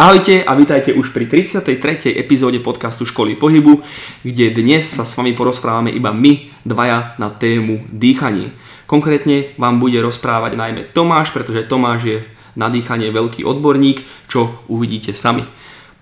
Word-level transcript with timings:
Ahojte 0.00 0.40
a 0.40 0.56
vítajte 0.56 0.96
už 0.96 1.12
pri 1.12 1.28
33. 1.28 2.16
epizóde 2.16 2.56
podcastu 2.56 3.04
Školy 3.04 3.36
pohybu, 3.36 3.84
kde 4.24 4.48
dnes 4.48 4.88
sa 4.88 5.04
s 5.04 5.12
vami 5.12 5.36
porozprávame 5.36 5.92
iba 5.92 6.08
my, 6.08 6.64
dvaja, 6.64 7.20
na 7.20 7.28
tému 7.28 7.84
dýchanie. 7.92 8.48
Konkrétne 8.88 9.52
vám 9.60 9.76
bude 9.76 10.00
rozprávať 10.00 10.56
najmä 10.56 10.88
Tomáš, 10.96 11.36
pretože 11.36 11.68
Tomáš 11.68 12.00
je 12.08 12.18
na 12.56 12.72
dýchanie 12.72 13.12
veľký 13.12 13.44
odborník, 13.44 14.00
čo 14.24 14.64
uvidíte 14.72 15.12
sami. 15.12 15.44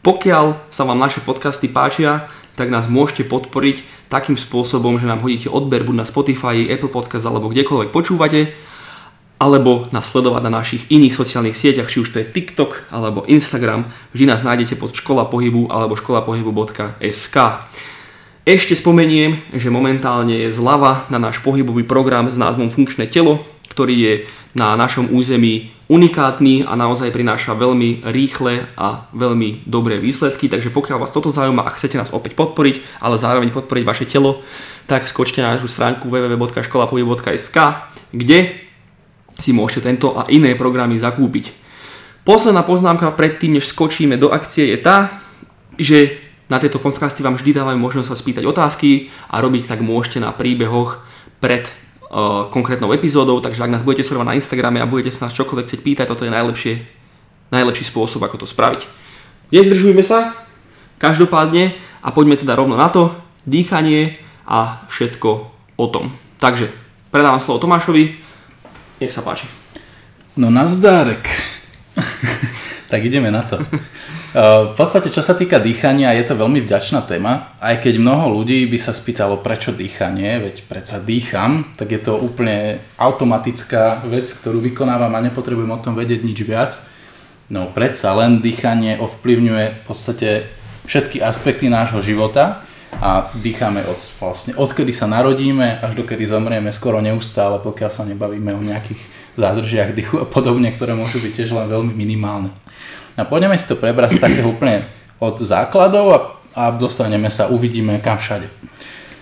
Pokiaľ 0.07 0.71
sa 0.71 0.87
vám 0.87 1.03
naše 1.03 1.19
podcasty 1.19 1.67
páčia, 1.67 2.31
tak 2.55 2.71
nás 2.71 2.87
môžete 2.87 3.27
podporiť 3.27 3.83
takým 4.07 4.39
spôsobom, 4.39 5.03
že 5.03 5.11
nám 5.11 5.27
hodíte 5.27 5.51
odber 5.51 5.83
buď 5.83 5.97
na 5.99 6.07
Spotify, 6.07 6.71
Apple 6.71 6.95
Podcast 6.95 7.27
alebo 7.27 7.51
kdekoľvek 7.51 7.91
počúvate 7.91 8.55
alebo 9.39 9.87
nás 9.95 10.11
sledovať 10.11 10.43
na 10.43 10.53
našich 10.59 10.83
iných 10.91 11.15
sociálnych 11.15 11.55
sieťach, 11.55 11.87
či 11.87 12.03
už 12.03 12.11
to 12.11 12.21
je 12.21 12.31
TikTok 12.31 12.91
alebo 12.91 13.23
Instagram. 13.31 13.87
Vždy 14.11 14.27
nás 14.27 14.43
nájdete 14.43 14.75
pod 14.75 14.91
škola 14.91 15.31
pohybu 15.31 15.71
alebo 15.71 15.95
školapohybu.sk. 15.95 17.37
Ešte 18.49 18.75
spomeniem, 18.75 19.39
že 19.55 19.71
momentálne 19.71 20.35
je 20.49 20.51
zľava 20.51 21.07
na 21.13 21.23
náš 21.23 21.39
pohybový 21.45 21.87
program 21.87 22.27
s 22.27 22.41
názvom 22.41 22.73
Funkčné 22.73 23.07
telo, 23.07 23.45
ktorý 23.71 23.95
je 23.95 24.15
na 24.59 24.75
našom 24.75 25.15
území 25.15 25.71
unikátny 25.87 26.67
a 26.67 26.75
naozaj 26.77 27.15
prináša 27.15 27.55
veľmi 27.55 28.09
rýchle 28.11 28.67
a 28.77 29.09
veľmi 29.15 29.65
dobré 29.65 29.97
výsledky, 30.03 30.51
takže 30.51 30.69
pokiaľ 30.75 31.01
vás 31.01 31.15
toto 31.15 31.33
zaujíma 31.33 31.65
a 31.65 31.73
chcete 31.73 31.97
nás 31.97 32.13
opäť 32.13 32.37
podporiť, 32.37 33.01
ale 33.01 33.21
zároveň 33.21 33.49
podporiť 33.55 33.85
vaše 33.87 34.05
telo, 34.05 34.45
tak 34.85 35.09
skočte 35.09 35.41
na 35.41 35.57
našu 35.57 35.69
stránku 35.69 36.09
www.školapohybu.sk, 36.09 37.57
kde 38.13 38.68
si 39.39 39.55
môžete 39.55 39.87
tento 39.87 40.19
a 40.19 40.27
iné 40.29 40.59
programy 40.59 40.99
zakúpiť. 40.99 41.55
Posledná 42.27 42.67
poznámka 42.67 43.15
predtým, 43.15 43.57
než 43.57 43.71
skočíme 43.71 44.19
do 44.19 44.35
akcie 44.35 44.69
je 44.75 44.79
tá, 44.83 45.23
že 45.79 46.19
na 46.51 46.59
tieto 46.59 46.83
podcasty 46.83 47.23
vám 47.23 47.39
vždy 47.39 47.57
dávame 47.57 47.79
možnosť 47.79 48.09
sa 48.11 48.17
spýtať 48.19 48.45
otázky 48.45 49.09
a 49.31 49.39
robiť 49.39 49.71
tak 49.71 49.81
môžete 49.81 50.21
na 50.21 50.35
príbehoch 50.35 51.01
pred 51.39 51.65
uh, 51.65 52.51
konkrétnou 52.51 52.91
epizódou, 52.93 53.39
takže 53.39 53.63
ak 53.63 53.73
nás 53.73 53.85
budete 53.87 54.05
sledovať 54.05 54.29
na 54.29 54.37
Instagrame 54.37 54.83
a 54.83 54.91
budete 54.91 55.15
sa 55.15 55.29
nás 55.29 55.37
čokoľvek 55.37 55.65
chcieť 55.65 55.81
pýtať, 55.81 56.07
toto 56.09 56.27
je 56.27 56.35
najlepšie, 56.35 56.75
najlepší 57.53 57.85
spôsob, 57.89 58.25
ako 58.25 58.45
to 58.45 58.47
spraviť. 58.49 58.85
Nezdržujme 59.55 60.03
sa, 60.05 60.35
každopádne 60.99 61.79
a 62.03 62.09
poďme 62.11 62.37
teda 62.37 62.59
rovno 62.59 62.77
na 62.77 62.91
to, 62.91 63.15
dýchanie 63.49 64.21
a 64.45 64.85
všetko 64.89 65.31
o 65.79 65.87
tom. 65.89 66.13
Takže 66.41 66.73
predávam 67.13 67.41
slovo 67.41 67.63
Tomášovi, 67.63 68.28
nech 68.99 69.15
sa 69.15 69.23
páči. 69.23 69.47
No 70.39 70.51
nazdárek. 70.51 71.27
tak 72.91 73.01
ideme 73.05 73.31
na 73.31 73.43
to. 73.43 73.59
V 74.39 74.77
podstate, 74.77 75.09
čo 75.09 75.25
sa 75.25 75.33
týka 75.33 75.57
dýchania, 75.57 76.13
je 76.13 76.29
to 76.29 76.37
veľmi 76.37 76.61
vďačná 76.61 77.01
téma. 77.09 77.57
Aj 77.65 77.81
keď 77.81 77.97
mnoho 77.97 78.29
ľudí 78.39 78.69
by 78.69 78.77
sa 78.77 78.93
spýtalo, 78.93 79.41
prečo 79.41 79.73
dýchanie, 79.73 80.45
veď 80.45 80.69
predsa 80.69 81.01
dýcham, 81.01 81.73
tak 81.81 81.97
je 81.97 82.01
to 82.05 82.21
úplne 82.21 82.77
automatická 83.01 84.05
vec, 84.05 84.29
ktorú 84.29 84.61
vykonávam 84.61 85.17
a 85.17 85.25
nepotrebujem 85.25 85.73
o 85.73 85.81
tom 85.81 85.97
vedieť 85.97 86.21
nič 86.29 86.39
viac. 86.45 86.77
No 87.49 87.73
predsa 87.73 88.13
len 88.13 88.45
dýchanie 88.45 89.01
ovplyvňuje 89.01 89.65
v 89.73 89.81
podstate 89.89 90.45
všetky 90.85 91.25
aspekty 91.25 91.73
nášho 91.73 92.05
života 92.05 92.68
a 92.99 93.31
dýchame 93.37 93.85
od, 93.87 94.01
vlastne 94.19 94.57
odkedy 94.59 94.91
sa 94.91 95.07
narodíme 95.07 95.79
až 95.85 95.95
dokedy 95.95 96.27
zomrieme 96.27 96.75
skoro 96.75 96.99
neustále, 96.99 97.63
pokiaľ 97.63 97.91
sa 97.93 98.03
nebavíme 98.09 98.51
o 98.57 98.63
nejakých 98.65 98.99
zádržiach 99.39 99.95
dýchu 99.95 100.17
a 100.19 100.27
podobne, 100.27 100.73
ktoré 100.75 100.99
môžu 100.99 101.23
byť 101.23 101.33
tiež 101.33 101.55
len 101.55 101.71
veľmi 101.71 101.95
minimálne. 101.95 102.51
A 103.15 103.23
poďme 103.23 103.55
si 103.55 103.67
to 103.71 103.79
prebrať 103.79 104.19
z 104.19 104.43
úplne 104.43 104.87
od 105.23 105.39
základov 105.39 106.07
a, 106.11 106.19
a 106.55 106.63
dostaneme 106.75 107.31
sa, 107.31 107.51
uvidíme 107.51 108.03
kam 108.03 108.19
všade. 108.19 108.51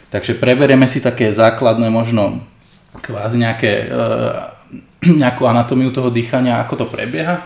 Takže 0.09 0.39
preberieme 0.41 0.89
si 0.89 1.05
také 1.05 1.28
základné 1.33 1.92
možno 1.92 2.41
kvázi 3.04 3.37
nejaké, 3.43 3.72
e, 3.84 5.12
nejakú 5.21 5.44
anatómiu 5.44 5.93
toho 5.93 6.09
dýchania, 6.09 6.65
ako 6.65 6.84
to 6.84 6.87
prebieha. 6.88 7.44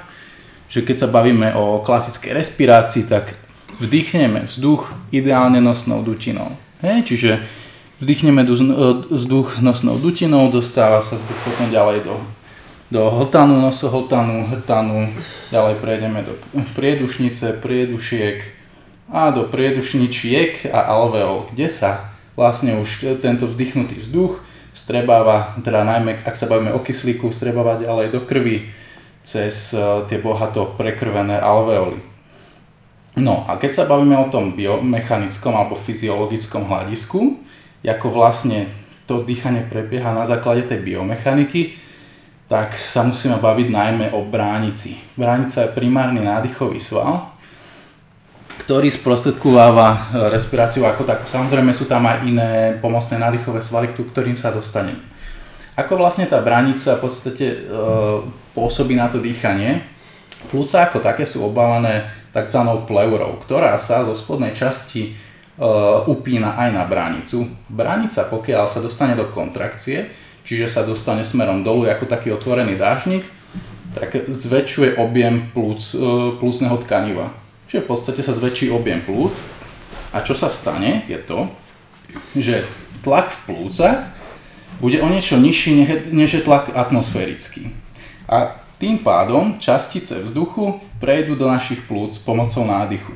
Že 0.70 0.86
keď 0.86 0.96
sa 1.02 1.08
bavíme 1.10 1.58
o 1.58 1.82
klasickej 1.82 2.38
respirácii, 2.38 3.10
tak 3.10 3.34
vdýchneme 3.80 4.44
vzduch 4.44 4.92
ideálne 5.10 5.58
nosnou 5.64 6.04
dutinou. 6.04 6.52
Hej, 6.84 7.08
čiže 7.08 7.40
vdýchneme 8.00 8.44
vzduch 9.08 9.60
nosnou 9.64 9.96
dutinou, 9.96 10.52
dostáva 10.52 11.00
sa 11.00 11.16
vzduch 11.16 11.40
potom 11.44 11.72
ďalej 11.72 12.04
do, 12.04 12.16
do 12.92 13.02
hltanu, 13.08 13.60
nosohltanu, 13.60 14.52
hrtanu, 14.52 15.08
ďalej 15.48 15.74
prejdeme 15.80 16.20
do 16.24 16.36
priedušnice, 16.76 17.60
priedušiek 17.64 18.44
a 19.10 19.32
do 19.32 19.48
priedušničiek 19.48 20.70
a 20.70 20.80
alveol, 20.94 21.50
kde 21.50 21.66
sa 21.68 22.12
vlastne 22.38 22.78
už 22.78 23.18
tento 23.20 23.44
vdychnutý 23.48 24.00
vzduch 24.00 24.40
strebáva, 24.72 25.58
teda 25.60 25.82
najmä 25.82 26.22
ak 26.22 26.38
sa 26.38 26.46
bavíme 26.46 26.70
o 26.72 26.80
kyslíku, 26.80 27.34
strebáva 27.34 27.82
ďalej 27.82 28.14
do 28.14 28.20
krvi 28.22 28.70
cez 29.26 29.74
eh, 29.74 29.82
tie 30.08 30.18
bohato 30.22 30.74
prekrvené 30.78 31.36
alveoly. 31.36 32.09
No 33.20 33.44
a 33.44 33.60
keď 33.60 33.84
sa 33.84 33.84
bavíme 33.84 34.16
o 34.16 34.32
tom 34.32 34.56
biomechanickom 34.56 35.52
alebo 35.52 35.76
fyziologickom 35.76 36.64
hľadisku, 36.64 37.36
ako 37.84 38.06
vlastne 38.08 38.68
to 39.04 39.20
dýchanie 39.20 39.68
prebieha 39.68 40.16
na 40.16 40.24
základe 40.24 40.64
tej 40.64 40.80
biomechaniky, 40.80 41.76
tak 42.50 42.74
sa 42.74 43.06
musíme 43.06 43.38
baviť 43.38 43.68
najmä 43.70 44.06
o 44.10 44.26
bránici. 44.26 44.98
Bránica 45.14 45.68
je 45.68 45.76
primárny 45.76 46.18
nádychový 46.18 46.82
sval, 46.82 47.30
ktorý 48.66 48.90
sprostredkováva 48.90 49.88
e, 49.88 49.98
respiráciu 50.34 50.82
ako 50.82 51.06
takú. 51.06 51.30
Samozrejme 51.30 51.70
sú 51.70 51.86
tam 51.86 52.06
aj 52.10 52.26
iné 52.26 52.50
pomocné 52.82 53.22
nádychové 53.22 53.62
svaly, 53.62 53.94
k 53.94 54.02
ktorým 54.02 54.34
sa 54.34 54.50
dostaneme. 54.50 54.98
Ako 55.78 55.94
vlastne 55.94 56.26
tá 56.26 56.42
bránica 56.42 56.98
v 56.98 57.02
podstate 57.02 57.46
e, 57.46 57.58
pôsobí 58.54 58.98
na 58.98 59.06
to 59.06 59.22
dýchanie? 59.22 59.86
Plúca 60.50 60.86
ako 60.86 61.02
také 61.02 61.22
sú 61.22 61.46
obávané 61.46 62.19
tzv. 62.30 62.60
pleurou, 62.86 63.38
ktorá 63.42 63.74
sa 63.76 64.06
zo 64.06 64.14
spodnej 64.14 64.54
časti 64.54 65.10
e, 65.10 65.10
upína 66.06 66.54
aj 66.54 66.68
na 66.70 66.84
bránicu. 66.86 67.50
Bránica, 67.66 68.30
pokiaľ 68.30 68.64
sa 68.70 68.78
dostane 68.78 69.18
do 69.18 69.26
kontrakcie, 69.28 70.10
čiže 70.46 70.70
sa 70.70 70.86
dostane 70.86 71.26
smerom 71.26 71.66
dolu 71.66 71.90
ako 71.90 72.06
taký 72.06 72.30
otvorený 72.30 72.78
dážnik, 72.78 73.26
tak 73.90 74.30
zväčšuje 74.30 74.98
objem 75.02 75.50
plúc, 75.50 75.94
e, 75.94 76.38
plúcneho 76.38 76.78
tkaniva. 76.86 77.34
Čiže 77.66 77.82
v 77.82 77.88
podstate 77.90 78.20
sa 78.22 78.34
zväčší 78.34 78.70
objem 78.70 79.02
plúc 79.02 79.34
a 80.14 80.22
čo 80.22 80.34
sa 80.34 80.50
stane 80.50 81.06
je 81.06 81.18
to, 81.18 81.50
že 82.34 82.66
tlak 83.02 83.30
v 83.30 83.40
plúcach 83.46 83.98
bude 84.78 84.98
o 85.02 85.08
niečo 85.10 85.38
nižší 85.38 85.86
než 86.10 86.30
je 86.34 86.42
tlak 86.42 86.72
atmosférický. 86.74 87.70
A 88.30 88.59
tým 88.80 89.04
pádom 89.04 89.60
častice 89.60 90.24
vzduchu 90.24 90.80
prejdú 90.96 91.36
do 91.36 91.44
našich 91.44 91.84
plúc 91.84 92.16
pomocou 92.24 92.64
nádychu. 92.64 93.12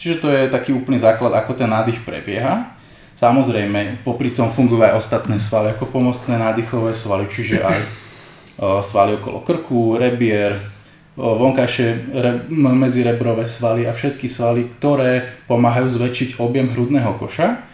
Čiže 0.00 0.16
to 0.24 0.28
je 0.32 0.48
taký 0.48 0.72
úplný 0.72 0.96
základ, 0.96 1.36
ako 1.36 1.52
ten 1.52 1.68
nádych 1.68 2.00
prebieha. 2.00 2.72
Samozrejme, 3.16 4.04
popri 4.04 4.32
tom 4.32 4.48
fungujú 4.48 4.80
aj 4.80 4.96
ostatné 4.96 5.36
svaly, 5.36 5.76
ako 5.76 5.88
pomocné 5.88 6.36
nádychové 6.40 6.96
svaly, 6.96 7.28
čiže 7.28 7.60
aj 7.60 7.80
svaly 8.80 9.20
okolo 9.20 9.44
krku, 9.44 10.00
rebier, 10.00 10.56
vonkajšie 11.16 12.12
re, 12.12 12.44
medzirebrové 12.52 13.48
svaly 13.48 13.88
a 13.88 13.96
všetky 13.96 14.28
svaly, 14.28 14.68
ktoré 14.80 15.44
pomáhajú 15.48 15.92
zväčšiť 15.92 16.40
objem 16.40 16.72
hrudného 16.72 17.16
koša. 17.16 17.64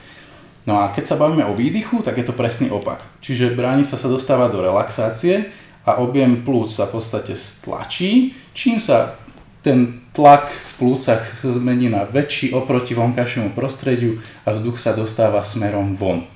No 0.63 0.79
a 0.79 0.95
keď 0.95 1.11
sa 1.11 1.19
bavíme 1.19 1.43
o 1.51 1.59
výdychu, 1.59 2.07
tak 2.07 2.23
je 2.23 2.27
to 2.27 2.39
presný 2.39 2.71
opak. 2.71 3.03
Čiže 3.19 3.59
bránica 3.59 3.99
sa 3.99 4.07
dostáva 4.07 4.47
do 4.47 4.63
relaxácie 4.63 5.51
a 5.83 5.99
objem 5.99 6.47
plúc 6.47 6.71
sa 6.71 6.87
v 6.87 6.99
podstate 6.99 7.35
stlačí, 7.35 8.35
čím 8.55 8.79
sa 8.79 9.19
ten 9.63 10.03
tlak 10.13 10.51
v 10.51 10.73
plúcach 10.79 11.23
zmení 11.39 11.89
na 11.89 12.05
väčší 12.05 12.53
oproti 12.53 12.93
vonkajšiemu 12.93 13.55
prostrediu 13.55 14.19
a 14.43 14.53
vzduch 14.53 14.77
sa 14.77 14.93
dostáva 14.93 15.47
smerom 15.47 15.95
von. 15.95 16.27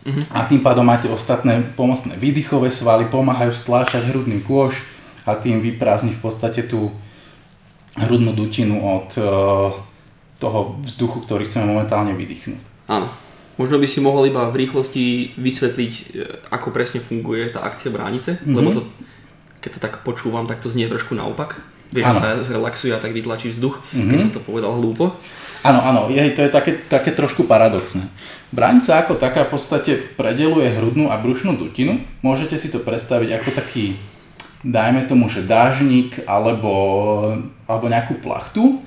Uh-huh. 0.00 0.22
A 0.32 0.48
tým 0.48 0.64
pádom 0.64 0.84
máte 0.84 1.06
ostatné 1.06 1.76
pomocné 1.76 2.16
výdychové 2.16 2.72
svaly, 2.72 3.06
pomáhajú 3.06 3.52
stláčať 3.52 4.08
hrudný 4.10 4.40
kôž 4.42 4.80
a 5.28 5.36
tým 5.36 5.60
vyprázdni 5.60 6.16
v 6.16 6.20
podstate 6.24 6.64
tú 6.64 6.90
hrudnú 8.00 8.32
dutinu 8.32 8.80
od 8.80 9.08
uh, 9.20 9.24
toho 10.40 10.80
vzduchu, 10.80 11.20
ktorý 11.28 11.44
chceme 11.44 11.68
momentálne 11.68 12.16
vydýchnuť. 12.16 12.60
Áno. 12.88 13.06
Možno 13.60 13.76
by 13.76 13.84
si 13.84 14.00
mohol 14.00 14.32
iba 14.32 14.48
v 14.48 14.64
rýchlosti 14.64 15.36
vysvetliť, 15.36 15.92
e, 15.92 16.02
ako 16.48 16.72
presne 16.72 17.04
funguje 17.04 17.52
tá 17.52 17.60
akcia 17.60 17.92
bránice, 17.92 18.40
mm-hmm. 18.40 18.56
lebo 18.56 18.68
to, 18.72 18.80
keď 19.60 19.70
to 19.76 19.80
tak 19.84 19.94
počúvam, 20.00 20.48
tak 20.48 20.64
to 20.64 20.72
znie 20.72 20.88
trošku 20.88 21.12
naopak. 21.12 21.60
Vieš, 21.92 22.06
že 22.08 22.16
sa 22.16 22.28
zrelaxuje 22.40 22.96
a 22.96 23.02
tak 23.02 23.12
vytlačí 23.12 23.52
vzduch, 23.52 23.84
mm-hmm. 23.92 24.08
keď 24.08 24.16
som 24.16 24.32
to 24.32 24.40
povedal 24.40 24.72
hlúpo. 24.80 25.12
Áno, 25.60 25.84
áno, 25.84 26.00
je, 26.08 26.24
to 26.32 26.40
je 26.40 26.48
také, 26.48 26.72
také 26.88 27.12
trošku 27.12 27.44
paradoxné. 27.44 28.08
Bránica 28.48 28.96
ako 29.04 29.20
taká 29.20 29.44
v 29.44 29.52
podstate 29.52 29.92
predeluje 30.16 30.72
hrudnú 30.72 31.12
a 31.12 31.20
brušnú 31.20 31.60
dutinu. 31.60 32.00
Môžete 32.24 32.56
si 32.56 32.72
to 32.72 32.80
predstaviť 32.80 33.44
ako 33.44 33.50
taký 33.52 34.00
dajme 34.64 35.08
tomu, 35.08 35.28
že 35.28 35.44
dážnik 35.44 36.20
alebo, 36.28 36.72
alebo 37.64 37.86
nejakú 37.88 38.20
plachtu, 38.20 38.80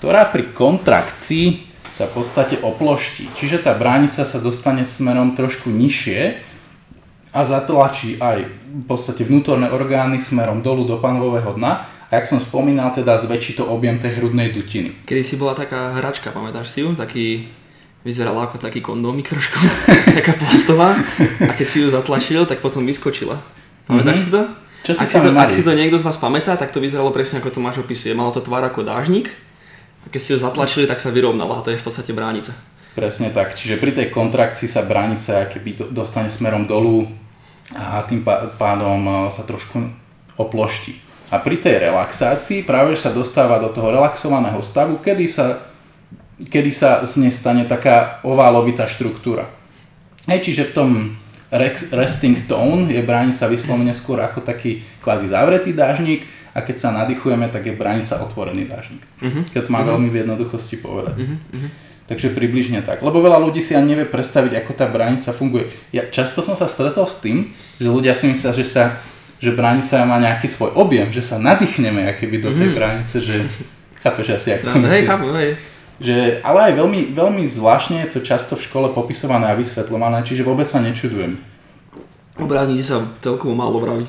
ktorá 0.00 0.28
pri 0.28 0.52
kontrakcii 0.52 1.73
sa 1.94 2.10
v 2.10 2.18
podstate 2.18 2.58
oploští. 2.58 3.30
Čiže 3.38 3.62
tá 3.62 3.70
bránica 3.78 4.26
sa 4.26 4.38
dostane 4.42 4.82
smerom 4.82 5.38
trošku 5.38 5.70
nižšie 5.70 6.42
a 7.30 7.40
zatlačí 7.46 8.18
aj 8.18 8.50
v 8.50 8.84
podstate 8.90 9.22
vnútorné 9.22 9.70
orgány 9.70 10.18
smerom 10.18 10.58
dolu 10.58 10.90
do 10.90 10.98
panového 10.98 11.54
dna 11.54 11.86
a 11.86 12.12
jak 12.18 12.26
som 12.26 12.42
spomínal, 12.42 12.90
teda 12.90 13.14
zväčší 13.14 13.62
to 13.62 13.70
objem 13.70 14.02
tej 14.02 14.18
hrudnej 14.18 14.50
dutiny. 14.50 15.06
Kedy 15.06 15.22
si 15.22 15.38
bola 15.38 15.54
taká 15.54 15.94
hračka, 15.94 16.34
pamätáš 16.34 16.74
si 16.74 16.82
ju? 16.82 16.98
Taký, 16.98 17.46
vyzerala 18.02 18.50
ako 18.50 18.58
taký 18.58 18.82
kondómik 18.82 19.30
trošku, 19.30 19.62
taká 20.18 20.34
plastová 20.34 20.98
a 21.46 21.52
keď 21.54 21.66
si 21.70 21.78
ju 21.78 21.94
zatlačil, 21.94 22.42
tak 22.50 22.58
potom 22.58 22.82
vyskočila. 22.82 23.38
Pamätáš 23.86 24.26
mm-hmm. 24.26 24.34
si 24.34 24.34
to? 24.34 24.42
Čo 24.82 24.92
si 24.98 25.00
ak, 25.00 25.08
si 25.14 25.18
to, 25.22 25.30
ak 25.30 25.50
si 25.54 25.62
to 25.62 25.70
niekto 25.78 25.96
z 26.02 26.04
vás 26.10 26.18
pamätá, 26.18 26.58
tak 26.58 26.74
to 26.74 26.82
vyzeralo 26.82 27.14
presne 27.14 27.38
ako 27.38 27.54
to 27.54 27.62
máš 27.62 27.78
opisuje. 27.78 28.18
Malo 28.18 28.34
to 28.34 28.42
tvár 28.42 28.66
ako 28.66 28.82
dážnik 28.82 29.30
keď 30.10 30.20
ste 30.20 30.34
ho 30.36 30.40
zatlačili, 30.40 30.88
tak 30.88 31.00
sa 31.00 31.12
vyrovnala 31.12 31.60
a 31.60 31.64
to 31.64 31.72
je 31.72 31.80
v 31.80 31.86
podstate 31.86 32.12
bránica. 32.12 32.52
Presne 32.94 33.34
tak, 33.34 33.58
čiže 33.58 33.82
pri 33.82 33.90
tej 33.90 34.06
kontrakcii 34.14 34.70
sa 34.70 34.86
bránica 34.86 35.50
keby 35.50 35.90
dostane 35.90 36.30
smerom 36.30 36.70
dolu 36.70 37.10
a 37.74 38.06
tým 38.06 38.22
pádom 38.60 39.00
e, 39.02 39.12
sa 39.34 39.42
trošku 39.42 39.82
oploští. 40.38 40.94
A 41.34 41.42
pri 41.42 41.58
tej 41.58 41.90
relaxácii 41.90 42.62
práve 42.62 42.94
sa 42.94 43.10
dostáva 43.10 43.58
do 43.58 43.72
toho 43.74 43.90
relaxovaného 43.90 44.62
stavu, 44.62 45.02
kedy 45.02 45.26
sa, 45.26 45.66
kedy 46.38 46.70
sa 46.70 47.02
z 47.02 47.26
nej 47.26 47.32
stane 47.34 47.66
taká 47.66 48.22
oválovitá 48.22 48.86
štruktúra. 48.86 49.50
Hej, 50.30 50.52
čiže 50.52 50.70
v 50.70 50.74
tom 50.76 50.90
resting 51.90 52.38
tone 52.46 52.90
je 52.90 53.02
bránica 53.02 53.50
vyslovene 53.50 53.90
skôr 53.90 54.22
ako 54.22 54.42
taký 54.42 54.86
kvázi 55.02 55.34
zavretý 55.34 55.74
dážnik, 55.74 56.26
a 56.54 56.62
keď 56.62 56.76
sa 56.78 56.94
nadýchujeme, 56.94 57.50
tak 57.50 57.66
je 57.66 57.74
branica 57.74 58.14
otvorený 58.22 58.70
dážnik. 58.70 59.02
Uh-huh. 59.18 59.42
Keď 59.50 59.66
to 59.66 59.70
má 59.74 59.82
uh-huh. 59.82 59.98
veľmi 59.98 60.06
v 60.06 60.22
jednoduchosti 60.22 60.78
povedať. 60.78 61.18
Uh-huh. 61.18 61.68
Takže 62.06 62.30
približne 62.30 62.86
tak. 62.86 63.02
Lebo 63.02 63.18
veľa 63.18 63.42
ľudí 63.42 63.58
si 63.58 63.74
ani 63.74 63.98
nevie 63.98 64.06
predstaviť, 64.06 64.62
ako 64.62 64.72
tá 64.78 64.86
bránica 64.86 65.34
funguje. 65.34 65.66
Ja 65.90 66.06
často 66.06 66.46
som 66.46 66.54
sa 66.54 66.70
stretol 66.70 67.10
s 67.10 67.18
tým, 67.18 67.50
že 67.82 67.90
ľudia 67.90 68.14
si 68.14 68.30
myslia, 68.30 68.54
že 68.54 68.64
sa 68.64 68.84
že 69.44 69.52
bránica 69.52 70.08
má 70.08 70.16
nejaký 70.16 70.48
svoj 70.48 70.72
objem, 70.72 71.12
že 71.12 71.20
sa 71.20 71.36
nadýchneme 71.36 72.08
akéby 72.08 72.40
do 72.40 72.48
tej 72.54 72.72
bránice, 72.72 73.20
že 73.20 73.44
chápeš 74.02 74.40
asi, 74.40 74.56
jak 74.56 74.64
to 74.64 74.72
myslím. 74.80 74.88
Hej, 74.88 75.02
chápu, 75.04 75.28
hej. 75.36 75.50
Že, 76.00 76.16
ale 76.40 76.58
aj 76.70 76.72
veľmi, 76.80 77.00
veľmi 77.12 77.44
zvláštne 77.44 78.02
je 78.06 78.18
to 78.18 78.20
často 78.24 78.56
v 78.56 78.64
škole 78.64 78.88
popisované 78.96 79.52
a 79.52 79.58
vysvetľované, 79.58 80.24
čiže 80.24 80.42
vôbec 80.42 80.64
sa 80.64 80.80
nečudujem. 80.80 81.36
O 82.40 82.48
sa 82.82 82.96
celkovo 83.22 83.54
málo 83.54 83.78
vraví 83.78 84.08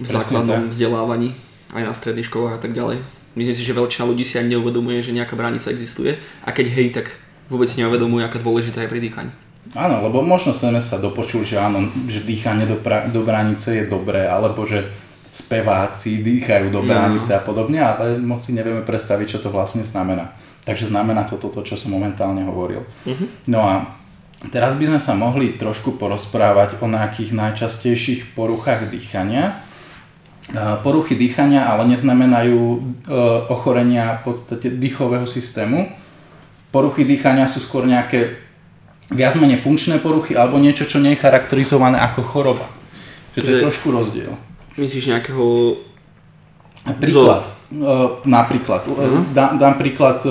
v 0.00 0.06
základnom 0.06 0.72
vzdelávaní 0.72 1.36
aj 1.74 1.82
na 1.86 1.94
stredných 1.94 2.26
školách 2.26 2.58
a 2.58 2.62
tak 2.62 2.74
ďalej. 2.74 3.02
Myslím 3.38 3.54
si, 3.54 3.62
že 3.62 3.76
väčšina 3.76 4.10
ľudí 4.10 4.26
si 4.26 4.42
ani 4.42 4.58
neuvedomuje, 4.58 4.98
že 5.06 5.14
nejaká 5.14 5.38
bránica 5.38 5.70
existuje 5.70 6.18
a 6.42 6.50
keď 6.50 6.66
hej, 6.66 6.88
tak 6.90 7.06
vôbec 7.46 7.70
neuvedomuje, 7.70 8.26
aká 8.26 8.42
dôležitá 8.42 8.82
je 8.82 8.90
pri 8.90 9.00
dýchaní. 9.02 9.32
Áno, 9.78 10.02
lebo 10.02 10.18
možno 10.24 10.50
sme 10.50 10.82
sa 10.82 10.98
dopočuli, 10.98 11.46
že 11.46 11.62
áno, 11.62 11.86
že 12.10 12.26
dýchanie 12.26 12.66
do, 12.66 12.82
pra- 12.82 13.06
do 13.06 13.22
bránice 13.22 13.78
je 13.78 13.84
dobré, 13.86 14.26
alebo 14.26 14.66
že 14.66 14.90
speváci 15.30 16.26
dýchajú 16.26 16.74
do 16.74 16.82
bránice 16.82 17.30
no. 17.30 17.38
a 17.38 17.40
podobne, 17.46 17.78
ale 17.78 18.18
moc 18.18 18.42
si 18.42 18.50
nevieme 18.50 18.82
predstaviť, 18.82 19.38
čo 19.38 19.42
to 19.46 19.54
vlastne 19.54 19.86
znamená. 19.86 20.34
Takže 20.66 20.90
znamená 20.90 21.22
to 21.22 21.38
toto, 21.38 21.62
čo 21.62 21.78
som 21.78 21.94
momentálne 21.94 22.42
hovoril. 22.50 22.82
Uh-huh. 23.06 23.26
No 23.46 23.62
a 23.62 23.86
teraz 24.50 24.74
by 24.74 24.90
sme 24.90 25.00
sa 25.00 25.14
mohli 25.14 25.54
trošku 25.54 25.94
porozprávať 26.02 26.82
o 26.82 26.90
nejakých 26.90 27.30
najčastejších 27.30 28.34
poruchách 28.34 28.90
dýchania, 28.90 29.62
Poruchy 30.82 31.14
dýchania 31.14 31.70
ale 31.70 31.86
neznamenajú 31.94 32.58
e, 32.58 32.78
ochorenia 33.46 34.18
v 34.18 34.34
podstate 34.34 34.66
dýchového 34.66 35.22
systému. 35.22 35.94
Poruchy 36.74 37.06
dýchania 37.06 37.46
sú 37.46 37.62
skôr 37.62 37.86
nejaké 37.86 38.38
viac 39.10 39.38
menej 39.38 39.58
funkčné 39.62 40.02
poruchy 40.02 40.34
alebo 40.34 40.58
niečo, 40.58 40.86
čo 40.86 40.98
nie 40.98 41.14
je 41.14 41.22
charakterizované 41.22 42.02
ako 42.02 42.22
choroba. 42.26 42.66
Že 43.34 43.40
to 43.42 43.50
je 43.50 43.62
trošku 43.62 43.88
rozdiel. 43.94 44.34
Myslíš 44.74 45.10
nejakého... 45.10 45.78
Príklad. 46.98 47.46
Napríklad. 48.26 48.82
Uh-huh. 48.90 49.22
Dá, 49.30 49.54
dám 49.54 49.78
príklad 49.78 50.22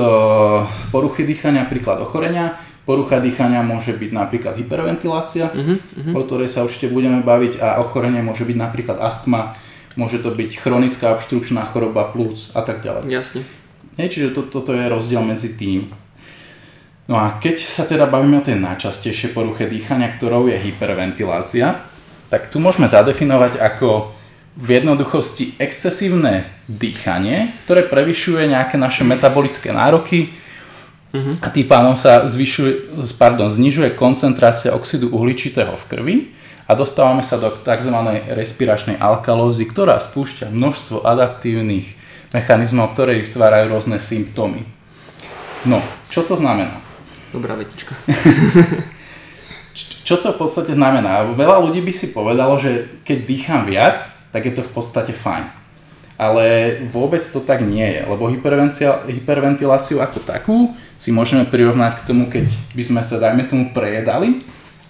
poruchy 0.91 1.23
dýchania, 1.23 1.63
príklad 1.63 2.03
ochorenia. 2.03 2.59
Porucha 2.83 3.21
dýchania 3.21 3.61
môže 3.61 3.95
byť 3.95 4.11
napríklad 4.11 4.57
hyperventilácia, 4.57 5.53
uh-huh. 5.53 5.75
uh-huh. 5.77 6.13
o 6.17 6.19
ktorej 6.25 6.49
sa 6.49 6.65
určite 6.65 6.89
budeme 6.89 7.21
baviť 7.21 7.61
a 7.61 7.79
ochorenie 7.79 8.25
môže 8.25 8.43
byť 8.43 8.57
napríklad 8.57 8.97
astma, 8.97 9.53
môže 9.99 10.23
to 10.23 10.31
byť 10.31 10.55
chronická 10.55 11.11
obštrukčná 11.19 11.67
choroba 11.67 12.07
plus 12.07 12.55
a 12.55 12.63
tak 12.63 12.79
ďalej. 12.79 13.11
Jasne. 13.11 13.43
Hej, 13.99 14.15
čiže 14.15 14.27
to, 14.31 14.47
toto 14.47 14.71
je 14.71 14.87
rozdiel 14.87 15.19
medzi 15.27 15.59
tým. 15.59 15.91
No 17.11 17.19
a 17.19 17.35
keď 17.41 17.59
sa 17.59 17.83
teda 17.83 18.07
bavíme 18.07 18.39
o 18.39 18.45
tej 18.45 18.55
najčastejšej 18.63 19.35
poruche 19.35 19.67
dýchania, 19.67 20.07
ktorou 20.13 20.47
je 20.47 20.55
hyperventilácia, 20.55 21.83
tak 22.31 22.47
tu 22.47 22.63
môžeme 22.63 22.87
zadefinovať 22.87 23.59
ako 23.59 24.13
v 24.55 24.67
jednoduchosti 24.77 25.57
excesívne 25.57 26.45
dýchanie, 26.69 27.49
ktoré 27.65 27.89
prevyšuje 27.89 28.53
nejaké 28.53 28.77
naše 28.77 29.01
metabolické 29.01 29.73
nároky 29.73 30.29
uh-huh. 31.09 31.41
a 31.41 31.47
tým 31.49 31.65
pádom 31.65 31.97
sa 31.97 32.29
zvyšuje, 32.29 32.93
pardon, 33.17 33.49
znižuje 33.49 33.97
koncentrácia 33.97 34.77
oxidu 34.77 35.09
uhličitého 35.09 35.73
v 35.73 35.87
krvi 35.89 36.17
a 36.69 36.77
dostávame 36.77 37.25
sa 37.25 37.41
do 37.41 37.49
tzv. 37.49 37.97
respiračnej 38.29 39.01
alkalózy, 39.01 39.65
ktorá 39.65 39.97
spúšťa 39.97 40.53
množstvo 40.53 41.01
adaptívnych 41.01 41.97
mechanizmov, 42.29 42.93
ktoré 42.93 43.17
stvárajú 43.25 43.73
rôzne 43.73 43.97
symptómy. 43.97 44.61
No, 45.65 45.81
čo 46.13 46.21
to 46.21 46.37
znamená? 46.37 46.77
Dobrá 47.33 47.57
vetička. 47.57 47.97
čo 50.05 50.21
to 50.21 50.29
v 50.29 50.37
podstate 50.37 50.77
znamená? 50.77 51.25
Veľa 51.33 51.57
ľudí 51.57 51.81
by 51.81 51.93
si 51.93 52.13
povedalo, 52.13 52.61
že 52.61 53.01
keď 53.01 53.17
dýcham 53.25 53.61
viac, 53.65 53.97
tak 54.29 54.45
je 54.45 54.53
to 54.53 54.61
v 54.61 54.69
podstate 54.69 55.17
fajn. 55.17 55.49
Ale 56.21 56.77
vôbec 56.85 57.23
to 57.25 57.41
tak 57.41 57.65
nie 57.65 57.97
je, 57.97 58.05
lebo 58.05 58.29
hyperventiláciu 59.09 60.03
ako 60.03 60.19
takú 60.21 60.57
si 60.99 61.09
môžeme 61.09 61.49
prirovnať 61.49 62.03
k 62.03 62.05
tomu, 62.05 62.29
keď 62.29 62.45
by 62.77 62.83
sme 62.85 63.01
sa, 63.01 63.17
dajme 63.17 63.47
tomu, 63.47 63.71
prejedali, 63.73 64.43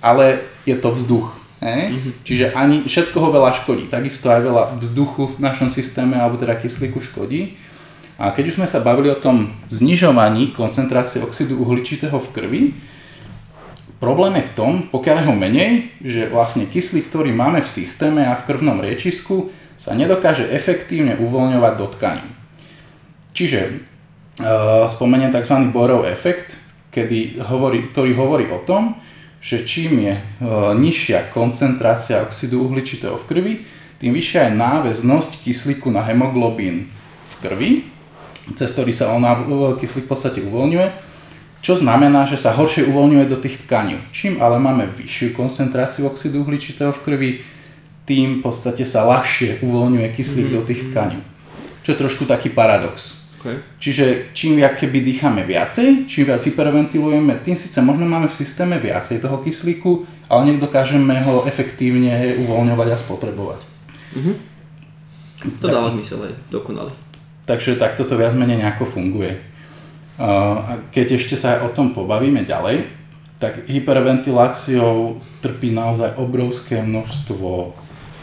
ale 0.03 0.43
je 0.67 0.75
to 0.75 0.91
vzduch. 0.91 1.38
Hej? 1.59 1.81
Mm-hmm. 1.91 2.13
Čiže 2.23 2.45
ani 2.55 2.75
všetko 2.87 3.17
ho 3.19 3.29
veľa 3.35 3.51
škodí. 3.51 3.91
Takisto 3.91 4.31
aj 4.31 4.41
veľa 4.43 4.63
vzduchu 4.79 5.35
v 5.35 5.41
našom 5.43 5.67
systéme 5.67 6.15
alebo 6.15 6.39
teda 6.39 6.55
kyslíku 6.55 7.03
škodí. 7.03 7.59
A 8.19 8.35
keď 8.35 8.51
už 8.51 8.57
sme 8.59 8.67
sa 8.67 8.83
bavili 8.83 9.07
o 9.11 9.19
tom 9.19 9.55
znižovaní 9.71 10.51
koncentrácie 10.51 11.23
oxidu 11.23 11.55
uhličitého 11.63 12.15
v 12.19 12.31
krvi, 12.35 12.61
problém 13.99 14.39
je 14.39 14.47
v 14.51 14.55
tom, 14.55 14.71
pokiaľ 14.91 15.15
je 15.23 15.27
ho 15.27 15.35
menej, 15.35 15.71
že 16.03 16.21
vlastne 16.27 16.67
kyslík, 16.67 17.07
ktorý 17.07 17.31
máme 17.31 17.63
v 17.63 17.71
systéme 17.71 18.27
a 18.27 18.35
v 18.35 18.43
krvnom 18.47 18.79
riečisku, 18.83 19.51
sa 19.79 19.95
nedokáže 19.95 20.51
efektívne 20.51 21.15
uvoľňovať 21.15 21.73
do 21.79 21.87
tkaní. 21.95 22.27
Čiže 23.31 23.59
e, 23.63 23.71
spomeniem 24.91 25.31
tzv. 25.31 25.71
Borov 25.71 26.03
efekt, 26.03 26.59
kedy 26.91 27.39
hovorí, 27.39 27.87
ktorý 27.87 28.11
hovorí 28.19 28.45
o 28.51 28.59
tom, 28.67 28.99
že 29.39 29.63
čím 29.63 30.03
je 30.03 30.13
e, 30.15 30.21
nižšia 30.75 31.31
koncentrácia 31.31 32.23
oxidu 32.23 32.63
uhličitého 32.67 33.15
v 33.15 33.27
krvi, 33.27 33.53
tým 33.99 34.15
vyššia 34.15 34.51
je 34.51 34.59
náväznosť 34.59 35.43
kyslíku 35.43 35.91
na 35.91 36.03
hemoglobín 36.07 36.87
v 37.27 37.33
krvi, 37.43 37.71
cez 38.55 38.71
ktorý 38.71 38.91
sa 38.95 39.11
on, 39.11 39.23
kyslík 39.75 40.07
v 40.07 40.11
podstate 40.11 40.39
uvoľňuje, 40.43 40.87
čo 41.59 41.75
znamená, 41.75 42.23
že 42.23 42.39
sa 42.39 42.55
horšie 42.55 42.87
uvoľňuje 42.87 43.25
do 43.27 43.35
tých 43.35 43.67
tkaní. 43.67 43.99
Čím 44.15 44.39
ale 44.39 44.63
máme 44.63 44.87
vyššiu 44.87 45.35
koncentráciu 45.35 46.07
oxidu 46.07 46.47
uhličitého 46.47 46.95
v 46.95 47.03
krvi, 47.03 47.31
tým 48.07 48.39
v 48.39 48.41
podstate 48.41 48.87
sa 48.87 49.03
ľahšie 49.03 49.59
uvoľňuje 49.61 50.07
kyslík 50.15 50.47
mm-hmm. 50.49 50.63
do 50.63 50.67
tých 50.67 50.81
tkaní. 50.89 51.19
Čo 51.83 51.89
je 51.93 52.01
trošku 52.01 52.23
taký 52.25 52.49
paradox. 52.49 53.18
Okay. 53.39 53.55
Čiže 53.79 54.35
čím 54.35 54.59
viac 54.59 54.75
keby 54.75 54.99
dýchame 54.99 55.47
viacej, 55.47 56.11
čím 56.11 56.27
viac 56.27 56.43
hyperventilujeme, 56.43 57.39
tým 57.39 57.55
síce 57.55 57.79
možno 57.79 58.03
máme 58.03 58.27
v 58.27 58.35
systéme 58.35 58.75
viacej 58.75 59.23
toho 59.23 59.39
kyslíku, 59.39 60.03
ale 60.27 60.51
nedokážeme 60.51 61.23
ho 61.23 61.47
efektívne 61.47 62.35
uvoľňovať 62.43 62.87
a 62.91 62.97
spotrebovať. 62.99 63.61
Mm-hmm. 64.11 64.35
To 65.63 65.65
tak, 65.65 65.71
dáva 65.71 65.87
zmysel, 65.95 66.19
aj 66.19 66.35
dokonale. 66.51 66.91
Takže 67.47 67.79
takto 67.79 68.03
to 68.03 68.19
viac 68.19 68.35
menej 68.35 68.59
nejako 68.59 68.83
funguje. 68.83 69.39
A 70.19 70.75
keď 70.91 71.15
ešte 71.15 71.39
sa 71.39 71.63
o 71.63 71.71
tom 71.71 71.95
pobavíme 71.95 72.43
ďalej, 72.43 72.91
tak 73.39 73.71
hyperventiláciou 73.71 75.23
trpí 75.39 75.71
naozaj 75.71 76.19
obrovské 76.19 76.83
množstvo, 76.83 77.71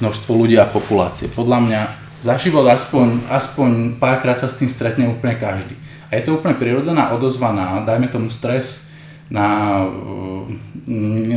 množstvo 0.05 0.31
ľudí 0.37 0.61
a 0.61 0.69
populácie. 0.69 1.33
Podľa 1.33 1.59
mňa 1.65 1.83
za 2.21 2.35
život 2.41 2.65
aspoň, 2.67 3.29
aspoň 3.29 3.71
párkrát 4.01 4.37
sa 4.37 4.49
s 4.49 4.57
tým 4.57 4.71
stretne 4.71 5.07
úplne 5.09 5.37
každý. 5.37 5.77
A 6.11 6.17
je 6.17 6.27
to 6.27 6.39
úplne 6.39 6.55
prirodzená 6.55 7.11
odozva 7.13 7.51
na, 7.51 7.83
dajme 7.83 8.09
tomu, 8.09 8.31
stres, 8.31 8.89
na 9.27 9.83
um, 9.85 10.47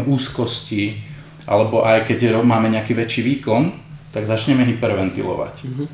úzkosti, 0.05 1.01
alebo 1.49 1.81
aj 1.81 2.05
keď 2.05 2.37
máme 2.45 2.69
nejaký 2.69 2.93
väčší 2.93 3.21
výkon, 3.25 3.73
tak 4.13 4.29
začneme 4.29 4.61
hyperventilovať. 4.65 5.55
Mm-hmm. 5.65 5.87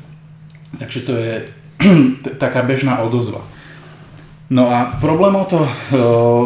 Takže 0.76 1.00
to 1.08 1.12
je 1.16 1.34
t- 2.24 2.34
taká 2.36 2.60
bežná 2.64 3.00
odozva. 3.00 3.40
No 4.46 4.70
a 4.70 4.94
problémov 5.02 5.50
to 5.50 5.58
e, 5.58 5.70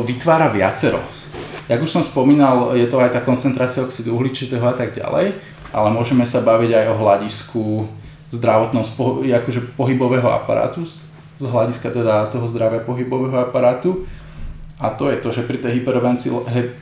vytvára 0.09 0.49
viacero. 0.49 1.03
Jak 1.69 1.83
už 1.83 1.91
som 1.91 2.03
spomínal, 2.03 2.73
je 2.73 2.89
to 2.89 2.97
aj 2.99 3.13
tá 3.13 3.21
koncentrácia 3.21 3.85
oxidu 3.85 4.17
uhličitého 4.17 4.65
a 4.65 4.75
tak 4.75 4.97
ďalej, 4.97 5.37
ale 5.71 5.89
môžeme 5.93 6.25
sa 6.25 6.43
baviť 6.43 6.71
aj 6.75 6.87
o 6.91 6.99
hľadisku 6.99 7.63
zdravotného, 8.31 8.87
akože 9.43 9.75
pohybového 9.75 10.31
aparátu, 10.31 10.87
z 10.87 11.45
hľadiska 11.45 11.91
teda 11.91 12.31
toho 12.31 12.47
zdravia 12.47 12.81
pohybového 12.81 13.39
aparátu. 13.43 14.07
A 14.81 14.89
to 14.89 15.13
je 15.13 15.21
to, 15.21 15.29
že 15.29 15.45
pri 15.45 15.61
tej 15.61 15.85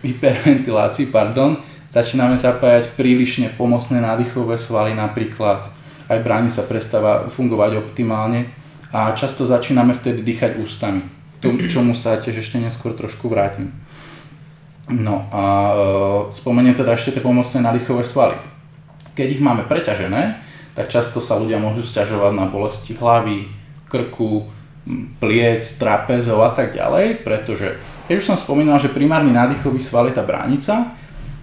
hyperventilácii 0.05 1.11
pardon, 1.11 1.59
začíname 1.90 2.38
zapájať 2.38 2.95
prílišne 2.95 3.59
pomocné 3.59 3.99
nádychové 3.99 4.55
svaly 4.61 4.95
napríklad, 4.95 5.67
aj 6.07 6.19
bráni 6.23 6.47
sa 6.52 6.62
prestáva 6.62 7.26
fungovať 7.26 7.83
optimálne 7.83 8.55
a 8.95 9.12
často 9.19 9.45
začíname 9.45 9.93
vtedy 9.99 10.23
dýchať 10.23 10.62
ústami, 10.62 11.02
čomu 11.43 11.93
sa 11.99 12.23
tiež 12.23 12.38
ešte 12.38 12.62
neskôr 12.62 12.95
trošku 12.95 13.26
vrátim. 13.26 13.75
No 14.88 15.28
a 15.28 15.45
e, 15.45 15.75
spomeniem 16.33 16.73
teda 16.73 16.97
ešte 16.97 17.12
tie 17.12 17.21
pomocné 17.21 17.61
nádychové 17.61 18.09
svaly. 18.09 18.40
Keď 19.12 19.37
ich 19.37 19.43
máme 19.45 19.69
preťažené, 19.69 20.48
tak 20.78 20.94
často 20.94 21.18
sa 21.18 21.35
ľudia 21.35 21.58
môžu 21.58 21.82
stiažovať 21.82 22.38
na 22.38 22.47
bolesti 22.47 22.94
hlavy, 22.94 23.50
krku, 23.90 24.47
pliec, 25.18 25.66
trapezov 25.75 26.38
a 26.47 26.54
tak 26.54 26.78
ďalej, 26.78 27.26
pretože 27.26 27.75
keď 28.06 28.14
už 28.14 28.28
som 28.30 28.38
spomínal, 28.38 28.78
že 28.78 28.94
primárny 28.94 29.35
nádychový 29.35 29.82
sval 29.82 30.06
je 30.06 30.14
tá 30.14 30.23
bránica 30.23 30.94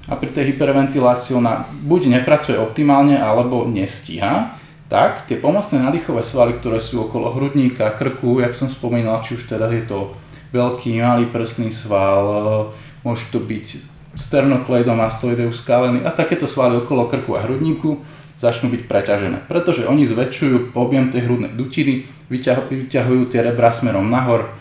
a 0.08 0.14
pri 0.16 0.32
tej 0.32 0.56
hyperventilácii 0.56 1.36
ona 1.36 1.68
buď 1.68 2.16
nepracuje 2.16 2.56
optimálne 2.56 3.20
alebo 3.20 3.68
nestíha, 3.68 4.56
tak 4.88 5.28
tie 5.28 5.36
pomocné 5.36 5.84
nádychové 5.84 6.24
svaly, 6.24 6.56
ktoré 6.56 6.80
sú 6.80 7.04
okolo 7.04 7.36
hrudníka, 7.36 7.92
krku, 7.92 8.40
jak 8.40 8.56
som 8.56 8.72
spomínal, 8.72 9.20
či 9.20 9.36
už 9.36 9.52
teda 9.52 9.68
je 9.68 9.84
to 9.84 10.16
veľký, 10.56 11.04
malý 11.04 11.28
prsný 11.28 11.76
sval, 11.76 12.72
môže 13.04 13.28
to 13.36 13.44
byť 13.44 13.84
sternokleidomastoideus 14.16 15.60
skalený 15.60 16.08
a 16.08 16.16
takéto 16.16 16.48
svaly 16.48 16.80
okolo 16.80 17.12
krku 17.12 17.36
a 17.36 17.44
hrudníku 17.44 18.00
začnú 18.36 18.68
byť 18.68 18.84
preťažené, 18.88 19.48
pretože 19.48 19.88
oni 19.88 20.04
zväčšujú 20.04 20.76
objem 20.76 21.08
tej 21.08 21.28
hrudnej 21.28 21.56
dutiny, 21.56 22.04
vyťahujú 22.28 23.24
tie 23.32 23.40
rebra 23.40 23.72
smerom 23.72 24.12
nahor 24.12 24.52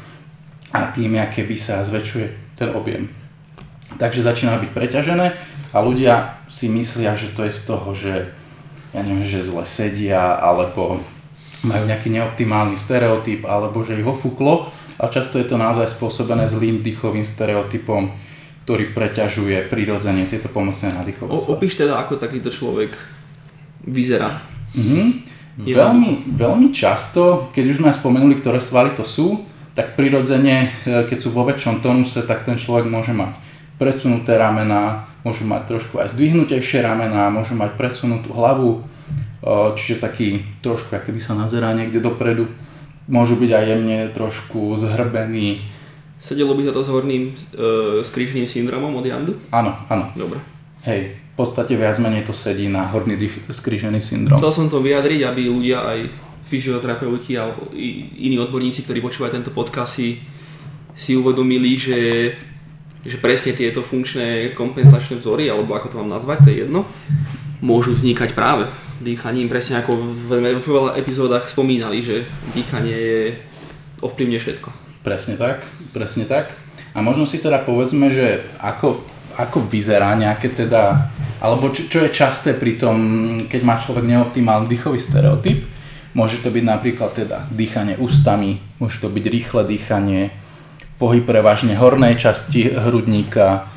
a 0.71 0.91
tým, 0.95 1.19
aké 1.19 1.43
by 1.43 1.57
sa 1.59 1.83
zväčšuje 1.83 2.57
ten 2.59 2.71
objem. 2.71 3.11
Takže 3.99 4.27
začínajú 4.27 4.69
byť 4.69 4.73
preťažené 4.75 5.27
a 5.75 5.77
ľudia 5.83 6.39
si 6.47 6.71
myslia, 6.71 7.19
že 7.19 7.35
to 7.35 7.47
je 7.47 7.53
z 7.55 7.63
toho, 7.67 7.89
že 7.95 8.15
ja 8.95 9.01
neviem, 9.03 9.27
že 9.27 9.43
zle 9.43 9.67
sedia, 9.67 10.39
alebo 10.39 11.03
majú 11.67 11.85
nejaký 11.89 12.15
neoptimálny 12.15 12.79
stereotyp, 12.79 13.43
alebo 13.49 13.83
že 13.83 13.99
ich 13.99 14.07
ofúklo, 14.07 14.71
ale 15.03 15.09
často 15.11 15.43
je 15.43 15.51
to 15.51 15.59
naozaj 15.59 15.91
spôsobené 15.91 16.47
zlým 16.47 16.79
dýchovým 16.79 17.27
stereotypom, 17.27 18.15
ktorý 18.63 18.95
preťažuje 18.95 19.67
prirodzene 19.67 20.31
tieto 20.31 20.47
pomocné 20.47 20.95
nádychové 20.95 21.35
svaly. 21.35 21.55
Opíš 21.59 21.75
teda, 21.75 21.99
ako 21.99 22.23
takýto 22.23 22.55
človek 22.55 22.95
vyzerá. 23.87 24.31
Mm-hmm. 24.75 25.07
Veľmi, 25.65 26.35
veľmi 26.35 26.69
často, 26.75 27.49
keď 27.55 27.65
už 27.71 27.77
sme 27.79 27.95
spomenuli, 27.95 28.43
ktoré 28.43 28.59
svaly 28.59 28.91
to 28.99 29.07
sú, 29.07 29.47
tak 29.75 29.95
prirodzene, 29.95 30.71
e, 30.83 31.07
keď 31.07 31.19
sú 31.19 31.29
vo 31.31 31.47
väčšom 31.47 31.79
tonuse, 31.79 32.27
tak 32.27 32.43
ten 32.43 32.59
človek 32.59 32.91
môže 32.91 33.15
mať 33.15 33.39
predsunuté 33.79 34.39
ramená, 34.39 35.07
môžu 35.27 35.47
mať 35.47 35.75
trošku 35.75 35.99
aj 35.99 36.15
zdvihnutejšie 36.15 36.83
ramená, 36.83 37.31
môžu 37.31 37.59
mať 37.59 37.75
predsunutú 37.75 38.31
hlavu, 38.31 38.87
čiže 39.77 40.01
taký 40.01 40.41
trošku, 40.65 40.97
aké 40.97 41.13
by 41.13 41.21
sa 41.21 41.37
nazerá 41.37 41.77
niekde 41.77 42.01
dopredu. 42.01 42.49
Môžu 43.05 43.37
byť 43.37 43.51
aj 43.53 43.65
jemne 43.69 43.99
trošku 44.17 44.73
zhrbený. 44.81 45.61
Sedelo 46.17 46.57
by 46.57 46.65
sa 46.65 46.73
to 46.73 46.81
s 46.81 46.89
horným 46.89 47.37
e, 47.53 48.01
skríženým 48.01 48.49
syndromom 48.49 48.97
od 48.97 49.05
Jandu? 49.05 49.37
Áno, 49.53 49.77
áno. 49.93 50.09
Dobre. 50.17 50.41
Hej, 50.89 51.21
v 51.35 51.43
podstate 51.43 51.75
viac 51.75 51.99
menej 51.99 52.23
to 52.23 52.31
sedí 52.31 52.71
na 52.71 52.87
horný 52.87 53.19
skrížený 53.51 53.99
syndrom. 53.99 54.39
Chcel 54.39 54.55
som 54.55 54.67
to 54.71 54.79
vyjadriť, 54.79 55.21
aby 55.27 55.51
ľudia 55.51 55.83
aj 55.83 55.99
fyzioterapeuti 56.47 57.35
a 57.35 57.51
iní 58.23 58.39
odborníci, 58.39 58.87
ktorí 58.87 59.03
počúvajú 59.03 59.35
tento 59.35 59.51
podcast 59.51 59.99
si, 59.99 60.23
si 60.95 61.19
uvedomili, 61.19 61.75
že 61.75 61.99
že 63.05 63.21
presne 63.21 63.53
tieto 63.53 63.85
funkčné 63.85 64.57
kompenzačné 64.57 65.21
vzory, 65.21 65.53
alebo 65.53 65.77
ako 65.77 65.93
to 65.93 66.01
mám 66.01 66.17
nazvať, 66.17 66.39
to 66.41 66.49
je 66.49 66.65
jedno, 66.65 66.89
môžu 67.61 67.93
vznikať 67.93 68.33
práve 68.33 68.65
dýchaním, 69.05 69.53
presne 69.53 69.85
ako 69.85 70.01
v 70.01 70.57
veľa 70.65 70.97
epizódach 70.97 71.45
spomínali, 71.45 72.01
že 72.01 72.25
dýchanie 72.57 72.97
je 72.97 73.21
ovplyvne 74.01 74.41
všetko. 74.41 74.69
Presne 75.05 75.37
tak, 75.37 75.69
presne 75.93 76.25
tak. 76.25 76.57
A 76.97 77.05
možno 77.05 77.29
si 77.29 77.37
teda 77.37 77.61
povedzme, 77.61 78.09
že 78.09 78.41
ako, 78.57 79.05
ako 79.37 79.69
vyzerá 79.69 80.17
nejaké 80.17 80.57
teda, 80.57 81.13
alebo 81.45 81.69
čo, 81.77 81.85
čo 81.93 82.01
je 82.01 82.17
časté 82.17 82.57
pri 82.57 82.81
tom, 82.81 82.97
keď 83.45 83.61
má 83.61 83.77
človek 83.77 84.09
neoptimálny 84.09 84.65
dýchový 84.65 84.97
stereotyp, 84.97 85.61
môže 86.17 86.41
to 86.41 86.49
byť 86.49 86.65
napríklad 86.65 87.13
teda 87.13 87.45
dýchanie 87.53 88.01
ústami, 88.01 88.65
môže 88.81 89.05
to 89.05 89.13
byť 89.13 89.25
rýchle 89.29 89.61
dýchanie, 89.69 90.33
pohyb 90.97 91.21
prevažne 91.29 91.77
hornej 91.77 92.17
časti 92.17 92.73
hrudníka, 92.73 93.69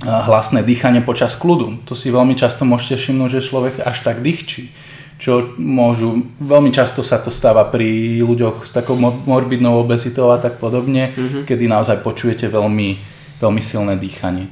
hlasné 0.00 0.64
dýchanie 0.64 1.04
počas 1.04 1.36
kľudu. 1.36 1.84
To 1.84 1.92
si 1.92 2.08
veľmi 2.08 2.32
často 2.32 2.64
môžete 2.64 2.96
všimnúť, 2.96 3.30
že 3.36 3.44
človek 3.44 3.74
až 3.84 4.00
tak 4.00 4.24
dýchčí. 4.24 4.72
Čo 5.20 5.52
môžu, 5.60 6.32
veľmi 6.40 6.72
často 6.72 7.04
sa 7.04 7.20
to 7.20 7.28
stáva 7.28 7.68
pri 7.68 8.24
ľuďoch 8.24 8.64
s 8.64 8.72
takou 8.72 8.96
morbidnou 9.28 9.76
obezitou 9.76 10.32
a 10.32 10.40
tak 10.40 10.56
podobne, 10.56 11.12
mm-hmm. 11.12 11.44
kedy 11.44 11.68
naozaj 11.68 12.00
počujete 12.00 12.48
veľmi, 12.48 12.96
veľmi 13.36 13.60
silné 13.60 14.00
dýchanie. 14.00 14.48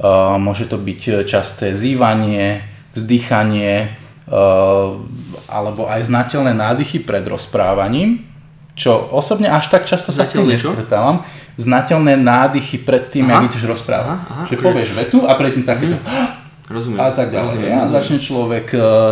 Uh, 0.00 0.40
môže 0.40 0.64
to 0.64 0.80
byť 0.80 1.28
časté 1.28 1.76
zývanie, 1.76 2.64
vzdychanie, 2.96 3.92
uh, 4.32 4.96
alebo 5.52 5.84
aj 5.84 6.08
znateľné 6.08 6.56
nádychy 6.56 7.04
pred 7.04 7.20
rozprávaním, 7.28 8.24
čo 8.72 9.12
osobne 9.12 9.52
až 9.52 9.68
tak 9.68 9.84
často 9.84 10.08
sa 10.08 10.24
s 10.24 10.32
tým 10.32 10.48
nestretávam. 10.48 11.20
Znateľné 11.60 12.16
nádychy 12.16 12.80
pred 12.80 13.04
tým, 13.04 13.28
ako 13.28 13.52
ideš 13.52 13.64
rozprávať. 13.68 14.08
Aha, 14.08 14.16
aha, 14.16 14.44
že 14.48 14.56
povieš 14.56 14.96
vetu 14.96 15.28
a 15.28 15.36
predtým 15.36 15.68
takéto 15.68 16.00
mm. 16.00 16.40
Rozumiem. 16.70 17.02
A 17.02 17.10
tak 17.10 17.34
ďalej. 17.34 17.50
Rozumiem, 17.60 17.76
a 17.82 17.84
začne 17.90 18.18
človek 18.22 18.66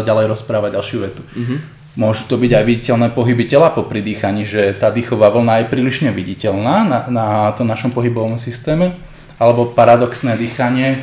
ďalej 0.07 0.27
rozprávať 0.31 0.79
ďalšiu 0.79 0.99
vetu. 1.03 1.23
Mm-hmm. 1.27 1.59
Môžu 1.99 2.31
to 2.31 2.39
byť 2.39 2.53
aj 2.55 2.65
viditeľné 2.65 3.11
pohyby 3.11 3.51
tela 3.51 3.75
po 3.75 3.83
pridýchaní, 3.83 4.47
že 4.47 4.71
tá 4.79 4.95
dýchová 4.95 5.35
vlna 5.35 5.67
je 5.67 5.71
prílišne 5.75 6.15
viditeľná 6.15 6.87
na, 6.87 6.99
na 7.11 7.27
tom 7.59 7.67
našom 7.67 7.91
pohybovom 7.91 8.39
systéme, 8.39 8.95
alebo 9.39 9.71
paradoxné 9.71 10.35
dýchanie, 10.35 11.03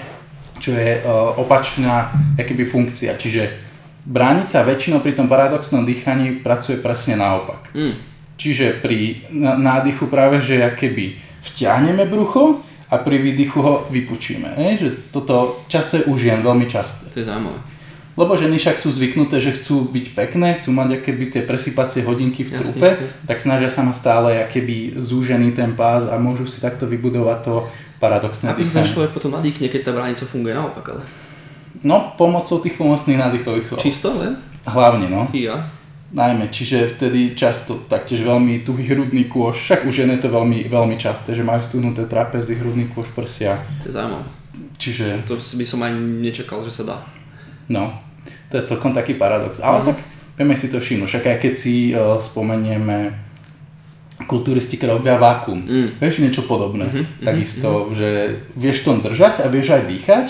čo 0.59 0.75
je 0.75 0.99
uh, 0.99 1.35
opačná 1.39 2.11
akoby 2.35 2.63
funkcia. 2.67 3.15
Čiže 3.15 3.51
bránica 4.05 4.63
väčšinou 4.63 4.99
pri 4.99 5.15
tom 5.15 5.31
paradoxnom 5.31 5.87
dýchaní 5.87 6.43
pracuje 6.43 6.79
presne 6.79 7.15
naopak. 7.19 7.71
Mm 7.71 8.15
Čiže 8.35 8.83
pri 8.83 9.23
nádychu 9.39 10.11
práve, 10.11 10.43
že 10.43 10.59
keby 10.75 11.15
vtiahneme 11.39 12.03
brucho 12.03 12.59
a 12.91 12.99
pri 12.99 13.17
výdychu 13.17 13.59
ho 13.63 13.73
vypučíme. 13.87 14.59
Je? 14.59 14.71
Že 14.77 14.89
toto 15.11 15.63
často 15.71 15.97
je 15.97 16.03
u 16.11 16.19
žien, 16.19 16.43
veľmi 16.43 16.67
často. 16.67 17.07
To 17.09 17.15
je 17.15 17.25
zaujímavé. 17.25 17.59
Lebo 18.15 18.39
ženy 18.39 18.55
však 18.55 18.79
sú 18.79 18.95
zvyknuté, 18.95 19.43
že 19.43 19.51
chcú 19.59 19.91
byť 19.91 20.15
pekné, 20.15 20.55
chcú 20.55 20.71
mať 20.71 21.03
keby 21.03 21.35
tie 21.35 21.43
presypacie 21.43 21.99
hodinky 22.07 22.47
v 22.47 22.55
trupe, 22.55 22.89
jasne, 22.95 23.27
tak 23.27 23.43
snažia 23.43 23.67
sa 23.67 23.83
mať 23.83 23.95
stále 23.95 24.29
keby 24.47 24.95
zúžený 24.95 25.51
ten 25.51 25.75
pás 25.75 26.07
a 26.07 26.15
môžu 26.15 26.47
si 26.47 26.63
takto 26.63 26.87
vybudovať 26.87 27.39
to 27.43 27.55
paradoxné 27.99 28.55
Aby 28.55 28.63
ten 28.63 28.87
človek 28.87 29.11
potom 29.11 29.35
nadýchne, 29.35 29.67
keď 29.67 29.81
tá 29.87 29.91
bránica 29.91 30.23
funguje 30.23 30.55
naopak, 30.55 30.95
ale... 30.95 31.03
No, 31.83 32.15
pomocou 32.15 32.63
tých 32.63 32.79
pomocných 32.79 33.19
nádychových 33.19 33.67
svalov. 33.67 33.83
Čisto 33.83 34.07
len? 34.15 34.39
Hlavne, 34.63 35.11
no. 35.11 35.27
Ja 35.35 35.67
najmä, 36.15 36.47
čiže 36.47 36.95
vtedy 36.95 37.35
často 37.35 37.75
taktiež 37.91 38.23
veľmi 38.23 38.63
tuhý 38.63 38.87
hrudný 38.87 39.27
kôž, 39.27 39.59
však 39.59 39.83
už 39.83 40.07
je 40.07 40.17
to 40.21 40.31
veľmi, 40.31 40.71
veľmi 40.71 40.95
časté, 40.95 41.35
že 41.35 41.43
majú 41.43 41.59
stuhnuté 41.59 42.07
trapezy, 42.07 42.55
hrudný 42.55 42.87
kôž, 42.87 43.11
prsia. 43.11 43.59
To 43.83 43.91
je 43.91 43.93
zaujímavé. 43.93 44.25
Čiže... 44.79 45.27
To 45.27 45.35
by 45.35 45.65
som 45.67 45.83
ani 45.83 45.99
nečakal, 46.23 46.63
že 46.63 46.71
sa 46.71 46.83
dá. 46.87 46.97
No, 47.67 47.91
to 48.49 48.61
je 48.61 48.63
celkom 48.67 48.93
taký 48.93 49.17
paradox, 49.17 49.59
ale 49.59 49.81
uh-huh. 49.81 49.87
tak 49.93 49.97
vieme 50.37 50.55
si 50.57 50.67
to 50.67 50.79
všimnúť, 50.79 51.09
však 51.09 51.25
aj 51.25 51.37
keď 51.41 51.53
si 51.53 51.75
uh, 51.91 52.19
spomenieme 52.19 53.15
kulturisti, 54.25 54.79
ktoré 54.79 54.95
robia 54.95 55.19
vákum, 55.19 55.59
mm. 55.59 55.99
vieš 55.99 56.23
niečo 56.23 56.47
podobné, 56.47 56.87
uh-huh, 56.87 57.05
takisto, 57.19 57.91
uh-huh. 57.91 57.95
že 57.95 58.09
vieš 58.55 58.87
to 58.87 58.95
držať 59.03 59.43
a 59.43 59.51
vieš 59.51 59.75
aj 59.75 59.83
dýchať, 59.91 60.25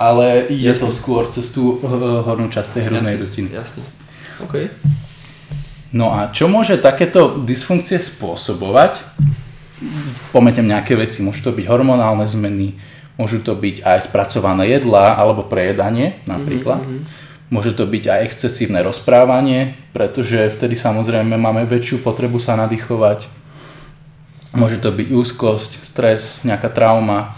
ale 0.00 0.46
je 0.48 0.70
Jasne. 0.70 0.86
to 0.86 0.88
skôr 0.94 1.26
cez 1.28 1.50
tú 1.50 1.76
uh, 1.82 2.22
hornú 2.22 2.48
časť 2.48 2.78
tej 2.78 2.82
hrudnej 2.88 3.18
dutiny. 3.18 3.50
Jasne. 3.50 3.82
Okay. 4.46 4.72
No 5.90 6.14
a 6.14 6.30
čo 6.30 6.46
môže 6.46 6.78
takéto 6.78 7.42
dysfunkcie 7.42 7.98
spôsobovať? 7.98 9.02
Spomeňte 10.06 10.62
nejaké 10.62 10.94
veci, 10.94 11.18
môžu 11.20 11.50
to 11.50 11.52
byť 11.56 11.66
hormonálne 11.66 12.24
zmeny, 12.30 12.78
môžu 13.18 13.42
to 13.42 13.58
byť 13.58 13.82
aj 13.82 13.98
spracované 14.06 14.70
jedlá 14.70 15.18
alebo 15.18 15.42
prejedanie 15.42 16.22
napríklad. 16.30 16.86
Mm-hmm. 16.86 17.28
Môže 17.50 17.74
to 17.74 17.82
byť 17.82 18.04
aj 18.06 18.20
excesívne 18.30 18.78
rozprávanie, 18.86 19.74
pretože 19.90 20.54
vtedy 20.54 20.78
samozrejme 20.78 21.34
máme 21.34 21.66
väčšiu 21.66 21.98
potrebu 22.06 22.38
sa 22.38 22.54
nadýchovať. 22.54 23.26
Môže 24.54 24.78
to 24.78 24.94
byť 24.94 25.08
úzkosť, 25.10 25.82
stres, 25.82 26.46
nejaká 26.46 26.70
trauma. 26.70 27.34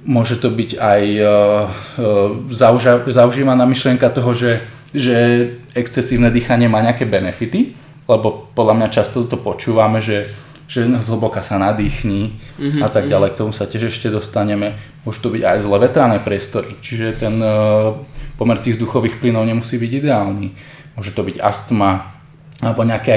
Môže 0.00 0.40
to 0.40 0.48
byť 0.48 0.80
aj 0.80 1.02
uh, 1.20 1.28
zaužívaná 3.12 3.68
myšlienka 3.68 4.08
toho, 4.08 4.32
že, 4.32 4.64
že 4.96 5.16
excesívne 5.76 6.32
dýchanie 6.32 6.64
má 6.64 6.80
nejaké 6.80 7.04
benefity, 7.04 7.76
lebo 8.08 8.48
podľa 8.56 8.74
mňa 8.80 8.88
často 8.88 9.28
to 9.28 9.36
počúvame, 9.36 10.00
že 10.00 10.24
že 10.70 10.86
zhlboka 11.02 11.42
sa 11.42 11.58
nadýchni 11.58 12.38
mm-hmm, 12.38 12.86
a 12.86 12.86
tak 12.86 13.10
mhm. 13.10 13.10
ďalej. 13.10 13.30
K 13.34 13.38
tomu 13.42 13.50
sa 13.50 13.66
tiež 13.66 13.90
ešte 13.90 14.06
dostaneme. 14.06 14.78
Môžu 15.02 15.26
to 15.26 15.34
byť 15.34 15.42
aj 15.42 15.58
zle 15.66 15.82
vetrané 15.82 16.22
priestory, 16.22 16.78
čiže 16.78 17.26
ten 17.26 17.42
uh, 17.42 17.98
pomer 18.40 18.56
tých 18.56 18.80
vzduchových 18.80 19.20
plynov 19.20 19.44
nemusí 19.44 19.76
byť 19.76 19.92
ideálny. 20.00 20.56
Môže 20.96 21.12
to 21.12 21.20
byť 21.20 21.36
astma 21.44 22.16
alebo 22.64 22.84
nejaké 22.84 23.16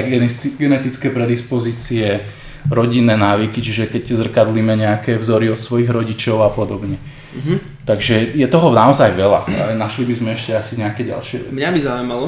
genetické 0.60 1.12
predispozície, 1.12 2.24
rodinné 2.68 3.16
návyky, 3.16 3.60
čiže 3.60 3.92
keď 3.92 4.24
zrkadlíme 4.24 4.72
nejaké 4.72 5.20
vzory 5.20 5.52
od 5.52 5.60
svojich 5.60 5.92
rodičov 5.92 6.40
a 6.40 6.48
podobne. 6.48 6.96
Mm-hmm. 6.96 7.84
Takže 7.84 8.32
je 8.32 8.46
toho 8.48 8.72
naozaj 8.72 9.12
veľa, 9.12 9.44
ale 9.44 9.72
našli 9.76 10.08
by 10.08 10.14
sme 10.16 10.30
ešte 10.32 10.56
asi 10.56 10.80
nejaké 10.80 11.04
ďalšie 11.04 11.36
veci. 11.44 11.52
Mňa 11.52 11.70
by 11.76 11.80
zaujímalo, 11.84 12.26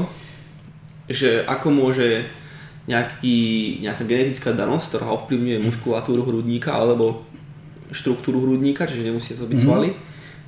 že 1.08 1.40
ako 1.48 1.72
môže 1.72 2.28
nejaký, 2.84 3.38
nejaká 3.80 4.04
genetická 4.04 4.52
danosť, 4.52 4.84
ktorá 4.92 5.06
ovplyvňuje 5.16 5.64
muskulatúru 5.64 6.20
hrudníka 6.28 6.76
alebo 6.76 7.24
štruktúru 7.88 8.44
hrudníka, 8.44 8.84
čiže 8.84 9.08
nemusí 9.08 9.32
to 9.32 9.48
byť 9.48 9.56
mm-hmm. 9.56 9.64
svaly, 9.64 9.88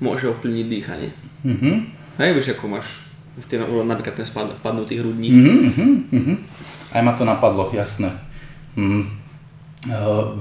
môže 0.04 0.28
ovplyvniť 0.28 0.66
dýchanie. 0.68 1.10
Mm-hmm. 1.48 1.76
Vieš, 2.18 2.58
ako 2.58 2.66
máš 2.66 3.06
ten, 3.46 3.62
napríklad 3.62 4.18
ten 4.18 4.26
spad, 4.26 4.50
vpadnutý 4.58 4.98
hrudník. 4.98 5.30
Mm-hmm, 5.30 5.90
mm-hmm. 6.10 6.36
Aj 6.90 7.02
ma 7.06 7.14
to 7.14 7.22
napadlo, 7.22 7.70
jasné. 7.70 8.10
Mm. 8.74 9.06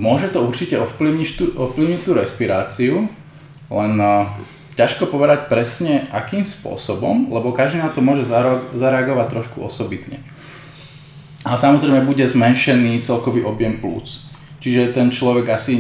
Môže 0.02 0.34
to 0.34 0.42
určite 0.42 0.82
ovplyvniť 0.82 1.30
tú, 1.38 1.54
ovplyvniť 1.54 2.02
tú 2.02 2.18
respiráciu, 2.18 3.06
len 3.70 3.94
uh, 4.02 4.26
ťažko 4.74 5.14
povedať 5.14 5.46
presne 5.46 6.10
akým 6.10 6.42
spôsobom, 6.42 7.30
lebo 7.30 7.54
každý 7.54 7.78
na 7.78 7.94
to 7.94 8.02
môže 8.02 8.26
zareagovať 8.74 9.28
trošku 9.30 9.62
osobitne. 9.62 10.26
A 11.46 11.54
samozrejme 11.54 12.02
bude 12.10 12.26
zmenšený 12.26 13.06
celkový 13.06 13.46
objem 13.46 13.78
plúc. 13.78 14.26
Čiže 14.58 14.98
ten 14.98 15.14
človek 15.14 15.54
asi 15.54 15.78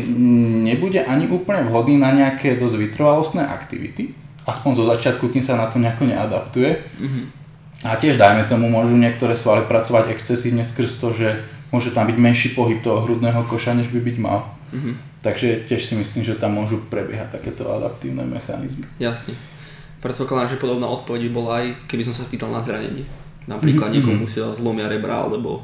nebude 0.61 1.01
ani 1.01 1.25
úplne 1.25 1.65
vhodný 1.65 1.97
na 1.97 2.13
nejaké 2.13 2.61
dosť 2.61 2.77
vytrvalostné 2.77 3.41
aktivity, 3.41 4.13
aspoň 4.47 4.71
zo 4.79 4.83
začiatku, 4.87 5.27
kým 5.27 5.43
sa 5.43 5.59
na 5.59 5.67
to 5.67 5.77
nejako 5.77 6.07
neadaptuje. 6.07 6.71
Mm-hmm. 6.79 7.25
A 7.85 7.93
tiež 7.99 8.17
dajme 8.17 8.47
tomu, 8.47 8.71
môžu 8.71 8.97
niektoré 8.97 9.37
svaly 9.37 9.67
pracovať 9.67 10.15
excesívne 10.15 10.65
skrz 10.65 10.97
to, 10.97 11.13
že 11.13 11.45
môže 11.69 11.91
tam 11.91 12.07
byť 12.07 12.17
menší 12.17 12.49
pohyb 12.55 12.79
toho 12.81 13.03
hrudného 13.03 13.43
koša, 13.45 13.75
než 13.75 13.91
by 13.91 13.99
byť 14.01 14.17
mal. 14.17 14.47
Mm-hmm. 14.73 14.93
Takže 15.21 15.67
tiež 15.67 15.81
si 15.83 15.93
myslím, 15.99 16.23
že 16.23 16.39
tam 16.39 16.55
môžu 16.55 16.79
prebiehať 16.87 17.37
takéto 17.37 17.67
adaptívne 17.67 18.23
mechanizmy. 18.23 18.87
Jasne. 18.97 19.35
Predpokladám, 19.99 20.55
že 20.55 20.61
podobná 20.61 20.87
odpoveď 20.87 21.27
bola 21.29 21.61
aj, 21.61 21.65
keby 21.91 22.07
som 22.07 22.15
sa 22.15 22.23
pýtal 22.25 22.49
na 22.49 22.63
zranenie. 22.63 23.03
Napríklad 23.45 23.91
mm-hmm. 23.91 24.07
niekomu 24.07 24.25
si 24.25 24.39
zlomia 24.39 24.87
rebra 24.87 25.27
alebo 25.27 25.61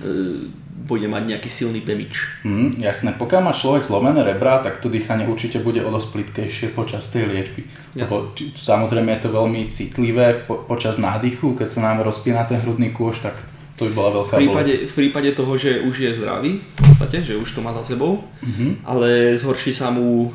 e, 0.00 0.48
bude 0.74 1.06
mať 1.06 1.22
nejaký 1.30 1.48
silný 1.48 1.80
damage. 1.86 2.42
Mm, 2.42 2.82
jasné, 2.82 3.14
pokiaľ 3.14 3.40
má 3.46 3.52
človek 3.54 3.86
zlomené 3.86 4.26
rebra, 4.26 4.58
tak 4.58 4.82
to 4.82 4.90
dýchanie 4.90 5.30
určite 5.30 5.62
bude 5.62 5.78
o 5.80 5.88
dosť 5.88 6.08
plitkejšie 6.10 6.66
počas 6.74 7.08
tej 7.14 7.30
liečby. 7.30 7.62
Lebo 7.94 8.34
či, 8.34 8.50
samozrejme 8.52 9.14
je 9.14 9.20
to 9.22 9.30
veľmi 9.30 9.70
citlivé 9.70 10.44
po, 10.44 10.66
počas 10.66 10.98
nádychu, 10.98 11.54
keď 11.54 11.68
sa 11.70 11.80
nám 11.86 12.02
rozpína 12.02 12.42
ten 12.44 12.58
hrudný 12.58 12.90
kôž, 12.90 13.22
tak 13.22 13.38
to 13.78 13.86
by 13.86 13.92
bola 13.94 14.10
veľká 14.22 14.34
v 14.34 14.40
prípade, 14.44 14.72
bolesť. 14.74 14.90
v 14.90 14.94
prípade 14.94 15.30
toho, 15.34 15.52
že 15.54 15.70
už 15.82 15.94
je 15.94 16.10
zdravý, 16.14 16.52
v 16.58 16.74
podstate, 16.78 17.18
že 17.22 17.38
už 17.38 17.48
to 17.54 17.60
má 17.62 17.70
za 17.70 17.82
sebou, 17.86 18.26
mm-hmm. 18.42 18.82
ale 18.82 19.38
zhorší 19.38 19.70
sa 19.70 19.94
mu 19.94 20.34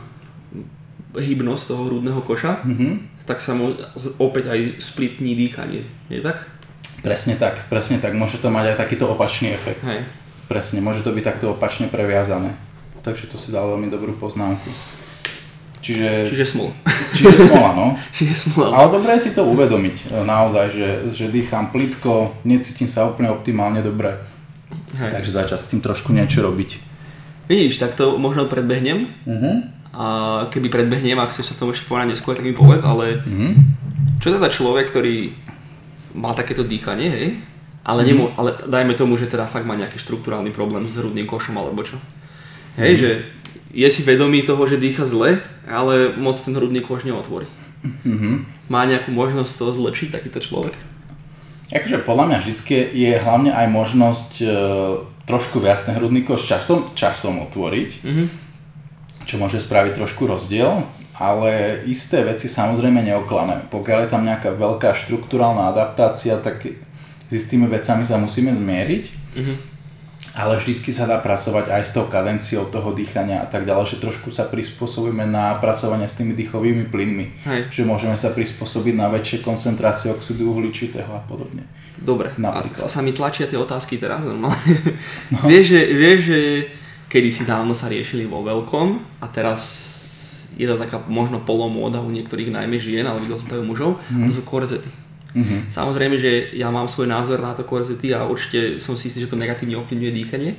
hybnosť 1.16 1.64
toho 1.68 1.88
hrudného 1.88 2.20
koša, 2.24 2.64
mm-hmm. 2.64 3.24
tak 3.28 3.44
sa 3.44 3.56
mu 3.56 3.76
opäť 4.20 4.56
aj 4.56 4.60
splitní 4.80 5.36
dýchanie. 5.36 5.84
Je 6.08 6.20
tak? 6.24 6.48
Presne 7.00 7.40
tak, 7.40 7.72
presne 7.72 7.96
tak. 8.04 8.12
Môže 8.12 8.44
to 8.44 8.52
mať 8.52 8.76
aj 8.76 8.78
takýto 8.84 9.08
opačný 9.08 9.56
efekt. 9.56 9.80
Hej. 9.88 10.04
Presne, 10.50 10.82
môže 10.82 11.06
to 11.06 11.14
byť 11.14 11.24
takto 11.24 11.54
opačne 11.54 11.86
previazané. 11.86 12.58
Takže 13.06 13.30
to 13.30 13.38
si 13.38 13.54
dal 13.54 13.70
veľmi 13.70 13.86
dobrú 13.88 14.18
poznámku. 14.18 14.66
Čiže, 15.80 16.28
čiže 16.28 16.46
smola. 16.58 16.74
Čiže 17.16 17.48
smola, 17.48 17.72
no. 17.78 17.88
čiže 18.18 18.36
smola. 18.50 18.74
Ale 18.76 18.88
dobré 19.00 19.16
je 19.16 19.30
si 19.30 19.32
to 19.32 19.48
uvedomiť 19.48 20.12
e, 20.12 20.28
naozaj, 20.28 20.66
že, 20.74 20.90
že 21.08 21.32
dýcham 21.32 21.72
plitko, 21.72 22.36
necítim 22.44 22.92
sa 22.92 23.08
úplne 23.08 23.32
optimálne 23.32 23.80
dobre. 23.80 24.20
Hej. 25.00 25.12
Takže 25.16 25.32
začať 25.32 25.60
s 25.62 25.70
tým 25.72 25.82
trošku 25.86 26.12
niečo 26.12 26.44
robiť. 26.44 26.82
Vidíš, 27.48 27.82
tak 27.82 27.96
to 27.96 28.20
možno 28.20 28.46
predbehnem. 28.46 29.10
Uh-huh. 29.26 29.66
A 29.96 30.06
keby 30.54 30.70
predbehnem, 30.70 31.18
ak 31.18 31.34
chceš 31.34 31.54
sa 31.54 31.58
tomu 31.58 31.74
ešte 31.74 31.90
povedať 31.90 32.14
neskôr, 32.14 32.38
tak 32.38 32.46
mi 32.46 32.54
povedz, 32.54 32.86
ale 32.86 33.26
uh-huh. 33.26 33.54
čo 34.22 34.36
teda 34.36 34.50
človek, 34.52 34.94
ktorý 34.94 35.34
mal 36.14 36.38
takéto 36.38 36.62
dýchanie, 36.62 37.10
hej? 37.10 37.30
Ale, 37.84 38.04
mm. 38.04 38.08
nemo, 38.08 38.26
ale 38.36 38.56
dajme 38.68 38.94
tomu, 38.94 39.16
že 39.16 39.32
teda 39.32 39.48
fakt 39.48 39.66
má 39.66 39.74
nejaký 39.74 39.98
štruktúrálny 39.98 40.52
problém 40.52 40.86
s 40.86 41.00
hrudným 41.00 41.26
košom 41.26 41.56
alebo 41.56 41.82
čo. 41.82 41.96
Hej, 42.76 42.94
mm. 42.94 43.00
že 43.00 43.10
je 43.74 43.88
si 43.90 44.02
vedomý 44.02 44.42
toho, 44.42 44.62
že 44.66 44.82
dýcha 44.82 45.06
zle, 45.06 45.38
ale 45.70 46.14
moc 46.18 46.38
ten 46.42 46.54
hrudný 46.58 46.82
koš 46.82 47.06
neotvorí. 47.06 47.46
Mm-hmm. 47.86 48.36
Má 48.68 48.84
nejakú 48.90 49.14
možnosť 49.14 49.54
to 49.56 49.72
zlepšiť 49.72 50.10
takýto 50.12 50.42
človek? 50.42 50.76
Akože 51.70 52.02
podľa 52.02 52.26
mňa 52.34 52.38
vždy 52.42 52.54
je 52.98 53.14
hlavne 53.22 53.54
aj 53.54 53.68
možnosť 53.70 54.32
e, 54.42 54.46
trošku 55.30 55.62
viac 55.62 55.78
ten 55.86 55.94
hrudný 55.94 56.26
koš 56.26 56.50
časom, 56.50 56.90
časom 56.98 57.46
otvoriť, 57.46 57.90
mm-hmm. 58.02 58.28
čo 59.30 59.38
môže 59.38 59.62
spraviť 59.62 60.02
trošku 60.02 60.26
rozdiel 60.26 60.90
ale 61.20 61.84
isté 61.84 62.24
veci 62.24 62.48
samozrejme 62.48 63.04
neoklameme. 63.04 63.68
Pokiaľ 63.68 64.08
je 64.08 64.12
tam 64.16 64.24
nejaká 64.24 64.56
veľká 64.56 64.96
štruktúrálna 64.96 65.68
adaptácia, 65.68 66.40
tak 66.40 66.64
s 67.30 67.32
istými 67.32 67.70
vecami 67.70 68.04
sa 68.04 68.18
musíme 68.18 68.50
zmieriť. 68.52 69.06
Mm-hmm. 69.38 69.58
Ale 70.40 70.62
vždycky 70.62 70.94
sa 70.94 71.10
dá 71.10 71.18
pracovať 71.20 71.74
aj 71.74 71.84
s 71.84 71.92
tou 71.92 72.06
kadenciou 72.06 72.70
toho 72.70 72.94
dýchania 72.94 73.42
a 73.44 73.48
tak 73.50 73.66
ďalej, 73.66 73.98
že 73.98 74.02
trošku 74.02 74.30
sa 74.30 74.46
prispôsobíme 74.46 75.26
na 75.26 75.58
pracovanie 75.58 76.06
s 76.06 76.16
tými 76.22 76.38
dýchovými 76.38 76.88
plynmi. 76.88 77.26
Hej. 77.50 77.62
Že 77.74 77.84
môžeme 77.90 78.16
sa 78.16 78.32
prispôsobiť 78.32 78.94
na 78.94 79.10
väčšie 79.10 79.42
koncentrácie 79.42 80.14
oxidu 80.14 80.54
uhličitého 80.54 81.10
a 81.10 81.22
podobne. 81.26 81.66
Dobre, 81.98 82.32
Napríklad. 82.40 82.88
a 82.88 82.88
sa 82.88 83.02
mi 83.04 83.12
tlačia 83.12 83.50
tie 83.50 83.60
otázky 83.60 84.00
teraz. 84.00 84.24
No. 84.40 84.48
vieš, 85.50 85.76
že, 85.76 85.82
vieš, 85.98 86.20
že 86.32 86.40
kedy 87.10 87.30
si 87.34 87.44
dávno 87.44 87.74
sa 87.74 87.90
riešili 87.90 88.30
vo 88.30 88.46
veľkom 88.46 89.20
a 89.20 89.26
teraz 89.28 89.62
je 90.56 90.68
to 90.68 90.78
taká 90.78 91.02
možno 91.10 91.42
polomóda 91.42 92.00
u 92.00 92.12
niektorých 92.14 92.54
najmä 92.54 92.78
žien, 92.78 93.04
ale 93.04 93.24
videl 93.24 93.40
som 93.42 93.50
to 93.50 93.56
aj 93.60 93.64
u 93.64 93.68
mužov, 93.68 93.92
mm. 94.12 94.30
to 94.30 94.32
sú 94.40 94.44
korzety. 94.46 94.92
Mm-hmm. 95.30 95.70
Samozrejme, 95.70 96.18
že 96.18 96.58
ja 96.58 96.74
mám 96.74 96.90
svoj 96.90 97.06
názor 97.06 97.38
na 97.38 97.54
to 97.54 97.62
korzety 97.62 98.10
a 98.18 98.26
určite 98.26 98.82
som 98.82 98.98
si 98.98 99.14
istý, 99.14 99.22
že 99.22 99.30
to 99.30 99.38
negatívne 99.38 99.78
ovplyvňuje 99.78 100.12
dýchanie, 100.14 100.52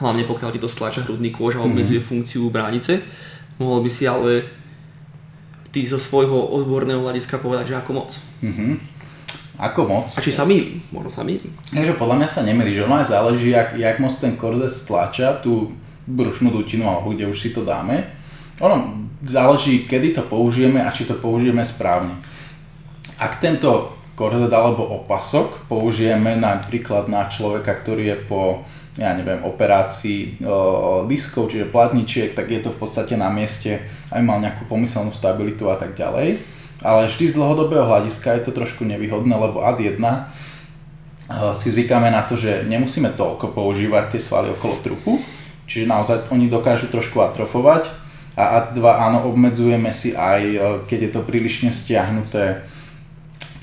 hlavne 0.00 0.24
pokiaľ 0.24 0.50
ti 0.56 0.60
to 0.60 0.68
stlača 0.70 1.04
hrudný 1.04 1.28
kôž 1.28 1.60
a 1.60 1.64
mhm. 1.64 1.66
obmedzuje 1.68 2.00
mm-hmm. 2.00 2.12
funkciu 2.12 2.48
bránice. 2.48 3.04
Mohol 3.60 3.86
by 3.86 3.90
si 3.92 4.04
ale 4.08 4.32
ty 5.70 5.84
zo 5.84 6.00
svojho 6.00 6.54
odborného 6.54 7.02
hľadiska 7.02 7.42
povedať, 7.42 7.74
že 7.74 7.78
ako 7.78 7.90
moc. 7.92 8.10
Mm-hmm. 8.40 8.72
Ako 9.54 9.86
moc? 9.86 10.10
A 10.10 10.18
či 10.18 10.34
sa 10.34 10.42
mýlim? 10.42 10.82
Možno 10.90 11.14
sa 11.14 11.22
mýlim. 11.22 11.50
Takže 11.70 11.94
podľa 11.94 12.16
mňa 12.22 12.28
sa 12.30 12.42
nemýli, 12.42 12.74
že 12.74 12.82
ono 12.86 12.98
aj 12.98 13.06
záleží, 13.06 13.54
jak, 13.54 13.78
jak 13.78 14.02
moc 14.02 14.10
ten 14.18 14.34
korzet 14.34 14.74
stlača 14.74 15.38
tú 15.38 15.78
brušnú 16.10 16.50
dutinu 16.50 16.90
alebo 16.90 17.14
kde 17.14 17.30
už 17.30 17.38
si 17.38 17.50
to 17.54 17.62
dáme. 17.62 18.02
Ono 18.58 19.06
záleží, 19.22 19.86
kedy 19.86 20.18
to 20.18 20.22
použijeme 20.26 20.82
a 20.82 20.90
či 20.90 21.06
to 21.06 21.14
použijeme 21.14 21.62
správne. 21.62 22.18
Ak 23.18 23.38
tento 23.38 23.94
korzet 24.14 24.50
alebo 24.50 24.86
opasok 25.02 25.66
použijeme 25.66 26.38
napríklad 26.38 27.10
na 27.10 27.26
človeka, 27.26 27.74
ktorý 27.74 28.14
je 28.14 28.18
po 28.30 28.42
ja 28.94 29.10
neviem, 29.10 29.42
operácii 29.42 30.38
o, 30.46 31.02
diskov, 31.10 31.50
čiže 31.50 31.66
platničiek, 31.66 32.30
tak 32.30 32.46
je 32.46 32.62
to 32.62 32.70
v 32.70 32.78
podstate 32.78 33.18
na 33.18 33.26
mieste, 33.26 33.82
aj 34.14 34.22
mal 34.22 34.38
nejakú 34.38 34.70
pomyselnú 34.70 35.10
stabilitu 35.10 35.66
a 35.66 35.74
tak 35.74 35.98
ďalej. 35.98 36.38
Ale 36.78 37.10
vždy 37.10 37.34
z 37.34 37.34
dlhodobého 37.34 37.82
hľadiska 37.82 38.38
je 38.38 38.46
to 38.46 38.52
trošku 38.54 38.86
nevýhodné, 38.86 39.34
lebo 39.34 39.66
ad 39.66 39.82
1 39.82 39.98
si 41.58 41.66
zvykáme 41.74 42.06
na 42.06 42.22
to, 42.22 42.38
že 42.38 42.62
nemusíme 42.70 43.10
toľko 43.18 43.50
používať 43.50 44.14
tie 44.14 44.20
svaly 44.22 44.54
okolo 44.54 44.78
trupu, 44.78 45.12
čiže 45.66 45.90
naozaj 45.90 46.30
oni 46.30 46.46
dokážu 46.46 46.86
trošku 46.86 47.18
atrofovať, 47.18 47.90
a 48.34 48.62
ad 48.62 48.74
2 48.74 48.82
áno, 48.82 49.30
obmedzujeme 49.30 49.94
si 49.94 50.10
aj, 50.10 50.42
e, 50.42 50.58
keď 50.90 50.98
je 51.06 51.10
to 51.14 51.20
prílišne 51.22 51.70
stiahnuté, 51.70 52.66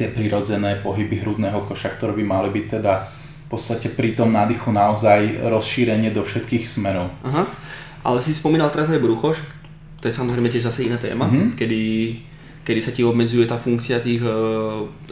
tie 0.01 0.09
prirodzené 0.09 0.81
pohyby 0.81 1.21
hrudného 1.21 1.61
koša, 1.69 1.93
ktoré 1.93 2.17
by 2.17 2.23
mali 2.25 2.49
byť 2.49 2.65
teda 2.81 2.93
v 3.45 3.47
podstate 3.47 3.93
pri 3.93 4.17
tom 4.17 4.33
nádychu 4.33 4.73
naozaj 4.73 5.45
rozšírenie 5.45 6.09
do 6.09 6.25
všetkých 6.25 6.65
smerov. 6.65 7.13
Aha. 7.21 7.45
Ale 8.01 8.17
si 8.25 8.33
spomínal 8.33 8.73
teraz 8.73 8.89
aj 8.89 8.97
brucho, 8.97 9.37
to 10.01 10.09
je 10.09 10.17
samozrejme 10.17 10.49
tiež 10.49 10.65
zase 10.65 10.89
iná 10.89 10.97
téma, 10.97 11.29
mm-hmm. 11.29 11.53
kedy 11.53 11.81
kedy 12.61 12.77
sa 12.77 12.93
ti 12.93 13.01
obmedzuje 13.01 13.49
tá 13.49 13.57
funkcia 13.57 13.97
tých, 14.05 14.21
e, 14.21 14.37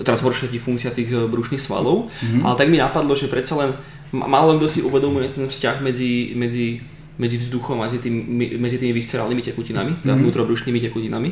teraz 0.06 0.22
horšia 0.22 0.54
ti 0.54 0.62
funkcia 0.62 0.94
tých 0.94 1.10
e, 1.10 1.26
brušných 1.26 1.58
svalov, 1.58 2.06
Mhm. 2.06 2.14
mm-hmm. 2.14 2.44
ale 2.46 2.54
tak 2.58 2.68
mi 2.70 2.78
napadlo, 2.78 3.14
že 3.18 3.26
predsa 3.26 3.58
len 3.58 3.74
málo 4.14 4.58
kto 4.62 4.68
si 4.70 4.80
uvedomuje 4.86 5.34
ten 5.34 5.50
vzťah 5.50 5.82
medzi, 5.82 6.34
medzi, 6.38 6.78
medzi 7.18 7.38
vzduchom 7.42 7.82
a 7.82 7.90
medzi, 7.90 7.98
tým, 8.02 8.16
medzi 8.58 8.78
tými 8.78 8.94
viscerálnymi 8.94 9.42
tekutinami, 9.42 9.92
teda 10.02 10.14
Mhm. 10.14 10.22
vnútrobrušnými 10.26 10.80
tekutinami. 10.90 11.30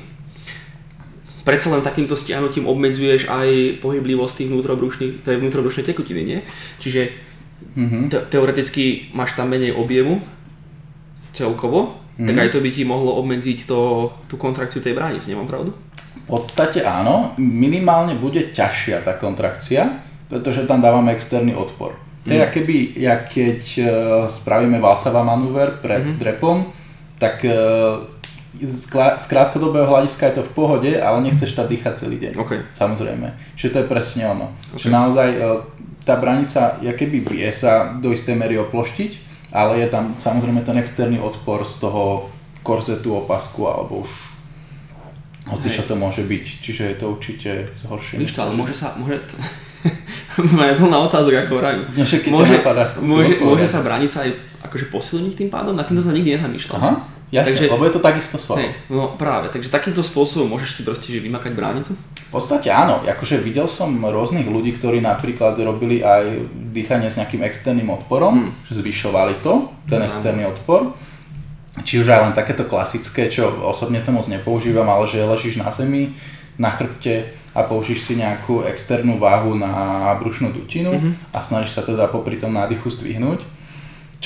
Predsa 1.47 1.71
len 1.71 1.79
takýmto 1.79 2.13
stiahnutím 2.13 2.67
obmedzuješ 2.67 3.31
aj 3.31 3.79
pohyblivosť 3.79 4.33
tých 4.35 4.49
vnútrobrušných, 4.51 5.23
tej 5.23 5.35
vnútrobrušnej 5.39 5.87
tekutiny, 5.87 6.21
nie? 6.21 6.39
Čiže 6.77 7.01
Mhm. 7.73 8.11
te- 8.11 8.23
teoreticky 8.27 9.15
máš 9.15 9.31
tam 9.33 9.47
menej 9.47 9.71
objemu 9.71 10.19
celkovo, 11.31 11.95
mm. 12.17 12.27
tak 12.27 12.35
Mhm. 12.35 12.41
aj 12.43 12.49
to 12.51 12.59
by 12.59 12.69
ti 12.69 12.83
mohlo 12.83 13.15
obmedziť 13.15 13.59
to, 13.63 13.79
tú 14.27 14.35
kontrakciu 14.35 14.81
tej 14.81 14.91
bránice, 14.91 15.29
nemám 15.29 15.47
pravdu? 15.47 15.71
V 16.17 16.35
podstate 16.35 16.83
áno, 16.83 17.31
minimálne 17.37 18.13
bude 18.13 18.51
ťažšia 18.51 18.99
tá 18.99 19.15
kontrakcia, 19.15 20.03
pretože 20.27 20.67
tam 20.67 20.83
dávame 20.83 21.15
externý 21.15 21.55
odpor. 21.55 21.95
To 22.27 22.35
je 22.35 22.43
keby, 22.43 22.99
jak 22.99 23.31
keď 23.31 23.61
e, 23.77 23.83
spravíme 24.27 24.83
Valsava 24.83 25.23
manúver 25.23 25.79
pred 25.79 26.03
Mhm. 26.03 26.19
drepom, 26.19 26.57
tak 27.15 27.39
e, 27.41 27.55
z, 28.61 29.25
krátkodobého 29.29 29.85
hľadiska 29.85 30.31
je 30.31 30.33
to 30.41 30.43
v 30.43 30.51
pohode, 30.55 30.91
ale 30.93 31.21
nechceš 31.21 31.53
tam 31.53 31.69
dýchať 31.69 31.93
celý 32.05 32.17
deň. 32.17 32.33
OK. 32.39 32.51
Samozrejme. 32.73 33.33
Čiže 33.53 33.73
to 33.73 33.79
je 33.83 33.87
presne 33.87 34.23
ono. 34.29 34.47
Ok. 34.73 34.79
Že 34.81 34.89
naozaj 34.89 35.29
e, 35.33 35.39
tá 36.07 36.15
branica, 36.15 36.79
ja 36.79 36.93
keby 36.95 37.23
vie 37.27 37.47
sa 37.51 37.97
do 37.99 38.15
istej 38.15 38.39
mery 38.39 38.55
oploštiť, 38.57 39.11
ale 39.51 39.83
je 39.83 39.87
tam 39.91 40.15
samozrejme 40.17 40.63
ten 40.63 40.79
externý 40.79 41.19
odpor 41.19 41.67
z 41.67 41.83
toho 41.83 42.31
korzetu, 42.63 43.15
opasku 43.15 43.67
alebo 43.67 44.03
už 44.07 44.11
hoci 45.47 45.71
čo 45.71 45.87
to 45.87 45.95
môže 45.95 46.27
byť. 46.27 46.43
Čiže 46.43 46.83
je 46.91 46.95
to 46.99 47.05
určite 47.07 47.51
zhoršenie. 47.71 48.19
Víš 48.27 48.35
to, 48.35 48.43
ale 48.43 48.51
môže 48.51 48.75
sa, 48.75 48.91
môže, 48.99 49.23
Máme 50.57 50.73
plná 50.77 50.97
otázok, 51.07 51.33
ako 51.47 51.57
hovorím. 51.57 51.87
No 51.95 52.03
Môže, 52.03 52.55
napadá, 52.61 52.83
môže, 53.01 53.33
môže 53.41 53.65
sa 53.65 53.81
branica 53.81 54.21
aj 54.27 54.29
akože 54.67 54.91
posilniť 54.91 55.33
tým 55.33 55.49
pádom? 55.49 55.73
Na 55.73 55.87
týmto 55.87 56.03
sa 56.03 56.13
nikdy 56.13 56.37
nezamýšľam. 56.37 56.77
Aha, 56.77 56.93
jasne, 57.31 57.55
Takže- 57.55 57.71
lebo 57.71 57.83
je 57.85 57.93
to 57.93 58.01
takisto 58.01 58.37
sval. 58.37 58.57
Hej, 58.59 58.71
no 58.89 59.15
práve, 59.19 59.49
takže 59.51 59.67
takýmto 59.69 60.03
spôsobom 60.03 60.47
môžeš 60.51 60.79
si 60.79 60.81
proste 60.83 61.11
že 61.11 61.19
vymakať 61.19 61.51
bránicu? 61.55 61.91
V 62.27 62.31
podstate 62.31 62.67
áno, 62.67 63.03
akože 63.07 63.39
videl 63.39 63.71
som 63.71 63.91
rôznych 63.99 64.47
ľudí, 64.47 64.75
ktorí 64.75 64.99
napríklad 64.99 65.55
robili 65.63 66.03
aj 66.03 66.43
dýchanie 66.75 67.07
s 67.07 67.15
nejakým 67.15 67.43
externým 67.43 67.87
odporom, 67.87 68.51
že 68.67 68.79
zvyšovali 68.83 69.39
to, 69.39 69.71
ten 69.87 70.03
Áno. 70.03 70.07
externý 70.11 70.43
odpor. 70.47 70.91
Či 71.85 72.01
už 72.01 72.09
aj 72.09 72.21
len 72.27 72.33
takéto 72.33 72.65
klasické, 72.65 73.29
čo 73.29 73.47
osobne 73.63 74.01
to 74.01 74.09
moc 74.09 74.25
nepoužívam, 74.27 74.89
ale 74.89 75.05
že 75.05 75.21
ležíš 75.21 75.61
na 75.61 75.69
zemi, 75.69 76.17
na 76.57 76.73
chrbte 76.73 77.31
a 77.53 77.61
použíš 77.63 78.01
si 78.01 78.17
nejakú 78.17 78.65
externú 78.65 79.21
váhu 79.21 79.53
na 79.53 80.09
brušnú 80.17 80.49
dutinu 80.51 81.13
a 81.29 81.37
snažíš 81.45 81.77
sa 81.77 81.85
teda 81.85 82.09
popri 82.09 82.41
tom 82.41 82.49
nádychu 82.53 82.89
zdvihnúť. 82.89 83.45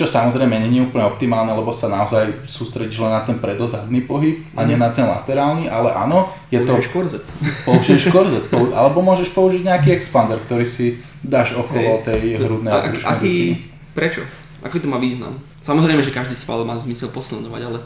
Čo 0.02 0.10
samozrejme 0.10 0.66
nie 0.66 0.82
je 0.82 0.90
úplne 0.90 1.06
optimálne, 1.06 1.54
lebo 1.54 1.70
sa 1.70 1.86
naozaj 1.86 2.50
sústredíš 2.50 3.06
len 3.06 3.14
na 3.14 3.22
ten 3.22 3.38
predozadný 3.38 4.02
pohyb 4.10 4.42
a 4.58 4.66
nie 4.66 4.74
na 4.74 4.90
ten 4.90 5.06
laterálny, 5.06 5.70
ale 5.70 5.94
áno, 5.94 6.26
je 6.50 6.58
to... 6.66 6.74
Použiješ 6.74 6.90
korzet. 6.90 7.26
Použiješ 7.70 8.04
korzet, 8.10 8.50
pou, 8.50 8.74
alebo 8.82 9.06
môžeš 9.06 9.30
použiť 9.30 9.62
nejaký 9.62 9.94
expander, 9.94 10.42
ktorý 10.42 10.66
si 10.66 10.98
dáš 11.22 11.54
okolo 11.54 12.02
Hej. 12.02 12.10
tej 12.10 12.22
hrudnej 12.42 12.74
A, 12.74 12.90
ak, 12.90 12.98
aký, 12.98 13.62
prečo? 13.94 14.26
Aký 14.66 14.82
to 14.82 14.90
má 14.90 14.98
význam? 14.98 15.38
Samozrejme, 15.62 16.02
že 16.02 16.10
každý 16.10 16.34
sval 16.34 16.66
má 16.66 16.74
zmysel 16.82 17.14
posilňovať, 17.14 17.62
ale 17.62 17.86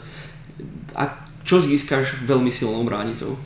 a 0.96 1.20
čo 1.44 1.60
získaš 1.60 2.24
veľmi 2.24 2.48
silnou 2.48 2.80
bránicou? 2.80 3.36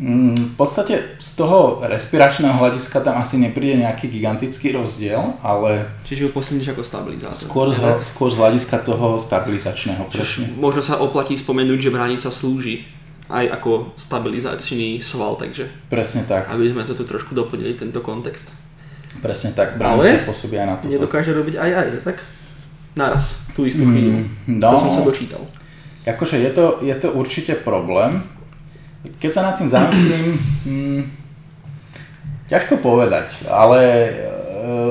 Mm, 0.00 0.32
v 0.32 0.54
podstate 0.56 1.20
z 1.20 1.30
toho 1.36 1.84
respiračného 1.84 2.56
hľadiska 2.56 3.04
tam 3.04 3.20
asi 3.20 3.36
nepríde 3.36 3.84
nejaký 3.84 4.08
gigantický 4.08 4.72
rozdiel, 4.72 5.36
ale 5.44 5.92
Čiže 6.08 6.24
ju 6.24 6.30
posilníš 6.32 6.72
ako 6.72 6.80
stabilizátor. 6.80 7.36
skôr, 7.36 7.68
Nie? 7.68 8.00
skôr 8.00 8.32
z 8.32 8.40
hľadiska 8.40 8.80
toho 8.80 9.20
stabilizačného 9.20 10.00
presne. 10.08 10.56
Možno 10.56 10.80
sa 10.80 10.96
oplatí 11.04 11.36
spomenúť, 11.36 11.78
že 11.84 11.90
bránica 11.92 12.32
slúži 12.32 12.88
aj 13.28 13.60
ako 13.60 13.92
stabilizačný 13.94 15.04
sval, 15.04 15.36
takže 15.36 15.68
Presne 15.92 16.24
tak, 16.24 16.48
aby 16.48 16.72
sme 16.72 16.88
to 16.88 16.96
tu 16.96 17.04
trošku 17.04 17.36
doplnili, 17.36 17.76
tento 17.76 18.00
kontext. 18.00 18.56
presne 19.20 19.52
tak, 19.52 19.76
Ale 19.76 20.00
bránica 20.00 20.24
pôsobí 20.24 20.56
aj 20.56 20.66
na 20.66 20.74
toto. 20.80 20.88
Nedokáže 20.88 21.36
robiť 21.36 21.60
aj 21.60 21.70
aj, 21.76 21.88
tak? 22.00 22.24
Naraz, 22.96 23.44
tú 23.52 23.68
istú 23.68 23.84
chvíľu. 23.84 24.24
no. 24.48 24.64
To 24.72 24.88
som 24.88 24.92
sa 24.96 25.02
dočítal. 25.04 25.44
Akože 26.08 26.40
je 26.40 26.50
to, 26.56 26.80
je 26.80 26.94
to 26.96 27.12
určite 27.12 27.52
problém. 27.60 28.24
Keď 29.00 29.30
sa 29.30 29.42
nad 29.42 29.56
tým 29.56 29.64
zamyslím, 29.66 30.26
mm, 30.62 31.02
ťažko 32.46 32.76
povedať, 32.78 33.32
ale 33.46 33.80
e, 33.80 34.12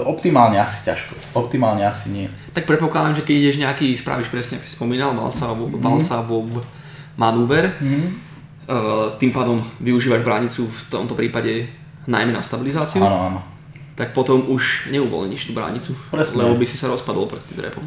optimálne 0.04 0.58
asi 0.58 0.82
ťažko. 0.84 1.14
Optimálne 1.36 1.84
asi 1.84 2.10
nie. 2.10 2.26
Tak 2.52 2.66
predpokladám, 2.66 3.14
že 3.14 3.22
keď 3.22 3.36
ideš 3.38 3.58
nejaký, 3.60 3.94
spravíš 3.94 4.28
presne, 4.28 4.58
ak 4.58 4.66
si 4.66 4.74
spomínal, 4.74 5.14
Valsavov, 5.14 5.70
Mhm. 5.70 5.78
Valsavov 5.78 6.66
manúver, 7.14 7.76
uh, 7.78 9.12
tým 9.18 9.30
pádom 9.30 9.60
využívaš 9.78 10.24
bránicu 10.24 10.66
v 10.66 10.80
tomto 10.88 11.14
prípade 11.14 11.68
najmä 12.08 12.32
na 12.32 12.40
stabilizáciu, 12.40 13.04
Áno, 13.04 13.20
áno. 13.28 13.40
tak 13.94 14.16
potom 14.16 14.48
už 14.48 14.88
neuvoľníš 14.90 15.46
tú 15.46 15.54
bránicu, 15.54 15.92
Presne. 16.10 16.42
lebo 16.42 16.56
by 16.56 16.66
si 16.66 16.80
sa 16.80 16.88
rozpadol 16.88 17.28
pred 17.28 17.44
tým 17.46 17.60
repom. 17.60 17.84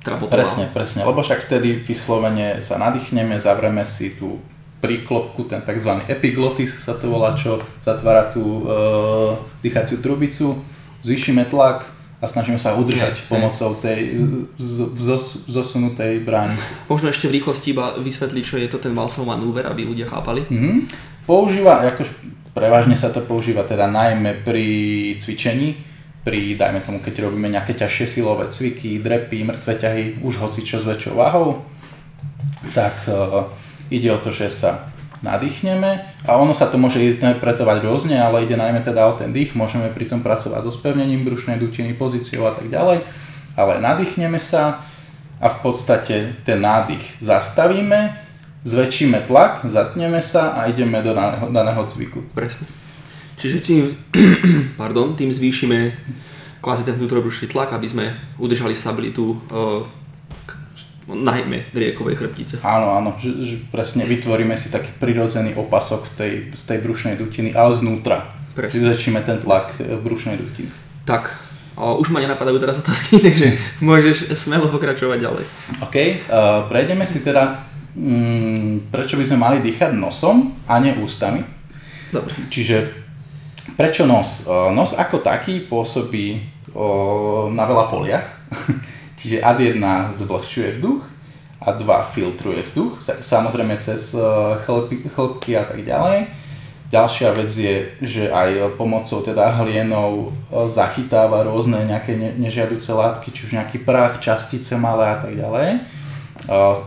Teda 0.00 0.22
Presne, 0.22 0.70
presne, 0.70 1.02
lebo 1.02 1.18
však 1.18 1.42
vtedy 1.42 1.82
vyslovene 1.82 2.62
sa 2.62 2.78
nadýchneme, 2.78 3.34
zavrieme 3.36 3.82
si 3.82 4.14
tú 4.14 4.38
príklopku, 4.86 5.42
ten 5.50 5.66
tzv. 5.66 5.90
epiglotis 6.06 6.70
sa 6.70 6.94
to 6.94 7.10
volá, 7.10 7.34
čo 7.34 7.58
zatvára 7.82 8.30
tú 8.30 8.62
e, 8.62 8.62
dýchaciu 9.66 9.98
trubicu, 9.98 10.54
zvýšime 11.02 11.50
tlak 11.50 11.90
a 12.22 12.24
snažíme 12.24 12.56
sa 12.56 12.78
udržať 12.78 13.20
Hej, 13.20 13.28
pomocou 13.28 13.76
tej 13.76 14.16
vzos- 14.94 15.44
zosunutej 15.50 16.22
bránice. 16.24 16.72
Možno 16.88 17.12
ešte 17.12 17.28
v 17.28 17.42
rýchlosti 17.42 17.76
iba 17.76 17.98
vysvetliť, 17.98 18.44
čo 18.46 18.56
je 18.56 18.70
to 18.70 18.78
ten 18.80 18.96
Valsov 18.96 19.28
manúver, 19.28 19.66
aby 19.68 19.84
ľudia 19.84 20.08
chápali. 20.08 20.46
Mhm. 20.48 20.88
Používa, 21.26 21.82
akož 21.82 22.08
prevažne 22.54 22.94
sa 22.94 23.10
to 23.10 23.20
používa 23.20 23.66
teda 23.66 23.90
najmä 23.90 24.46
pri 24.46 24.66
cvičení, 25.18 25.76
pri, 26.24 26.58
dajme 26.58 26.80
tomu, 26.82 26.98
keď 27.02 27.28
robíme 27.28 27.46
nejaké 27.50 27.74
ťažšie 27.74 28.18
silové 28.18 28.50
cviky, 28.50 28.98
drepy, 28.98 29.46
mŕtve 29.46 29.78
ťahy, 29.78 30.04
už 30.26 30.42
hoci 30.42 30.66
čo 30.66 30.82
s 30.82 30.88
väčšou 30.88 31.14
váhou, 31.14 31.62
tak 32.74 32.98
e, 33.06 33.14
ide 33.90 34.10
o 34.12 34.18
to, 34.18 34.34
že 34.34 34.50
sa 34.50 34.92
nadýchneme 35.24 36.04
a 36.28 36.30
ono 36.36 36.52
sa 36.52 36.68
to 36.68 36.76
môže 36.76 37.00
interpretovať 37.00 37.82
rôzne, 37.82 38.16
ale 38.20 38.44
ide 38.44 38.54
najmä 38.58 38.84
teda 38.84 39.08
o 39.08 39.16
ten 39.16 39.32
dých, 39.32 39.56
môžeme 39.56 39.88
pri 39.88 40.06
tom 40.06 40.20
pracovať 40.20 40.60
so 40.66 40.72
spevnením 40.72 41.24
brušnej 41.24 41.56
dutiny, 41.56 41.96
pozíciou 41.96 42.46
a 42.46 42.52
tak 42.52 42.68
ďalej, 42.68 43.02
ale 43.56 43.72
nadýchneme 43.80 44.36
sa 44.36 44.84
a 45.40 45.46
v 45.48 45.58
podstate 45.60 46.36
ten 46.44 46.60
nádych 46.60 47.20
zastavíme, 47.20 48.16
zväčšíme 48.64 49.24
tlak, 49.28 49.64
zatneme 49.68 50.20
sa 50.20 50.56
a 50.56 50.68
ideme 50.68 51.00
do 51.00 51.12
daného, 51.12 51.48
daného 51.52 51.82
cviku. 51.88 52.24
Presne. 52.32 52.68
Čiže 53.36 53.58
tým, 53.60 53.82
pardon, 54.80 55.12
tým 55.12 55.28
zvýšime 55.28 55.92
kvázi 56.64 56.88
ten 56.88 56.96
vnútrobrušný 56.96 57.52
tlak, 57.52 57.76
aby 57.76 57.86
sme 57.86 58.04
udržali 58.40 58.72
stabilitu 58.72 59.36
k- 59.44 59.84
najmä 61.06 61.70
driekovej 61.70 62.18
chrbtice. 62.18 62.58
Áno, 62.66 62.98
áno, 62.98 63.14
že, 63.22 63.30
že 63.38 63.56
presne 63.70 64.02
vytvoríme 64.02 64.58
si 64.58 64.74
taký 64.74 64.90
prirodzený 64.98 65.54
opasok 65.54 66.10
tej, 66.18 66.50
z 66.50 66.62
tej 66.66 66.78
brušnej 66.82 67.14
dutiny, 67.14 67.54
ale 67.54 67.70
znútra. 67.70 68.34
Presne. 68.58 68.82
Že 68.82 68.84
zväčšíme 68.90 69.20
ten 69.22 69.38
tlak 69.38 69.78
e, 69.78 69.94
brušnej 70.02 70.34
dutiny. 70.34 70.66
Tak, 71.06 71.30
o, 71.78 72.02
už 72.02 72.10
ma 72.10 72.18
nenapadajú 72.18 72.58
teraz 72.58 72.82
otázky, 72.82 73.20
takže 73.26 73.54
môžeš 73.78 74.34
smelo 74.34 74.66
pokračovať 74.66 75.18
ďalej. 75.22 75.44
OK, 75.86 75.96
uh, 75.96 76.66
prejdeme 76.66 77.06
si 77.06 77.22
teda, 77.22 77.62
mm, 77.94 78.90
prečo 78.90 79.14
by 79.14 79.24
sme 79.28 79.38
mali 79.38 79.56
dýchať 79.62 79.94
nosom 79.94 80.58
a 80.66 80.82
nie 80.82 80.90
ústami. 80.98 81.46
Dobre. 82.10 82.34
Čiže 82.50 83.06
prečo 83.78 84.10
nos? 84.10 84.42
Uh, 84.42 84.74
nos 84.74 84.90
ako 84.90 85.22
taký 85.22 85.62
pôsobí 85.62 86.42
uh, 86.74 87.46
na 87.54 87.62
veľa 87.62 87.86
poliach. 87.94 88.26
Čiže 89.16 89.40
ad 89.40 89.58
1 89.60 89.80
zvlhčuje 90.12 90.76
vzduch 90.76 91.02
a 91.64 91.72
2 91.72 92.12
filtruje 92.12 92.60
vzduch, 92.62 93.00
sa- 93.00 93.20
samozrejme 93.20 93.76
cez 93.80 94.12
chlpy, 94.68 95.08
chlpky 95.08 95.56
a 95.56 95.64
tak 95.64 95.80
ďalej. 95.82 96.28
Ďalšia 96.86 97.34
vec 97.34 97.50
je, 97.50 97.76
že 97.98 98.30
aj 98.30 98.78
pomocou 98.78 99.18
teda 99.18 99.58
hlienov 99.58 100.30
uh, 100.30 100.70
zachytáva 100.70 101.42
rôzne 101.42 101.82
nejaké 101.82 102.14
ne- 102.14 102.38
nežiaduce 102.38 102.94
látky, 102.94 103.34
či 103.34 103.50
už 103.50 103.58
nejaký 103.58 103.82
prach, 103.82 104.22
častice 104.22 104.78
malé 104.78 105.10
a 105.10 105.18
tak 105.18 105.34
ďalej. 105.34 105.82
Uh, 106.46 106.78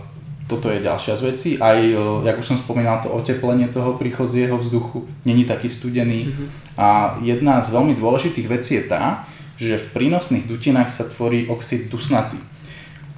toto 0.49 0.73
je 0.73 0.81
ďalšia 0.81 1.13
z 1.13 1.21
vecí. 1.21 1.49
Aj, 1.61 1.77
e, 1.77 1.93
jak 2.25 2.41
už 2.41 2.41
som 2.41 2.57
spomínal, 2.57 3.05
to 3.05 3.13
oteplenie 3.13 3.69
toho 3.69 3.93
príchodzieho 4.01 4.57
vzduchu 4.57 5.05
není 5.21 5.45
taký 5.45 5.69
studený. 5.69 6.33
A 6.73 7.21
jedna 7.21 7.61
z 7.61 7.69
veľmi 7.69 7.93
dôležitých 7.93 8.49
vecí 8.49 8.81
je 8.81 8.89
tá, 8.89 9.29
že 9.59 9.75
v 9.75 9.87
prínosných 9.91 10.47
dutinách 10.47 10.87
sa 10.87 11.03
tvorí 11.05 11.51
oxid 11.51 11.91
dusnatý. 11.91 12.39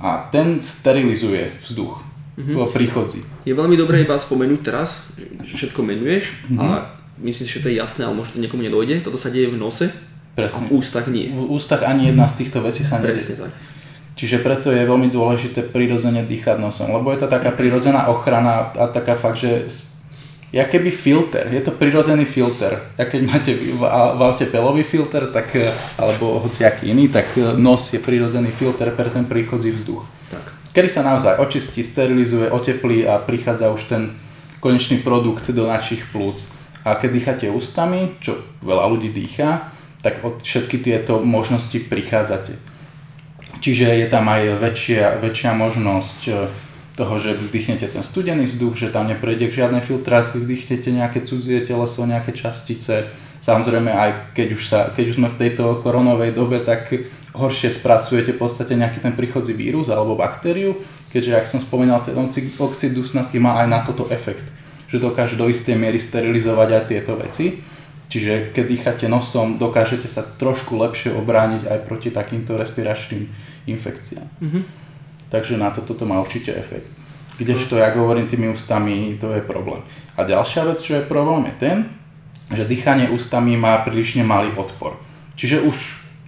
A 0.01 0.27
ten 0.33 0.65
sterilizuje 0.65 1.61
vzduch. 1.61 2.01
mm-hmm. 2.41 2.73
príchodzí. 2.73 3.21
Je 3.45 3.53
veľmi 3.53 3.77
dobré 3.77 4.01
iba 4.01 4.17
spomenúť 4.17 4.61
teraz, 4.65 5.05
že 5.45 5.53
všetko 5.61 5.85
menuješ 5.85 6.25
mm-hmm. 6.49 6.57
a 6.57 6.65
myslím 7.21 7.45
si, 7.45 7.53
že 7.53 7.61
to 7.61 7.69
je 7.69 7.77
jasné, 7.77 8.09
ale 8.09 8.17
možno 8.17 8.41
to 8.41 8.43
niekomu 8.43 8.65
nedojde. 8.65 9.05
Toto 9.05 9.21
sa 9.21 9.29
deje 9.29 9.53
v 9.53 9.61
nose 9.61 9.93
Presne. 10.33 10.65
a 10.65 10.69
v 10.71 10.81
ústach 10.81 11.05
nie. 11.05 11.29
V 11.29 11.45
ústach 11.53 11.85
ani 11.85 12.09
jedna 12.09 12.25
z 12.25 12.41
týchto 12.41 12.65
vecí 12.65 12.81
sa 12.81 12.97
nedie. 12.97 13.21
Presne 13.21 13.45
tak. 13.45 13.53
Čiže 14.17 14.43
preto 14.43 14.73
je 14.73 14.83
veľmi 14.83 15.07
dôležité 15.07 15.69
prirodzene 15.69 16.25
dýchať 16.27 16.59
nosom, 16.59 16.91
lebo 16.91 17.13
je 17.13 17.25
to 17.25 17.27
taká 17.31 17.53
prirodzená 17.55 18.11
ochrana 18.11 18.69
a 18.75 18.89
taká 18.91 19.15
fakt, 19.15 19.39
že 19.39 19.69
ja 20.51 20.67
keby 20.67 20.91
filter, 20.91 21.47
je 21.47 21.63
to 21.63 21.71
prirodzený 21.71 22.27
filter. 22.27 22.91
Ja 22.99 23.07
keď 23.07 23.21
máte 23.23 23.51
v, 23.55 23.79
v 23.87 24.19
aute 24.19 24.43
pelový 24.51 24.83
filter, 24.83 25.31
tak, 25.31 25.55
e, 25.55 25.71
alebo 25.95 26.43
hociaký 26.43 26.91
iný, 26.91 27.07
tak 27.07 27.31
e, 27.39 27.55
nos 27.55 27.87
je 27.95 28.03
prirodzený 28.03 28.51
filter 28.51 28.91
pre 28.91 29.07
ten 29.07 29.23
príchodzí 29.23 29.71
vzduch. 29.71 30.03
Tak. 30.27 30.43
Kedy 30.75 30.89
sa 30.91 31.07
naozaj 31.07 31.39
očistí, 31.39 31.79
sterilizuje, 31.87 32.51
oteplí 32.51 33.07
a 33.07 33.23
prichádza 33.23 33.71
už 33.71 33.81
ten 33.87 34.11
konečný 34.59 34.99
produkt 34.99 35.47
do 35.55 35.71
našich 35.71 36.03
plúc. 36.11 36.51
A 36.83 36.99
keď 36.99 37.09
dýchate 37.15 37.45
ústami, 37.47 38.19
čo 38.19 38.35
veľa 38.59 38.91
ľudí 38.91 39.07
dýcha, 39.07 39.71
tak 40.03 40.19
od 40.19 40.43
všetky 40.43 40.83
tieto 40.83 41.23
možnosti 41.23 41.79
prichádzate. 41.79 42.59
Čiže 43.63 43.87
je 44.03 44.07
tam 44.11 44.27
aj 44.27 44.59
väčšia, 44.59 45.21
väčšia 45.23 45.51
možnosť 45.55 46.19
e, 46.27 46.31
toho, 46.95 47.15
že 47.15 47.39
vdychnete 47.39 47.87
ten 47.87 48.03
studený 48.03 48.45
vzduch, 48.51 48.75
že 48.75 48.91
tam 48.91 49.07
neprejde 49.07 49.47
k 49.47 49.63
žiadnej 49.63 49.79
filtrácii, 49.79 50.43
vdychnete 50.43 50.91
nejaké 50.91 51.23
cudzie 51.23 51.63
teleso, 51.63 52.03
nejaké 52.03 52.35
častice. 52.35 53.07
Samozrejme 53.39 53.89
aj 53.89 54.35
keď 54.35 54.47
už, 54.53 54.63
sa, 54.67 54.79
keď 54.91 55.05
už 55.09 55.17
sme 55.17 55.29
v 55.31 55.39
tejto 55.39 55.79
koronovej 55.79 56.35
dobe, 56.35 56.59
tak 56.61 56.91
horšie 57.31 57.71
spracujete 57.71 58.35
v 58.35 58.41
podstate 58.43 58.75
nejaký 58.75 58.99
ten 58.99 59.15
príchodzí 59.15 59.55
vírus 59.55 59.87
alebo 59.87 60.19
baktériu, 60.19 60.75
keďže, 61.09 61.31
ak 61.39 61.47
som 61.47 61.59
spomínal, 61.63 62.03
ten 62.03 62.13
oxid 62.59 62.91
dusnatý 62.91 63.39
má 63.39 63.63
aj 63.63 63.67
na 63.71 63.79
toto 63.87 64.11
efekt, 64.11 64.43
že 64.91 64.99
dokáže 64.99 65.39
do 65.39 65.47
istej 65.47 65.79
miery 65.79 65.97
sterilizovať 65.97 66.69
aj 66.75 66.83
tieto 66.91 67.15
veci. 67.15 67.63
Čiže 68.11 68.51
keď 68.51 68.65
dýchate 68.67 69.05
nosom, 69.07 69.55
dokážete 69.55 70.11
sa 70.11 70.27
trošku 70.27 70.75
lepšie 70.75 71.15
obrániť 71.15 71.71
aj 71.71 71.79
proti 71.87 72.11
takýmto 72.11 72.59
respiračným 72.59 73.31
infekciám. 73.71 74.27
Mm-hmm. 74.43 74.80
Takže 75.31 75.55
na 75.55 75.71
toto 75.71 75.95
to 75.95 76.03
má 76.03 76.19
určite 76.19 76.51
efekt. 76.51 76.91
Kdežto 77.39 77.79
ja 77.79 77.95
hovorím 77.95 78.27
tými 78.27 78.51
ústami, 78.51 79.15
to 79.15 79.31
je 79.31 79.41
problém. 79.41 79.79
A 80.19 80.27
ďalšia 80.27 80.67
vec, 80.67 80.83
čo 80.83 80.99
je 80.99 81.07
problém, 81.07 81.47
je 81.47 81.55
ten, 81.57 81.77
že 82.51 82.67
dýchanie 82.67 83.07
ústami 83.09 83.55
má 83.55 83.79
prílišne 83.81 84.27
malý 84.27 84.51
odpor. 84.59 84.99
Čiže 85.39 85.63
už, 85.63 85.77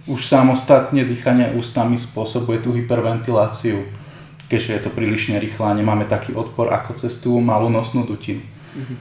už 0.08 0.20
samostatne 0.24 1.04
dýchanie 1.04 1.52
ústami 1.52 2.00
spôsobuje 2.00 2.64
tú 2.64 2.72
hyperventiláciu, 2.72 3.84
keďže 4.48 4.72
je 4.72 4.80
to 4.80 4.90
prílišne 4.90 5.36
rýchle 5.36 5.68
a 5.68 5.76
nemáme 5.76 6.08
taký 6.08 6.32
odpor 6.32 6.72
ako 6.72 6.96
cez 6.96 7.20
tú 7.20 7.36
malú 7.44 7.68
nosnú 7.68 8.08
dutinu. 8.08 8.40
Mm-hmm. 8.40 8.98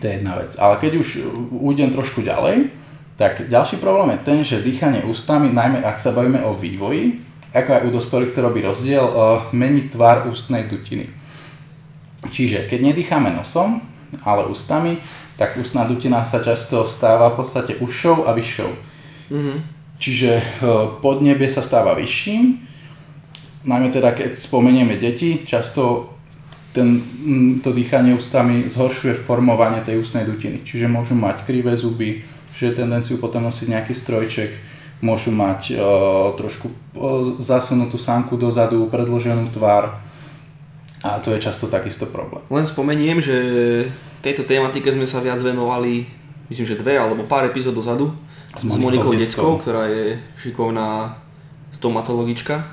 To 0.00 0.04
je 0.04 0.12
jedna 0.16 0.32
vec. 0.40 0.56
Ale 0.56 0.80
keď 0.80 0.92
už 0.96 1.08
ujdem 1.52 1.92
trošku 1.92 2.24
ďalej, 2.24 2.72
tak 3.16 3.48
ďalší 3.48 3.80
problém 3.80 4.16
je 4.16 4.24
ten, 4.24 4.38
že 4.44 4.64
dýchanie 4.64 5.04
ústami, 5.08 5.52
najmä 5.52 5.80
ak 5.84 6.00
sa 6.00 6.12
bavíme 6.12 6.44
o 6.44 6.52
vývoji, 6.52 7.20
ako 7.54 7.70
aj 7.72 7.82
u 7.86 7.90
dospelých 7.90 8.34
to 8.34 8.40
robí 8.42 8.62
rozdiel, 8.62 9.04
uh, 9.04 9.46
mení 9.52 9.86
tvar 9.92 10.26
ústnej 10.26 10.66
dutiny. 10.66 11.10
Čiže 12.26 12.66
keď 12.66 12.92
nedýchame 12.92 13.30
nosom, 13.30 13.82
ale 14.26 14.50
ústami, 14.50 14.98
tak 15.36 15.60
ústna 15.60 15.84
dutina 15.84 16.24
sa 16.24 16.40
často 16.40 16.88
stáva 16.88 17.30
v 17.34 17.44
podstate 17.44 17.76
ušou 17.78 18.24
a 18.24 18.32
vyššou. 18.32 18.70
Mm-hmm. 19.30 19.56
Čiže 19.96 20.30
uh, 20.36 20.42
podnebie 21.00 21.48
sa 21.48 21.60
stáva 21.62 21.96
vyšším, 21.96 22.66
najmä 23.66 23.88
teda 23.90 24.14
keď 24.14 24.38
spomenieme 24.38 24.96
deti, 24.96 25.42
často 25.42 26.14
ten, 26.76 27.00
to 27.64 27.72
dýchanie 27.72 28.12
ústami 28.12 28.68
zhoršuje 28.68 29.16
formovanie 29.16 29.80
tej 29.80 29.96
ústnej 29.96 30.28
dutiny. 30.28 30.60
Čiže 30.60 30.92
môžu 30.92 31.16
mať 31.16 31.48
krivé 31.48 31.72
zuby, 31.72 32.20
že 32.52 32.68
je 32.68 32.76
tendenciu 32.76 33.16
potom 33.16 33.48
nosiť 33.48 33.66
nejaký 33.72 33.92
strojček, 33.96 34.50
môžu 35.04 35.28
mať 35.32 35.76
uh, 35.76 36.32
trošku 36.36 36.66
uh, 36.68 37.36
zasunutú 37.36 38.00
sánku 38.00 38.40
dozadu, 38.40 38.88
predloženú 38.88 39.52
tvár 39.52 40.00
a 41.04 41.20
to 41.22 41.30
je 41.36 41.38
často 41.38 41.68
takisto 41.68 42.08
problém. 42.08 42.42
Len 42.48 42.66
spomeniem, 42.66 43.20
že 43.22 43.36
tejto 44.24 44.42
tematike 44.42 44.90
sme 44.90 45.06
sa 45.06 45.22
viac 45.22 45.38
venovali, 45.38 46.08
myslím, 46.50 46.66
že 46.66 46.80
dve 46.80 46.98
alebo 46.98 47.28
pár 47.28 47.46
epizód 47.46 47.76
dozadu 47.76 48.10
s, 48.56 48.64
s 48.64 48.76
Monikou 48.80 49.14
Deckou, 49.14 49.60
ktorá 49.60 49.86
je 49.86 50.18
šikovná 50.40 51.14
stomatologička. 51.70 52.64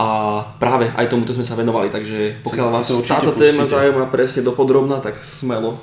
A 0.00 0.08
práve 0.56 0.88
aj 0.96 1.12
tomuto 1.12 1.36
sme 1.36 1.44
sa 1.44 1.56
venovali, 1.60 1.92
takže 1.92 2.40
pokiaľ 2.40 2.68
vás 2.72 2.88
táto 3.04 3.36
téma 3.36 3.68
zaujíma 3.68 4.08
presne 4.08 4.40
dopodrobná, 4.40 4.96
tak 4.96 5.20
smelo 5.20 5.76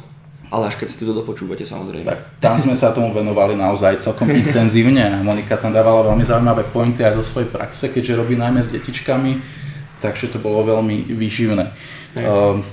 ale 0.48 0.72
až 0.72 0.80
keď 0.80 0.88
si 0.88 1.04
to 1.04 1.12
dopočúvate 1.12 1.68
samozrejme. 1.68 2.08
Tak 2.08 2.40
tam 2.40 2.56
sme 2.56 2.72
sa 2.72 2.96
tomu 2.96 3.12
venovali 3.12 3.60
naozaj 3.60 4.00
celkom 4.00 4.32
intenzívne 4.32 5.20
Monika 5.24 5.60
tam 5.60 5.76
dávala 5.76 6.08
veľmi 6.14 6.24
zaujímavé 6.24 6.64
pointy 6.72 7.04
aj 7.04 7.20
zo 7.20 7.24
svojej 7.24 7.52
praxe, 7.52 7.92
keďže 7.92 8.20
robí 8.20 8.40
najmä 8.40 8.64
s 8.64 8.72
detičkami, 8.72 9.40
takže 10.00 10.32
to 10.32 10.40
bolo 10.40 10.64
veľmi 10.64 11.12
výživné. 11.12 11.66
Uh, 12.18 12.64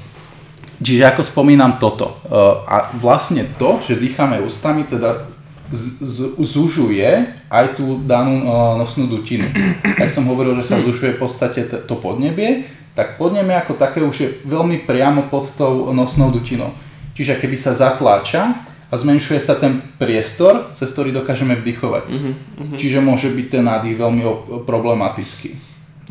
čiže 0.79 1.11
ako 1.11 1.27
spomínam 1.27 1.77
toto. 1.83 2.23
Uh, 2.25 2.63
a 2.65 2.77
vlastne 2.95 3.45
to, 3.59 3.83
že 3.83 3.99
dýchame 3.99 4.41
ústami, 4.41 4.87
teda 4.87 5.27
z, 5.73 5.99
z, 6.05 6.19
zužuje 6.39 7.35
aj 7.51 7.75
tú 7.75 7.99
danú 8.07 8.47
uh, 8.47 8.79
nosnú 8.79 9.11
dutinu. 9.11 9.51
Tak 9.83 10.09
som 10.13 10.29
hovoril, 10.31 10.55
že 10.63 10.75
sa 10.75 10.77
zužuje 10.79 11.19
v 11.19 11.21
podstate 11.21 11.67
to 11.67 11.95
podnebie, 11.99 12.71
tak 12.95 13.19
podnebie 13.19 13.59
ako 13.59 13.75
také 13.75 13.99
už 13.99 14.17
je 14.17 14.29
veľmi 14.47 14.87
priamo 14.87 15.27
pod 15.27 15.51
tou 15.59 15.91
nosnou 15.91 16.31
dutinou. 16.31 16.71
Čiže 17.15 17.39
keby 17.39 17.57
sa 17.57 17.73
zatláča 17.73 18.59
a 18.91 18.95
zmenšuje 18.95 19.41
sa 19.43 19.55
ten 19.59 19.83
priestor, 19.99 20.71
cez 20.75 20.91
ktorý 20.91 21.15
dokážeme 21.15 21.55
vdychovať. 21.59 22.05
Uh-huh, 22.11 22.35
uh-huh. 22.35 22.77
Čiže 22.79 23.03
môže 23.03 23.31
byť 23.31 23.47
ten 23.51 23.65
nádych 23.67 23.99
veľmi 23.99 24.23
problematický. 24.67 25.55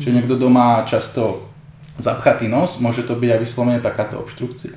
uh-huh. 0.00 0.16
niekto 0.16 0.34
doma 0.36 0.84
často 0.84 1.48
zapchatý 1.96 2.50
nos, 2.50 2.82
môže 2.82 3.06
to 3.06 3.14
byť 3.14 3.30
aj 3.30 3.40
vyslovene 3.40 3.80
takáto 3.80 4.18
obštrukcia. 4.18 4.74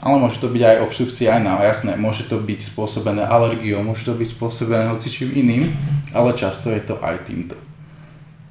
Ale 0.00 0.16
môže 0.16 0.40
to 0.40 0.48
byť 0.48 0.62
aj 0.64 0.76
obštrukcia 0.88 1.28
aj 1.36 1.42
na 1.44 1.60
jasné, 1.60 1.92
môže 2.00 2.24
to 2.24 2.40
byť 2.40 2.72
spôsobené 2.72 3.20
alergiou, 3.20 3.84
môže 3.84 4.08
to 4.08 4.16
byť 4.16 4.28
spôsobené 4.32 4.88
hocičím 4.88 5.28
iným, 5.36 5.76
ale 6.16 6.32
často 6.32 6.72
je 6.72 6.80
to 6.80 6.96
aj 7.04 7.28
týmto. 7.28 7.60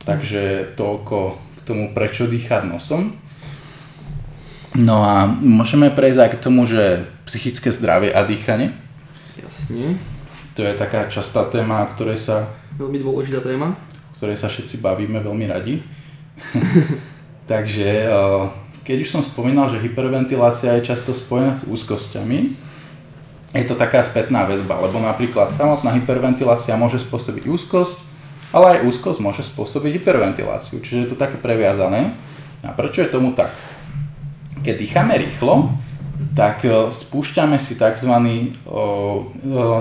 Takže 0.06 0.74
toľko 0.78 1.41
k 1.58 1.60
tomu, 1.65 1.89
prečo 1.98 2.30
dýchať 2.30 2.69
nosom. 2.69 3.17
No 4.78 5.02
a 5.02 5.26
môžeme 5.26 5.90
prejsť 5.90 6.20
aj 6.20 6.30
k 6.38 6.42
tomu, 6.42 6.70
že 6.70 7.10
psychické 7.26 7.74
zdravie 7.74 8.14
a 8.14 8.22
dýchanie. 8.22 8.74
Jasne. 9.42 9.98
To 10.54 10.62
je 10.62 10.74
taká 10.78 11.10
častá 11.10 11.48
téma, 11.48 11.88
o 11.88 11.92
ktorej 11.96 12.20
sa... 12.22 12.54
Veľmi 12.78 13.02
dôležitá 13.02 13.42
téma. 13.42 13.74
O 13.74 14.14
ktorej 14.14 14.38
sa 14.38 14.52
všetci 14.52 14.84
bavíme 14.84 15.18
veľmi 15.24 15.46
radi. 15.50 15.82
Takže 17.52 18.12
keď 18.86 18.98
už 19.06 19.10
som 19.10 19.22
spomínal, 19.26 19.70
že 19.70 19.82
hyperventilácia 19.82 20.78
je 20.78 20.90
často 20.90 21.14
spojená 21.14 21.58
s 21.58 21.66
úzkosťami, 21.66 22.70
je 23.50 23.66
to 23.66 23.74
taká 23.74 24.06
spätná 24.06 24.46
väzba, 24.46 24.78
lebo 24.78 25.02
napríklad 25.02 25.58
samotná 25.58 25.98
hyperventilácia 25.98 26.78
môže 26.78 27.02
spôsobiť 27.02 27.50
úzkosť, 27.50 28.06
ale 28.54 28.78
aj 28.78 28.86
úzkosť 28.86 29.20
môže 29.26 29.42
spôsobiť 29.46 30.02
hyperventiláciu, 30.02 30.82
čiže 30.82 31.06
je 31.06 31.10
to 31.14 31.18
také 31.18 31.42
previazané. 31.42 32.14
A 32.62 32.74
prečo 32.74 33.02
je 33.02 33.10
tomu 33.10 33.34
tak? 33.34 33.50
Keď 34.63 34.76
dýchame 34.76 35.15
rýchlo, 35.17 35.74
tak 36.36 36.67
e, 36.67 36.91
spúšťame 36.91 37.56
si 37.60 37.80
tzv. 37.80 38.13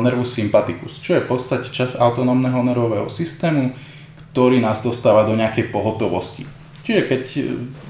nervus 0.03 0.31
sympaticus, 0.35 1.03
čo 1.03 1.19
je 1.19 1.25
v 1.25 1.29
podstate 1.29 1.69
čas 1.75 1.99
autonómneho 1.99 2.63
nervového 2.63 3.11
systému, 3.11 3.75
ktorý 4.33 4.63
nás 4.63 4.83
dostáva 4.83 5.27
do 5.27 5.35
nejakej 5.35 5.75
pohotovosti. 5.75 6.47
Čiže 6.87 7.03
keď, 7.05 7.23
e, 7.37 7.43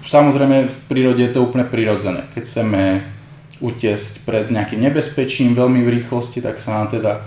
samozrejme 0.03 0.67
v 0.67 0.79
prírode 0.89 1.23
je 1.23 1.33
to 1.33 1.45
úplne 1.45 1.69
prirodzené, 1.69 2.25
keď 2.33 2.43
chceme 2.45 2.83
utiesť 3.59 4.23
pred 4.23 4.47
nejakým 4.49 4.81
nebezpečím 4.81 5.53
veľmi 5.53 5.83
v 5.83 5.99
rýchlosti, 5.99 6.39
tak 6.39 6.63
sa 6.63 6.79
nám 6.79 6.95
teda 6.95 7.27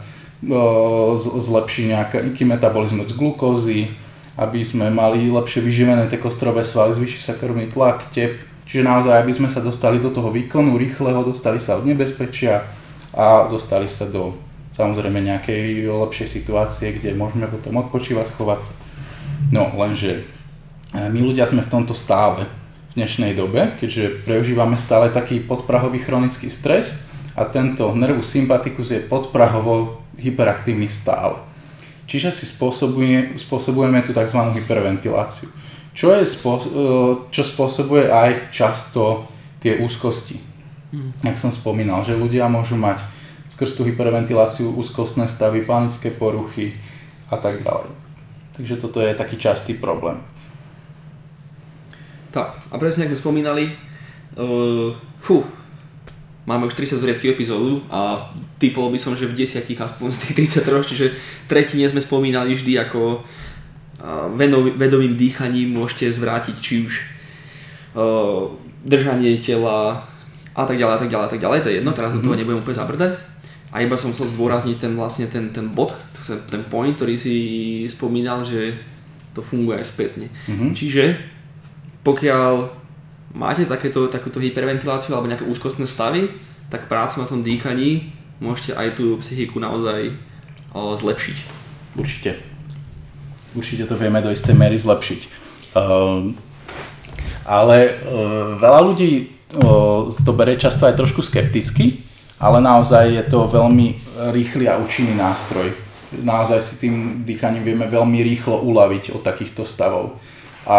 zlepší 1.38 1.94
nejaký 1.94 2.44
metabolizmus 2.50 3.14
glukózy, 3.14 3.94
aby 4.42 4.66
sme 4.66 4.90
mali 4.90 5.30
lepšie 5.30 5.62
vyživené 5.62 6.10
tie 6.10 6.18
kostrové 6.18 6.66
svaly, 6.66 6.98
zvýši 6.98 7.20
sa 7.22 7.38
krvný 7.38 7.70
tlak, 7.70 8.10
tep, 8.10 8.42
Čiže 8.72 8.88
naozaj, 8.88 9.20
aby 9.20 9.36
sme 9.36 9.52
sa 9.52 9.60
dostali 9.60 10.00
do 10.00 10.16
toho 10.16 10.32
výkonu 10.32 10.80
rýchleho, 10.80 11.28
dostali 11.28 11.60
sa 11.60 11.76
od 11.76 11.84
nebezpečia 11.84 12.72
a 13.12 13.52
dostali 13.52 13.92
sa 13.92 14.08
do 14.08 14.40
samozrejme 14.72 15.20
nejakej 15.20 15.92
lepšej 15.92 16.40
situácie, 16.40 16.96
kde 16.96 17.12
môžeme 17.12 17.52
potom 17.52 17.76
odpočívať, 17.84 18.32
schovať 18.32 18.72
sa. 18.72 18.74
No, 19.52 19.68
lenže 19.76 20.24
e, 20.96 21.04
my 21.12 21.20
ľudia 21.20 21.44
sme 21.44 21.60
v 21.60 21.68
tomto 21.68 21.92
stále 21.92 22.48
v 22.96 23.04
dnešnej 23.04 23.36
dobe, 23.36 23.76
keďže 23.84 24.24
prežívame 24.24 24.80
stále 24.80 25.12
taký 25.12 25.44
podprahový 25.44 26.00
chronický 26.00 26.48
stres 26.48 27.12
a 27.36 27.44
tento 27.44 27.92
nervus 27.92 28.32
sympaticus 28.32 28.96
je 28.96 29.04
podprahovo 29.04 30.00
hyperaktívny 30.16 30.88
stále. 30.88 31.44
Čiže 32.08 32.32
si 32.32 32.48
spôsobuje, 32.48 33.36
spôsobujeme 33.36 34.00
tú 34.00 34.16
tzv. 34.16 34.40
hyperventiláciu. 34.56 35.52
Čo, 35.92 36.16
je 36.16 36.24
e, 36.24 36.30
čo 37.30 37.44
spôsobuje 37.44 38.08
aj 38.08 38.52
často 38.52 39.28
tie 39.60 39.80
úzkosti. 39.84 40.40
Mm. 40.92 41.12
Jak 41.24 41.38
som 41.38 41.52
spomínal, 41.52 42.04
že 42.04 42.20
ľudia 42.20 42.48
môžu 42.52 42.76
mať 42.80 43.04
skrz 43.52 43.76
tú 43.76 43.84
hyperventiláciu 43.84 44.72
úzkostné 44.76 45.28
stavy, 45.28 45.68
panické 45.68 46.12
poruchy 46.12 46.76
a 47.28 47.36
tak 47.36 47.64
ďalej. 47.64 47.92
Takže 48.56 48.76
toto 48.80 49.04
je 49.04 49.12
taký 49.16 49.36
častý 49.36 49.76
problém. 49.76 50.20
Tak, 52.32 52.56
a 52.72 52.76
presne 52.80 53.08
ako 53.08 53.12
sme 53.12 53.24
spomínali, 53.28 53.64
uh, 54.40 54.96
fú, 55.20 55.44
máme 56.48 56.68
už 56.68 56.80
30 56.80 57.04
zriedských 57.04 57.36
epizódu 57.36 57.84
a 57.92 58.32
typol 58.56 58.88
by 58.88 59.00
som, 59.00 59.20
že 59.20 59.28
v 59.28 59.36
10 59.36 59.68
aspoň 59.68 60.08
z 60.16 60.18
tých 60.24 60.64
33, 60.64 60.90
čiže 60.90 61.06
tretine 61.52 61.84
sme 61.92 62.00
spomínali 62.00 62.56
vždy 62.56 62.80
ako 62.88 63.24
vedomým 64.74 65.14
dýchaním 65.14 65.78
môžete 65.78 66.10
zvrátiť 66.10 66.56
či 66.58 66.74
už 66.86 66.94
uh, 67.94 68.50
držanie 68.82 69.38
tela 69.38 70.02
a 70.52 70.64
tak 70.66 70.76
ďalej, 70.76 70.94
a 70.98 71.00
tak 71.00 71.10
ďalej, 71.10 71.26
a 71.26 71.32
tak 71.32 71.42
ďalej, 71.42 71.60
to 71.62 71.70
je 71.70 71.78
jedno, 71.80 71.92
teraz 71.94 72.12
do 72.12 72.20
toho 72.20 72.34
mhm. 72.36 72.40
nebudem 72.44 72.62
úplne 72.66 72.82
zabrdať. 72.82 73.12
A 73.72 73.80
iba 73.80 73.96
som 73.96 74.12
chcel 74.12 74.28
zdôrazniť 74.28 74.84
ten, 74.84 74.94
vlastne 75.00 75.32
ten, 75.32 75.48
ten 75.56 75.72
bod, 75.72 75.96
ten 76.28 76.60
point, 76.68 76.92
ktorý 76.92 77.16
si 77.16 77.36
spomínal, 77.88 78.44
že 78.44 78.76
to 79.32 79.40
funguje 79.40 79.80
aj 79.80 79.88
spätne. 79.88 80.28
Mm-hmm. 80.28 80.72
Čiže 80.76 81.04
pokiaľ 82.04 82.68
máte 83.32 83.64
takéto, 83.64 84.12
takúto 84.12 84.44
hyperventiláciu 84.44 85.16
alebo 85.16 85.32
nejaké 85.32 85.48
úzkostné 85.48 85.88
stavy, 85.88 86.28
tak 86.68 86.92
prácu 86.92 87.24
na 87.24 87.26
tom 87.32 87.48
dýchaní 87.48 88.12
môžete 88.44 88.76
aj 88.76 89.00
tú 89.00 89.16
psychiku 89.24 89.64
naozaj 89.64 90.12
o, 90.76 90.92
zlepšiť. 90.92 91.38
Určite. 91.96 92.51
Určite 93.52 93.88
to 93.88 94.00
vieme 94.00 94.24
do 94.24 94.32
istej 94.32 94.56
miery 94.56 94.80
zlepšiť. 94.80 95.22
Uh, 95.76 96.32
ale 97.48 97.78
uh, 98.08 98.56
veľa 98.60 98.80
ľudí 98.84 99.42
to 100.26 100.32
berie 100.32 100.56
často 100.56 100.88
aj 100.88 100.96
trošku 100.96 101.20
skepticky, 101.20 102.00
ale 102.40 102.64
naozaj 102.64 103.12
je 103.12 103.24
to 103.28 103.52
veľmi 103.52 104.00
rýchly 104.32 104.66
a 104.72 104.80
účinný 104.80 105.12
nástroj. 105.12 105.76
Naozaj 106.12 106.60
si 106.64 106.74
tým 106.80 107.24
dýchaním 107.28 107.64
vieme 107.64 107.86
veľmi 107.88 108.24
rýchlo 108.24 108.64
uľaviť 108.64 109.12
od 109.16 109.22
takýchto 109.24 109.68
stavov. 109.68 110.16
A 110.68 110.78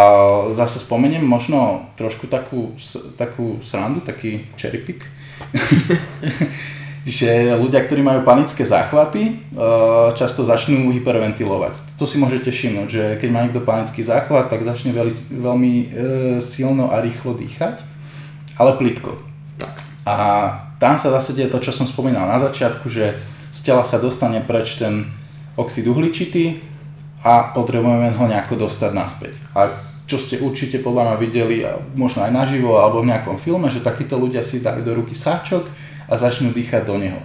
zase 0.55 0.79
spomeniem 0.79 1.25
možno 1.25 1.91
trošku 1.99 2.31
takú, 2.31 2.73
takú 3.19 3.59
srandu, 3.61 4.01
taký 4.01 4.47
cherry 4.57 4.79
pick. 4.79 5.05
že 7.03 7.59
ľudia, 7.59 7.83
ktorí 7.83 7.99
majú 7.99 8.23
panické 8.23 8.63
záchvaty, 8.63 9.23
e, 9.27 9.33
často 10.15 10.47
začnú 10.47 10.95
hyperventilovať. 10.95 11.99
To 11.99 12.07
si 12.07 12.19
môžete 12.19 12.55
všimnúť, 12.55 12.89
že 12.89 13.05
keď 13.19 13.29
má 13.31 13.43
niekto 13.43 13.63
panický 13.63 14.07
záchvat, 14.07 14.47
tak 14.47 14.63
začne 14.63 14.95
veľmi, 14.95 15.15
veľmi 15.31 15.73
silno 16.39 16.95
a 16.95 17.03
rýchlo 17.03 17.35
dýchať, 17.35 17.83
ale 18.59 18.79
plitko. 18.79 19.19
Tak. 19.59 19.75
A 20.07 20.17
tam 20.79 20.95
sa 20.99 21.11
zase 21.11 21.35
deje 21.35 21.51
to, 21.51 21.59
čo 21.59 21.75
som 21.75 21.87
spomínal 21.87 22.27
na 22.27 22.39
začiatku, 22.39 22.87
že 22.87 23.19
z 23.51 23.61
tela 23.67 23.83
sa 23.83 23.99
dostane 23.99 24.39
preč 24.43 24.79
ten 24.79 25.11
oxid 25.59 25.87
uhličitý, 25.87 26.73
a 27.23 27.55
potrebujeme 27.55 28.11
ho 28.19 28.25
nejako 28.27 28.67
dostať 28.67 28.91
naspäť. 28.91 29.35
A 29.55 29.71
čo 30.11 30.19
ste 30.19 30.43
určite 30.43 30.83
podľa 30.83 31.15
mňa 31.15 31.17
videli, 31.23 31.63
možno 31.95 32.27
aj 32.27 32.35
naživo 32.35 32.83
alebo 32.83 33.01
v 33.01 33.15
nejakom 33.15 33.39
filme, 33.39 33.71
že 33.71 33.81
takíto 33.81 34.19
ľudia 34.19 34.43
si 34.43 34.59
dajú 34.59 34.83
do 34.83 34.93
ruky 34.99 35.15
sáčok 35.15 35.71
a 36.09 36.15
začnú 36.19 36.51
dýchať 36.55 36.87
do 36.87 36.99
neho. 36.99 37.21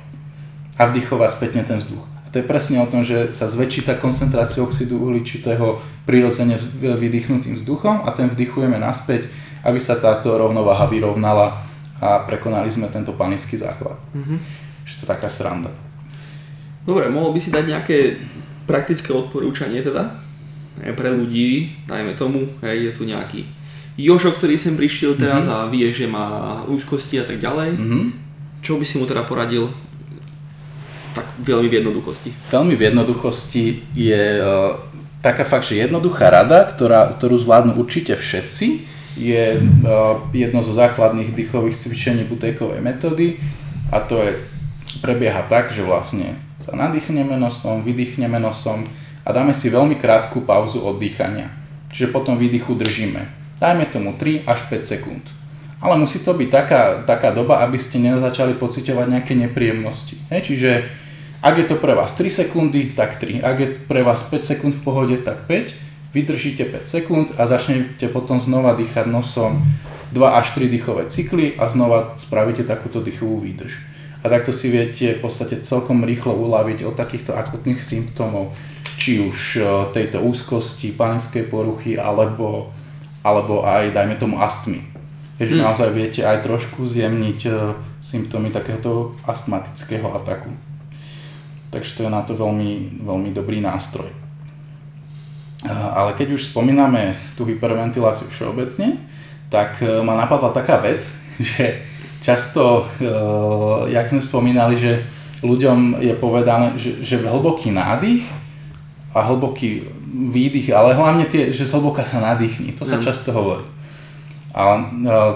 A 0.77 0.89
vdychovať 0.89 1.29
spätne 1.33 1.61
ten 1.65 1.81
vzduch. 1.81 2.05
A 2.25 2.27
to 2.29 2.43
je 2.43 2.45
presne 2.45 2.83
o 2.83 2.89
tom, 2.91 3.07
že 3.07 3.31
sa 3.31 3.47
zväčší 3.47 3.87
tá 3.87 3.95
koncentrácia 3.95 4.59
oxidu 4.59 4.99
uhličitého 4.99 5.79
prirodzene 6.03 6.59
vydýchnutým 6.81 7.55
vzduchom 7.55 8.03
a 8.03 8.11
ten 8.11 8.27
vdychujeme 8.27 8.75
naspäť, 8.75 9.31
aby 9.63 9.79
sa 9.79 9.95
táto 9.95 10.35
rovnováha 10.35 10.91
vyrovnala 10.91 11.55
a 11.97 12.27
prekonali 12.27 12.69
sme 12.69 12.91
tento 12.91 13.15
panický 13.15 13.57
záchvat. 13.57 13.97
Mm-hmm. 14.13 14.37
Že 14.85 14.93
to 14.93 15.03
je 15.03 15.09
taká 15.09 15.27
sranda. 15.31 15.71
Dobre, 16.85 17.09
mohol 17.09 17.33
by 17.33 17.39
si 17.41 17.49
dať 17.49 17.65
nejaké 17.67 17.97
praktické 18.67 19.11
odporúčanie 19.15 19.79
teda 19.81 20.19
pre 20.77 21.09
ľudí, 21.09 21.73
dajme 21.89 22.13
tomu, 22.13 22.53
hej, 22.61 22.91
je 22.91 22.93
tu 22.93 23.03
nejaký 23.07 23.41
Jožo, 23.97 24.29
ktorý 24.29 24.61
sem 24.61 24.77
prišiel 24.77 25.17
teraz 25.17 25.49
mm-hmm. 25.49 25.65
a 25.65 25.71
vie, 25.73 25.89
že 25.89 26.05
má 26.05 26.61
úzkosti 26.69 27.17
a 27.17 27.25
tak 27.25 27.41
ďalej. 27.41 27.81
Mm-hmm. 27.81 28.05
Čo 28.61 28.77
by 28.77 28.85
si 28.85 28.99
mu 28.99 29.05
teda 29.05 29.23
poradil 29.23 29.71
tak 31.17 31.25
veľmi 31.41 31.67
v 31.69 31.77
jednoduchosti? 31.81 32.29
Veľmi 32.53 32.73
v 32.77 32.81
jednoduchosti 32.93 33.65
je 33.97 34.23
uh, 34.37 34.77
taká 35.25 35.41
fakt, 35.41 35.69
že 35.69 35.81
jednoduchá 35.81 36.29
rada, 36.29 36.65
ktorá, 36.69 37.17
ktorú 37.17 37.41
zvládnu 37.41 37.73
určite 37.73 38.13
všetci, 38.13 38.85
je 39.17 39.57
uh, 39.57 40.21
jedno 40.29 40.61
zo 40.61 40.77
základných 40.77 41.33
dýchových 41.33 41.73
cvičení 41.73 42.21
butejkovej 42.29 42.85
metódy 42.85 43.41
a 43.89 43.97
to 44.05 44.21
je, 44.21 44.31
prebieha 45.01 45.41
tak, 45.49 45.73
že 45.73 45.81
vlastne 45.81 46.37
sa 46.61 46.73
nadýchneme 46.77 47.37
nosom, 47.37 47.81
vydýchneme 47.81 48.37
nosom 48.37 48.85
a 49.25 49.29
dáme 49.33 49.53
si 49.57 49.73
veľmi 49.73 49.97
krátku 49.97 50.45
pauzu 50.45 50.81
od 50.85 51.01
dýchania. 51.01 51.49
Čiže 51.93 52.13
potom 52.13 52.37
výdychu 52.37 52.77
držíme. 52.77 53.25
Dajme 53.57 53.89
tomu 53.89 54.13
3 54.13 54.45
až 54.45 54.69
5 54.69 54.85
sekúnd. 54.85 55.23
Ale 55.77 55.95
musí 55.97 56.19
to 56.25 56.33
byť 56.33 56.49
taká, 56.49 56.81
taká 57.05 57.29
doba, 57.29 57.61
aby 57.61 57.77
ste 57.77 58.01
nezačali 58.01 58.57
pocitovať 58.57 59.07
nejaké 59.13 59.33
nepríjemnosti. 59.37 60.17
He, 60.33 60.41
čiže 60.41 60.89
ak 61.45 61.53
je 61.61 61.65
to 61.69 61.77
pre 61.77 61.93
vás 61.93 62.17
3 62.17 62.27
sekundy, 62.33 62.97
tak 62.97 63.21
3. 63.21 63.45
Ak 63.45 63.61
je 63.61 63.69
pre 63.85 64.01
vás 64.01 64.25
5 64.25 64.41
sekúnd 64.41 64.73
v 64.73 64.81
pohode, 64.81 65.15
tak 65.21 65.45
5. 65.45 66.17
Vydržíte 66.17 66.65
5 66.65 66.87
sekúnd 66.89 67.27
a 67.37 67.45
začnete 67.45 68.09
potom 68.09 68.41
znova 68.41 68.73
dýchať 68.73 69.05
nosom 69.05 69.61
2 70.17 70.17
až 70.33 70.57
3 70.57 70.65
dýchové 70.65 71.05
cykly 71.13 71.53
a 71.61 71.69
znova 71.69 72.17
spravíte 72.17 72.65
takúto 72.65 73.05
dýchovú 73.05 73.45
výdrž 73.45 73.97
a 74.23 74.25
takto 74.29 74.51
si 74.51 74.73
viete 74.73 75.15
v 75.15 75.23
podstate 75.23 75.61
celkom 75.61 76.01
rýchlo 76.01 76.33
uľaviť 76.33 76.83
od 76.83 76.99
takýchto 76.99 77.37
akutných 77.37 77.79
symptómov, 77.79 78.51
či 78.97 79.21
už 79.21 79.37
e, 79.55 79.61
tejto 79.93 80.25
úzkosti, 80.25 80.91
panickej 80.91 81.47
poruchy 81.47 81.95
alebo, 81.95 82.73
alebo 83.21 83.61
aj 83.63 83.93
dajme 83.93 84.19
tomu 84.19 84.41
astmy. 84.41 84.83
Takže 85.37 85.53
hmm. 85.53 85.63
naozaj 85.63 85.89
viete 85.93 86.21
aj 86.25 86.41
trošku 86.41 86.85
zjemniť 86.89 87.39
e, 87.45 87.49
symptómy 88.01 88.49
takéhoto 88.49 89.13
astmatického 89.25 90.09
ataku. 90.17 90.49
Takže 91.69 91.93
to 91.93 91.99
je 92.05 92.11
na 92.11 92.25
to 92.25 92.33
veľmi, 92.33 93.05
veľmi 93.05 93.29
dobrý 93.33 93.61
nástroj. 93.61 94.09
E, 94.09 94.15
ale 95.69 96.17
keď 96.17 96.33
už 96.33 96.49
spomíname 96.49 97.17
tú 97.37 97.45
hyperventiláciu 97.45 98.29
všeobecne, 98.33 98.97
tak 99.47 99.79
ma 99.79 100.17
napadla 100.17 100.51
taká 100.51 100.81
vec, 100.81 101.05
že 101.39 101.85
často, 102.19 102.89
jak 103.87 104.09
sme 104.09 104.19
spomínali, 104.19 104.75
že 104.75 105.07
ľuďom 105.45 106.01
je 106.01 106.13
povedané, 106.17 106.73
že, 106.81 106.97
že 106.99 107.21
hlboký 107.21 107.69
nádych 107.69 108.25
a 109.13 109.21
hlboký 109.25 109.85
výdych, 110.07 110.73
ale 110.73 110.97
hlavne 110.97 111.29
tie, 111.29 111.53
že 111.53 111.67
zhlboka 111.67 112.05
sa 112.05 112.21
nadýchni, 112.21 112.73
to 112.73 112.83
sa 112.85 112.97
mm. 112.97 113.03
často 113.05 113.29
hovorí. 113.33 113.65
Ale 114.57 114.75
uh, 114.81 114.85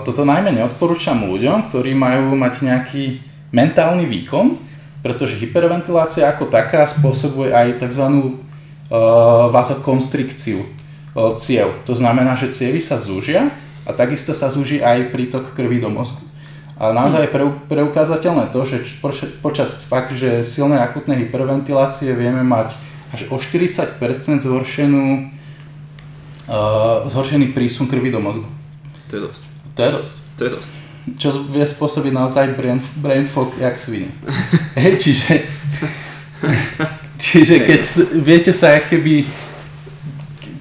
toto 0.02 0.26
najmä 0.26 0.50
neodporúčam 0.50 1.22
ľuďom, 1.22 1.70
ktorí 1.70 1.94
majú 1.94 2.34
mať 2.34 2.66
nejaký 2.66 3.22
mentálny 3.54 4.10
výkon, 4.10 4.58
pretože 5.06 5.38
hyperventilácia 5.38 6.26
ako 6.26 6.50
taká 6.50 6.90
spôsobuje 6.90 7.54
aj 7.54 7.86
tzv. 7.86 8.06
Uh, 8.92 9.48
vazokonstrikciu 9.54 10.66
uh, 10.66 11.38
ciev. 11.38 11.70
To 11.86 11.94
znamená, 11.94 12.34
že 12.34 12.50
cievy 12.50 12.82
sa 12.82 12.98
zúžia 12.98 13.54
a 13.86 13.94
takisto 13.94 14.34
sa 14.34 14.50
zúži 14.50 14.82
aj 14.82 15.14
prítok 15.14 15.54
krvi 15.54 15.78
do 15.78 15.94
mozgu. 15.94 16.20
A 16.82 16.90
naozaj 16.90 17.30
je 17.30 17.34
preukázateľné 17.70 18.50
to, 18.50 18.66
že 18.66 18.82
počas 19.46 19.86
fakt, 19.86 20.18
že 20.18 20.42
silnej 20.42 20.82
akutnej 20.82 21.30
hyperventilácie 21.30 22.10
vieme 22.18 22.42
mať 22.42 22.74
až 23.14 23.30
o 23.30 23.38
40% 23.38 24.02
zhoršenú, 24.42 25.30
zhoršený 27.06 27.54
prísun 27.54 27.86
krvi 27.86 28.10
do 28.10 28.18
mozgu. 28.18 28.50
To 29.12 29.20
je 29.20 29.22
dosť. 29.28 29.42
To 29.76 29.82
je 29.84 29.92
dosť. 29.92 30.16
To 30.40 30.42
je 30.48 30.52
dosť. 30.56 30.72
Čo 31.20 31.30
vie 31.52 31.66
spôsobiť 31.68 32.14
naozaj 32.16 32.56
brain, 32.56 32.80
brain 33.04 33.28
fog 33.28 33.52
jak 33.60 33.76
svine. 33.76 34.08
Hej, 34.80 34.96
čiže, 35.04 35.44
čiže 37.20 37.56
keď 37.68 37.82
viete 38.24 38.56
sa 38.56 38.80
keby 38.80 39.28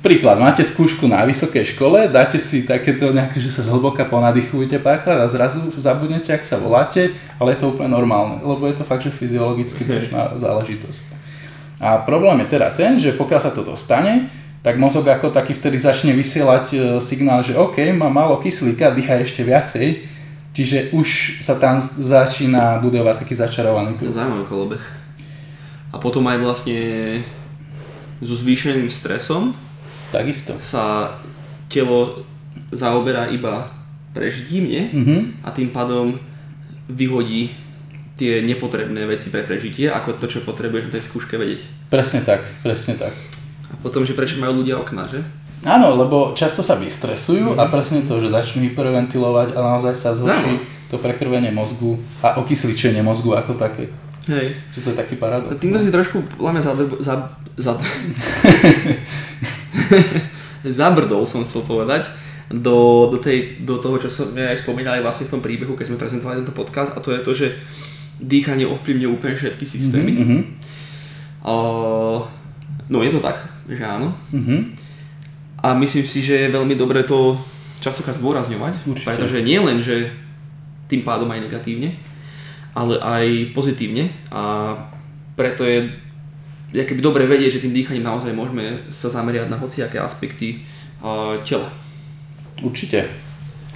príklad, 0.03 0.43
máte 0.43 0.67
skúšku 0.67 1.07
na 1.07 1.23
vysokej 1.23 1.77
škole, 1.77 2.11
dáte 2.11 2.43
si 2.43 2.67
takéto 2.67 3.15
nejaké, 3.15 3.39
že 3.39 3.55
sa 3.55 3.63
zhlboka 3.63 4.03
ponadýchujete 4.03 4.83
párkrát 4.83 5.21
a 5.23 5.31
zrazu 5.31 5.63
zabudnete, 5.79 6.35
ak 6.35 6.43
sa 6.43 6.59
voláte, 6.59 7.15
ale 7.39 7.55
je 7.55 7.63
to 7.63 7.71
úplne 7.71 7.95
normálne, 7.95 8.43
lebo 8.43 8.67
je 8.67 8.75
to 8.75 8.83
fakt, 8.83 9.07
že 9.07 9.15
fyziologicky 9.15 9.87
bežná 9.87 10.35
záležitosť. 10.35 11.07
A 11.79 12.03
problém 12.03 12.43
je 12.45 12.59
teda 12.59 12.69
ten, 12.75 12.99
že 12.99 13.15
pokiaľ 13.15 13.41
sa 13.41 13.53
to 13.53 13.63
dostane, 13.63 14.29
tak 14.61 14.77
mozog 14.77 15.09
ako 15.09 15.33
taký 15.33 15.57
vtedy 15.57 15.81
začne 15.81 16.13
vysielať 16.13 16.67
e, 16.73 16.79
signál, 17.01 17.41
že 17.41 17.57
OK, 17.57 17.81
má 17.97 18.13
málo 18.13 18.37
kyslíka, 18.37 18.93
dýcha 18.93 19.25
ešte 19.25 19.41
viacej, 19.41 20.05
čiže 20.53 20.93
už 20.93 21.41
sa 21.41 21.57
tam 21.57 21.81
začína 21.81 22.79
budovať 22.85 23.25
taký 23.25 23.35
začarovaný 23.35 23.97
kruh. 23.97 24.05
To 24.05 24.11
je 24.13 24.19
zaujímavý 24.21 24.45
kolobeh. 24.45 24.85
A 25.91 25.97
potom 25.97 26.23
aj 26.29 26.39
vlastne 26.39 26.79
so 28.21 28.37
zvýšeným 28.37 28.93
stresom 28.93 29.57
Takisto. 30.11 30.59
Sa 30.59 31.15
telo 31.71 32.27
zaoberá 32.75 33.31
iba 33.31 33.71
prežitím, 34.11 34.67
nie? 34.67 34.83
Mhm. 34.91 35.47
A 35.47 35.55
tým 35.55 35.71
pádom 35.71 36.19
vyhodí 36.91 37.55
tie 38.19 38.43
nepotrebné 38.45 39.07
veci 39.07 39.33
pre 39.33 39.47
prežitie, 39.47 39.89
ako 39.89 40.19
to, 40.19 40.27
čo 40.29 40.45
potrebuješ 40.45 40.91
na 40.91 40.95
tej 40.99 41.03
skúške 41.07 41.41
vedieť. 41.41 41.63
Presne 41.89 42.21
tak, 42.21 42.45
presne 42.61 42.99
tak. 42.99 43.15
A 43.71 43.75
potom, 43.81 44.03
že 44.03 44.19
prečo 44.19 44.43
majú 44.43 44.61
ľudia 44.61 44.77
okna, 44.77 45.07
že? 45.07 45.23
Áno, 45.63 45.93
lebo 45.93 46.33
často 46.33 46.65
sa 46.65 46.81
vystresujú 46.81 47.61
a 47.61 47.69
presne 47.69 48.03
to, 48.09 48.17
že 48.17 48.33
začnú 48.33 48.65
hyperventilovať 48.65 49.53
a 49.53 49.59
naozaj 49.61 49.95
sa 49.95 50.17
zhorší 50.17 50.57
to 50.89 50.97
prekrvenie 50.99 51.53
mozgu 51.53 52.01
a 52.25 52.41
okysličenie 52.41 53.05
mozgu 53.05 53.37
ako 53.37 53.55
také. 53.61 53.93
Hej. 54.27 54.57
Že 54.75 54.81
to 54.81 54.89
je 54.91 54.97
taký 54.97 55.15
paradox. 55.21 55.61
Týmto 55.61 55.79
si 55.79 55.93
trošku, 55.93 56.25
láme 56.41 56.65
za, 56.65 56.73
za, 56.99 57.37
za, 57.61 57.73
zabrdol 60.81 61.29
som 61.29 61.47
chcel 61.47 61.63
povedať 61.63 62.09
do, 62.51 63.07
do, 63.13 63.19
tej, 63.23 63.63
do 63.63 63.79
toho, 63.79 63.97
čo 64.03 64.11
sme 64.11 64.51
aj 64.51 64.67
spomínali 64.67 64.99
vlastne 65.05 65.31
v 65.31 65.39
tom 65.39 65.43
príbehu, 65.45 65.79
keď 65.79 65.95
sme 65.95 66.01
prezentovali 66.03 66.43
tento 66.43 66.57
podcast 66.57 66.97
a 66.97 67.05
to 67.05 67.15
je 67.15 67.21
to, 67.23 67.33
že 67.33 67.47
dýchanie 68.21 68.67
ovplyvňuje 68.67 69.09
úplne 69.09 69.35
všetky 69.39 69.65
systémy. 69.65 70.13
Mhm. 70.13 70.39
Uh, 71.41 72.21
no 72.93 73.01
je 73.01 73.11
to 73.15 73.21
tak, 73.23 73.41
že 73.71 73.85
áno. 73.87 74.13
Mhm. 74.35 74.91
A 75.61 75.77
myslím 75.77 76.05
si, 76.09 76.25
že 76.25 76.49
je 76.49 76.57
veľmi 76.57 76.73
dobré 76.73 77.05
to 77.05 77.37
častokrát 77.85 78.17
zdôrazňovať, 78.17 78.81
Určite. 78.89 79.09
pretože 79.13 79.45
nie 79.45 79.61
len, 79.61 79.81
že 79.81 80.09
tým 80.89 81.05
pádom 81.05 81.29
aj 81.29 81.45
negatívne, 81.45 82.01
ale 82.73 82.97
aj 82.97 83.53
pozitívne 83.53 84.09
a 84.33 84.75
preto 85.37 85.65
je 85.65 85.93
je 86.71 86.87
keby 86.87 87.03
dobre 87.03 87.27
vedieť, 87.27 87.59
že 87.59 87.63
tým 87.67 87.75
dýchaním 87.75 88.07
naozaj 88.07 88.31
môžeme 88.31 88.87
sa 88.87 89.11
zameriať 89.11 89.51
na 89.51 89.59
hociaké 89.59 89.99
aspekty 89.99 90.63
uh, 91.03 91.35
tela. 91.43 91.67
Určite. 92.63 93.11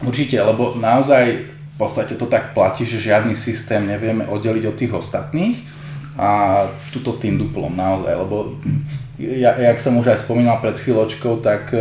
Určite, 0.02 0.38
lebo 0.38 0.78
naozaj 0.78 1.26
v 1.74 1.76
podstate 1.78 2.14
to 2.14 2.30
tak 2.30 2.54
platí, 2.54 2.86
že 2.86 3.02
žiadny 3.02 3.34
systém 3.34 3.82
nevieme 3.82 4.22
oddeliť 4.30 4.64
od 4.70 4.78
tých 4.78 4.92
ostatných 4.94 5.56
a 6.14 6.62
tuto 6.94 7.18
tým 7.18 7.34
duplom 7.34 7.74
naozaj, 7.74 8.14
lebo 8.14 8.62
ja, 9.18 9.54
jak 9.54 9.78
som 9.78 9.94
už 9.98 10.14
aj 10.14 10.26
spomínal 10.26 10.58
pred 10.58 10.74
chvíľočkou, 10.74 11.38
tak 11.38 11.70
e, 11.70 11.78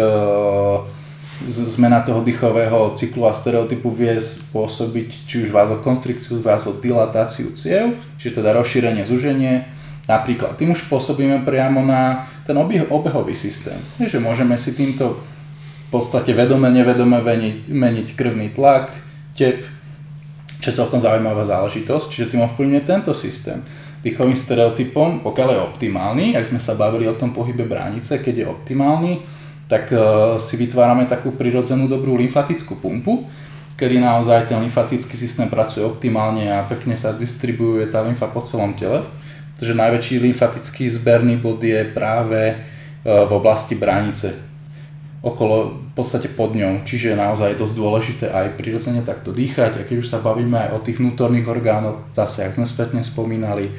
zmena 1.46 2.06
toho 2.06 2.22
dýchového 2.22 2.94
cyklu 2.94 3.26
a 3.26 3.34
stereotypu 3.34 3.90
vie 3.90 4.22
spôsobiť 4.22 5.10
či 5.26 5.36
už 5.48 5.50
vazokonstrikciu, 5.50 6.40
vasodilatáciu 6.40 7.52
ciev, 7.58 7.98
čiže 8.22 8.40
teda 8.42 8.54
rozšírenie, 8.54 9.02
zúženie, 9.04 9.66
napríklad. 10.06 10.56
Tým 10.56 10.78
už 10.78 10.86
pôsobíme 10.88 11.42
priamo 11.42 11.82
na 11.82 12.30
ten 12.46 12.56
obeh, 12.60 12.86
obehový 12.92 13.34
systém. 13.34 13.80
Je, 13.98 14.08
že 14.08 14.20
môžeme 14.22 14.56
si 14.60 14.76
týmto 14.76 15.20
v 15.90 16.02
podstate 16.02 16.34
vedome, 16.34 16.70
nevedome 16.74 17.22
meniť, 17.22 17.70
meniť 17.70 18.08
krvný 18.18 18.54
tlak, 18.54 18.94
tep, 19.38 19.62
čo 20.62 20.72
je 20.72 20.80
celkom 20.80 20.98
zaujímavá 20.98 21.44
záležitosť, 21.44 22.08
čiže 22.08 22.30
tým 22.34 22.46
ovplyvňuje 22.48 22.84
tento 22.88 23.12
systém. 23.12 23.62
Dýchovým 24.04 24.36
stereotypom, 24.36 25.24
pokiaľ 25.24 25.48
je 25.56 25.66
optimálny, 25.74 26.26
ak 26.36 26.52
sme 26.52 26.60
sa 26.60 26.76
bavili 26.76 27.08
o 27.08 27.16
tom 27.16 27.32
pohybe 27.32 27.64
bránice, 27.64 28.20
keď 28.20 28.36
je 28.44 28.52
optimálny, 28.52 29.14
tak 29.72 29.96
e, 29.96 29.98
si 30.44 30.60
vytvárame 30.60 31.08
takú 31.08 31.32
prirodzenú 31.40 31.88
dobrú 31.88 32.20
lymfatickú 32.20 32.84
pumpu, 32.84 33.24
kedy 33.80 34.04
naozaj 34.04 34.52
ten 34.52 34.60
lymfatický 34.60 35.16
systém 35.16 35.48
pracuje 35.48 35.88
optimálne 35.88 36.52
a 36.52 36.68
pekne 36.68 37.00
sa 37.00 37.16
distribuuje 37.16 37.88
tá 37.88 38.04
lymfa 38.04 38.28
po 38.28 38.44
celom 38.44 38.76
tele. 38.76 39.08
Takže 39.56 39.72
najväčší 39.72 40.20
lymfatický 40.20 40.92
zberný 40.92 41.40
bod 41.40 41.64
je 41.64 41.88
práve 41.88 42.40
e, 42.52 42.56
v 43.08 43.32
oblasti 43.32 43.80
bránice, 43.80 44.36
okolo, 45.24 45.80
v 45.80 45.92
podstate 45.96 46.28
pod 46.28 46.52
ňou. 46.52 46.84
Čiže 46.84 47.16
naozaj 47.16 47.56
je 47.56 47.62
dosť 47.64 47.76
dôležité 47.80 48.26
aj 48.28 48.60
prirodzene 48.60 49.00
takto 49.08 49.32
dýchať. 49.32 49.80
A 49.80 49.86
keď 49.88 50.04
už 50.04 50.12
sa 50.12 50.20
bavíme 50.20 50.60
aj 50.60 50.70
o 50.76 50.84
tých 50.84 51.00
vnútorných 51.00 51.48
orgánoch, 51.48 52.04
zase, 52.12 52.44
ak 52.44 52.60
sme 52.60 52.68
spätne 52.68 53.00
spomínali, 53.00 53.72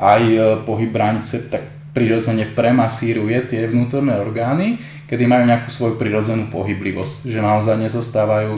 aj 0.00 0.22
e, 0.24 0.38
pohyb 0.64 0.88
bránice, 0.88 1.52
tak 1.52 1.92
prirodzene 1.92 2.48
premasíruje 2.56 3.36
tie 3.52 3.68
vnútorné 3.68 4.16
orgány, 4.16 4.80
kedy 5.04 5.28
majú 5.28 5.44
nejakú 5.44 5.68
svoju 5.68 5.94
prirodzenú 6.00 6.48
pohyblivosť. 6.48 7.28
Že 7.28 7.40
naozaj 7.44 7.76
nezostávajú 7.84 8.56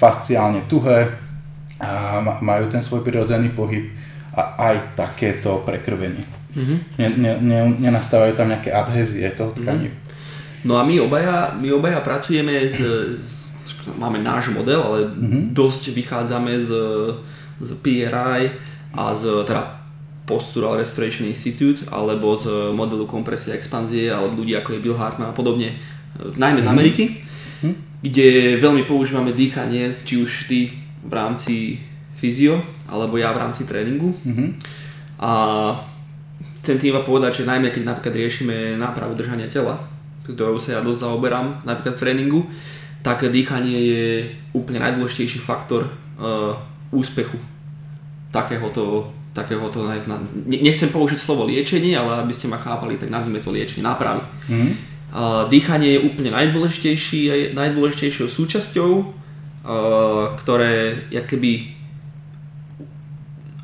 fasciálne 0.00 0.64
tuhé 0.64 1.12
a 1.76 2.24
ma- 2.24 2.40
majú 2.40 2.72
ten 2.72 2.80
svoj 2.80 3.04
prirodzený 3.04 3.52
pohyb 3.52 3.92
a 4.32 4.72
aj 4.72 4.96
takéto 4.96 5.60
prekrvenie. 5.60 6.24
Mhm. 6.56 6.74
Ne, 6.96 7.06
ne, 7.20 7.32
ne, 7.36 7.58
nenastávajú 7.84 8.32
tam 8.32 8.48
nejaké 8.48 8.72
adhézie 8.72 9.28
toho 9.36 9.52
tkaniva. 9.52 10.05
No 10.64 10.78
a 10.78 10.82
my 10.84 11.00
obaja, 11.00 11.52
my 11.60 11.68
obaja 11.72 12.00
pracujeme 12.00 12.70
s, 12.70 12.80
s 13.20 13.46
máme 13.94 14.18
náš 14.18 14.50
model, 14.50 14.82
ale 14.82 14.98
dosť 15.54 15.94
vychádzame 15.94 16.58
z, 16.58 16.70
z 17.62 17.70
PRI 17.78 18.50
a 18.96 19.14
z 19.14 19.46
teda 19.46 19.78
Postural 20.26 20.82
Restoration 20.82 21.22
Institute 21.30 21.86
alebo 21.86 22.34
z 22.34 22.74
modelu 22.74 23.06
kompresie 23.06 23.54
a 23.54 23.58
expanzie 23.58 24.10
a 24.10 24.18
od 24.18 24.34
ľudí 24.34 24.58
ako 24.58 24.74
je 24.74 24.82
Bill 24.82 24.98
Hartman 24.98 25.30
a 25.30 25.36
podobne, 25.36 25.78
najmä 26.34 26.58
z 26.58 26.66
Ameriky, 26.66 27.04
kde 28.02 28.58
veľmi 28.58 28.82
používame 28.90 29.30
dýchanie, 29.30 29.94
či 30.02 30.18
už 30.18 30.50
ty 30.50 30.74
v 31.06 31.12
rámci 31.14 31.78
fyzio, 32.18 32.58
alebo 32.90 33.14
ja 33.22 33.30
v 33.30 33.46
rámci 33.46 33.62
tréningu. 33.70 34.18
A 35.22 35.30
chcem 36.60 36.82
tým 36.82 36.90
iba 36.90 37.06
povedať, 37.06 37.42
že 37.42 37.48
najmä 37.48 37.70
keď 37.70 37.86
napríklad 37.86 38.14
riešime 38.18 38.74
nápravu 38.74 39.14
držania 39.14 39.46
tela, 39.46 39.78
ktorou 40.26 40.58
sa 40.58 40.78
ja 40.78 40.80
dosť 40.82 41.06
zaoberám, 41.06 41.62
napríklad 41.62 41.94
v 41.94 42.02
tréningu, 42.02 42.40
tak 43.06 43.22
dýchanie 43.22 43.78
je 43.86 44.04
úplne 44.50 44.82
najdôležitejší 44.82 45.38
faktor 45.38 45.86
uh, 46.18 46.58
úspechu 46.90 47.38
takéhoto, 48.34 49.14
takéhoto 49.30 49.86
ne- 49.86 50.62
nechcem 50.66 50.90
použiť 50.90 51.18
slovo 51.20 51.46
liečenie, 51.46 51.94
ale 51.94 52.26
aby 52.26 52.32
ste 52.34 52.50
ma 52.50 52.58
chápali, 52.58 52.98
tak 52.98 53.14
nazvime 53.14 53.38
to 53.38 53.54
liečenie, 53.54 53.86
nápravy. 53.86 54.26
Mhm. 54.50 54.70
Uh, 55.16 55.46
dýchanie 55.48 55.96
je 55.96 56.00
úplne 56.02 56.34
najdôležitejší, 56.34 57.54
najdôležitejšou 57.54 58.26
súčasťou, 58.26 58.90
uh, 59.00 60.34
ktoré 60.42 61.06
keby 61.14 61.75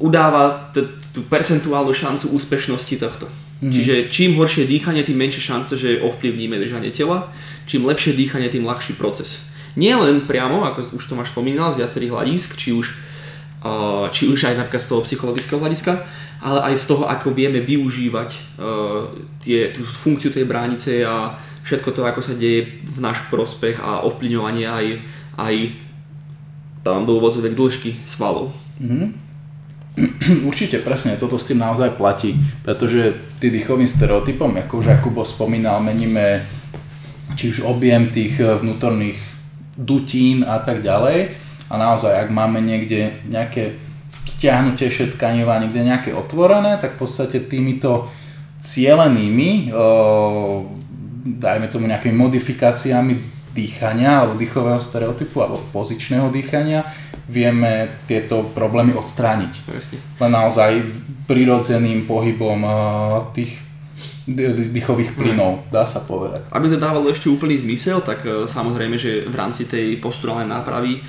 udáva 0.03 0.74
t- 0.74 0.90
tú 1.14 1.22
percentuálnu 1.22 1.94
šancu 1.94 2.34
úspešnosti 2.34 2.98
tohto. 2.98 3.30
Mm-hmm. 3.30 3.70
Čiže 3.70 3.94
čím 4.11 4.34
horšie 4.42 4.66
dýchanie, 4.66 5.07
tým 5.07 5.22
menšie 5.22 5.38
šance, 5.38 5.78
že 5.78 6.03
ovplyvníme 6.03 6.59
držanie 6.59 6.90
tela. 6.90 7.30
Čím 7.70 7.86
lepšie 7.86 8.18
dýchanie, 8.18 8.50
tým 8.50 8.66
ľahší 8.66 8.98
proces. 8.98 9.46
Nie 9.78 9.94
len 9.94 10.26
priamo, 10.26 10.66
ako 10.66 10.98
už 10.98 11.05
to 11.07 11.14
máš 11.14 11.30
spomínal, 11.30 11.70
z 11.70 11.80
viacerých 11.80 12.12
hľadisk, 12.12 12.59
či 12.59 12.74
už, 12.74 12.92
uh, 13.62 14.11
či 14.11 14.26
už 14.28 14.50
aj 14.50 14.59
napríklad 14.59 14.82
z 14.82 14.90
toho 14.90 15.00
psychologického 15.07 15.62
hľadiska, 15.62 15.92
ale 16.42 16.59
aj 16.68 16.74
z 16.76 16.84
toho, 16.90 17.07
ako 17.07 17.30
vieme 17.32 17.62
využívať 17.62 18.30
uh, 18.34 19.09
tie, 19.40 19.70
tú 19.70 19.86
funkciu 19.86 20.34
tej 20.34 20.44
bránice 20.44 21.07
a 21.07 21.38
všetko 21.62 21.94
to, 21.94 22.03
ako 22.03 22.20
sa 22.20 22.34
deje 22.34 22.82
v 22.82 22.98
náš 22.98 23.22
prospech 23.30 23.78
a 23.78 24.03
ovplyvňovanie 24.05 24.66
aj, 24.66 24.86
aj 25.38 25.55
tam 26.82 27.07
do 27.07 27.16
dĺžky 27.22 28.03
svalov. 28.03 28.50
Určite 30.49 30.80
presne, 30.80 31.20
toto 31.20 31.36
s 31.36 31.45
tým 31.45 31.61
naozaj 31.61 32.01
platí, 32.01 32.32
pretože 32.64 33.12
tým 33.36 33.53
dýchovým 33.53 33.88
stereotypom, 33.88 34.57
ako 34.57 34.80
už 34.80 34.86
Jakubo 34.88 35.22
spomínal, 35.24 35.84
meníme 35.84 36.40
či 37.36 37.53
už 37.53 37.64
objem 37.64 38.09
tých 38.09 38.40
e, 38.40 38.57
vnútorných 38.57 39.20
dutín 39.76 40.45
a 40.49 40.61
tak 40.61 40.80
ďalej. 40.80 41.36
A 41.68 41.74
naozaj, 41.76 42.12
ak 42.12 42.28
máme 42.28 42.61
niekde 42.61 43.24
nejaké 43.28 43.80
stiahnutejšie 44.28 45.16
tkaniva, 45.16 45.61
niekde 45.61 45.84
nejaké 45.84 46.11
otvorené, 46.12 46.76
tak 46.80 46.97
v 46.97 47.09
podstate 47.09 47.45
týmito 47.45 48.09
cielenými, 48.64 49.72
e, 49.72 49.80
dajme 51.36 51.66
tomu 51.68 51.84
nejakými 51.88 52.16
modifikáciami 52.16 53.12
dýchania 53.53 54.24
alebo 54.24 54.40
dýchového 54.40 54.80
stereotypu 54.80 55.45
alebo 55.45 55.61
pozičného 55.76 56.32
dýchania 56.32 56.88
vieme 57.32 58.04
tieto 58.04 58.52
problémy 58.52 58.92
odstrániť. 58.92 59.52
Presne. 59.64 59.96
Len 60.20 60.32
naozaj 60.32 60.70
prirodzeným 61.24 62.04
pohybom 62.04 62.60
eh, 62.60 62.74
tých 63.32 63.52
dýchových 64.70 65.18
plynov, 65.18 65.66
dá 65.74 65.82
sa 65.82 65.98
povedať. 66.06 66.46
Aby 66.54 66.70
to 66.70 66.78
dávalo 66.78 67.10
ešte 67.10 67.26
úplný 67.26 67.58
zmysel, 67.58 68.06
tak 68.06 68.22
e, 68.22 68.46
samozrejme, 68.46 68.94
že 68.94 69.26
v 69.26 69.34
rámci 69.34 69.66
tej 69.66 69.98
posturálnej 69.98 70.46
nápravy 70.46 70.98
e, 70.98 71.00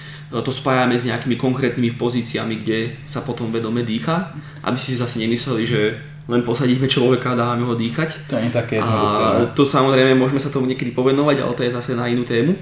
to 0.41 0.49
spájame 0.49 0.97
s 0.97 1.05
nejakými 1.05 1.37
konkrétnymi 1.37 1.93
pozíciami, 1.93 2.57
kde 2.65 2.97
sa 3.05 3.21
potom 3.21 3.53
vedome 3.53 3.85
dýcha, 3.85 4.33
aby 4.65 4.77
si 4.81 4.97
zase 4.97 5.21
nemysleli, 5.21 5.63
že 5.69 5.81
len 6.25 6.41
posadíme 6.41 6.89
človeka 6.89 7.35
a 7.35 7.39
dávame 7.39 7.69
ho 7.69 7.77
dýchať. 7.77 8.33
To 8.33 8.41
je 8.41 8.49
také 8.49 8.81
jednoduché. 8.81 9.23
A 9.29 9.53
to 9.53 9.61
samozrejme 9.67 10.17
môžeme 10.17 10.41
sa 10.41 10.49
tomu 10.49 10.65
niekedy 10.65 10.89
povenovať, 10.95 11.37
ale 11.45 11.53
to 11.53 11.63
je 11.67 11.75
zase 11.75 11.93
na 11.93 12.09
inú 12.09 12.25
tému. 12.25 12.57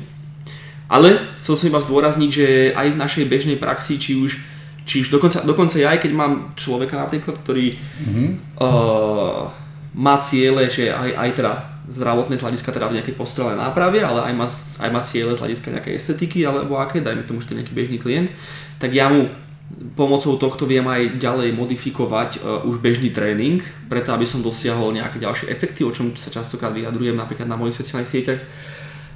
Ale 0.91 1.15
chcel 1.39 1.55
som 1.55 1.71
iba 1.71 1.79
zdôrazniť, 1.79 2.29
že 2.29 2.47
aj 2.75 2.87
v 2.91 2.99
našej 2.99 3.25
bežnej 3.31 3.55
praxi, 3.55 3.95
či 3.95 4.19
už, 4.19 4.43
či 4.83 4.99
už 4.99 5.07
dokonca, 5.07 5.39
dokonca 5.47 5.79
ja 5.79 5.95
aj 5.95 6.03
keď 6.03 6.11
mám 6.11 6.51
človeka 6.59 6.99
napríklad, 6.99 7.39
ktorý 7.39 7.79
Mhm. 8.03 8.59
uh, 8.59 9.47
má 9.95 10.19
ciele, 10.19 10.67
že 10.67 10.91
aj, 10.91 11.11
aj 11.15 11.29
teda 11.35 11.51
zdravotné 11.91 12.39
z 12.39 12.43
hľadiska 12.47 12.71
teda 12.71 12.87
v 12.87 12.95
nejakej 12.99 13.15
posturálnej 13.15 13.59
náprave, 13.59 13.99
ale 13.99 14.31
aj 14.31 14.33
má, 14.35 14.47
aj 14.79 14.89
má 14.91 15.01
ciele 15.03 15.35
z 15.35 15.41
hľadiska 15.43 15.75
nejakej 15.75 15.95
estetiky 15.99 16.47
alebo 16.47 16.79
aké, 16.79 17.03
dajme 17.03 17.27
tomu, 17.27 17.43
že 17.43 17.51
to 17.51 17.53
je 17.55 17.59
nejaký 17.63 17.75
bežný 17.75 17.97
klient, 17.99 18.29
tak 18.79 18.95
ja 18.95 19.11
mu 19.11 19.27
pomocou 19.95 20.35
tohto 20.35 20.67
viem 20.67 20.83
aj 20.83 21.19
ďalej 21.19 21.55
modifikovať 21.55 22.29
uh, 22.39 22.67
už 22.67 22.83
bežný 22.83 23.11
tréning, 23.11 23.63
preto 23.87 24.11
aby 24.11 24.27
som 24.27 24.43
dosiahol 24.43 24.91
nejaké 24.95 25.19
ďalšie 25.19 25.47
efekty, 25.51 25.83
o 25.83 25.91
čom 25.91 26.15
sa 26.15 26.31
častokrát 26.31 26.75
vyjadrujem 26.75 27.15
napríklad 27.15 27.47
na 27.47 27.55
mojich 27.59 27.79
sociálnych 27.79 28.11
sieťach. 28.11 28.41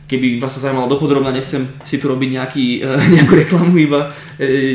Keby 0.05 0.37
vás 0.37 0.53
sa 0.53 0.69
zaujímalo 0.69 0.91
dopodrobne, 0.91 1.33
nechcem 1.33 1.65
si 1.81 1.97
tu 1.97 2.05
robiť 2.09 2.29
nejaký, 2.37 2.65
uh, 2.85 3.01
nejakú 3.17 3.33
reklamu, 3.33 3.73
iba 3.77 4.09
uh, 4.09 4.73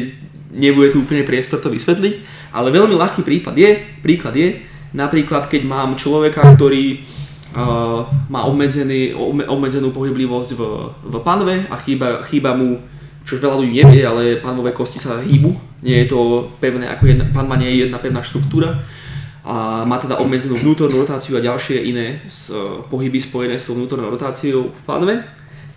nebude 0.51 0.91
tu 0.91 1.07
úplne 1.07 1.22
priestor 1.22 1.62
to 1.62 1.70
vysvetliť, 1.70 2.14
ale 2.51 2.74
veľmi 2.74 2.99
ľahký 2.99 3.22
prípad 3.22 3.55
je, 3.55 3.70
príklad 4.03 4.35
je, 4.35 4.59
napríklad 4.91 5.47
keď 5.47 5.62
mám 5.62 5.95
človeka, 5.95 6.43
ktorý 6.59 6.99
uh, 7.55 8.03
má 8.26 8.43
obmedzený, 8.51 9.14
obmedzenú 9.47 9.95
pohyblivosť 9.95 10.51
v, 10.59 10.62
v 10.91 11.14
panve 11.22 11.55
a 11.70 11.76
chýba, 11.78 12.26
chýba 12.26 12.59
mu 12.59 12.83
čo 13.22 13.39
veľa 13.39 13.62
ľudí 13.62 13.85
nevie, 13.85 14.03
ale 14.03 14.43
panvové 14.43 14.74
kosti 14.74 14.99
sa 14.99 15.22
hýbu. 15.22 15.55
Nie 15.87 16.03
je 16.03 16.11
to 16.11 16.51
pevné, 16.59 16.91
ako 16.91 17.07
jedna, 17.07 17.24
panva 17.31 17.55
nie 17.61 17.70
je 17.70 17.87
jedna 17.87 18.03
pevná 18.03 18.24
štruktúra 18.24 18.83
a 19.41 19.88
má 19.88 19.97
teda 19.97 20.20
obmedzenú 20.20 20.61
vnútornú 20.61 21.01
rotáciu 21.01 21.41
a 21.41 21.45
ďalšie 21.45 21.80
iné 21.80 22.20
uh, 22.20 22.84
pohyby 22.93 23.16
spojené 23.16 23.57
s 23.57 23.68
tou 23.68 23.76
vnútornou 23.76 24.12
rotáciou 24.12 24.68
v 24.68 24.80
panve. 24.84 25.14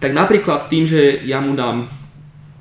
Tak 0.04 0.12
napríklad 0.12 0.68
tým, 0.68 0.84
že 0.84 1.24
ja 1.24 1.40
mu 1.40 1.56
dám 1.56 1.88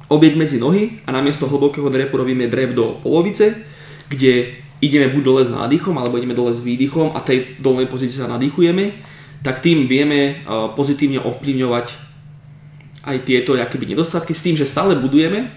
objekt 0.06 0.38
medzi 0.38 0.62
nohy 0.62 1.02
a 1.02 1.10
namiesto 1.10 1.50
hlbokého 1.50 1.90
drepu 1.90 2.14
robíme 2.14 2.46
drep 2.46 2.78
do 2.78 3.02
polovice, 3.02 3.66
kde 4.06 4.62
ideme 4.78 5.10
buď 5.10 5.22
dole 5.22 5.42
s 5.42 5.50
nádychom, 5.50 5.98
alebo 5.98 6.18
ideme 6.18 6.38
dole 6.38 6.54
s 6.54 6.62
výdychom 6.62 7.18
a 7.18 7.22
tej 7.22 7.58
dolnej 7.58 7.90
pozícii 7.90 8.22
sa 8.22 8.30
nadýchujeme, 8.30 9.02
tak 9.42 9.58
tým 9.58 9.90
vieme 9.90 10.42
uh, 10.46 10.70
pozitívne 10.70 11.18
ovplyvňovať 11.18 11.86
aj 13.02 13.16
tieto 13.26 13.58
akoby 13.58 13.90
nedostatky 13.90 14.30
s 14.30 14.44
tým, 14.46 14.54
že 14.54 14.70
stále 14.70 14.94
budujeme 14.94 15.50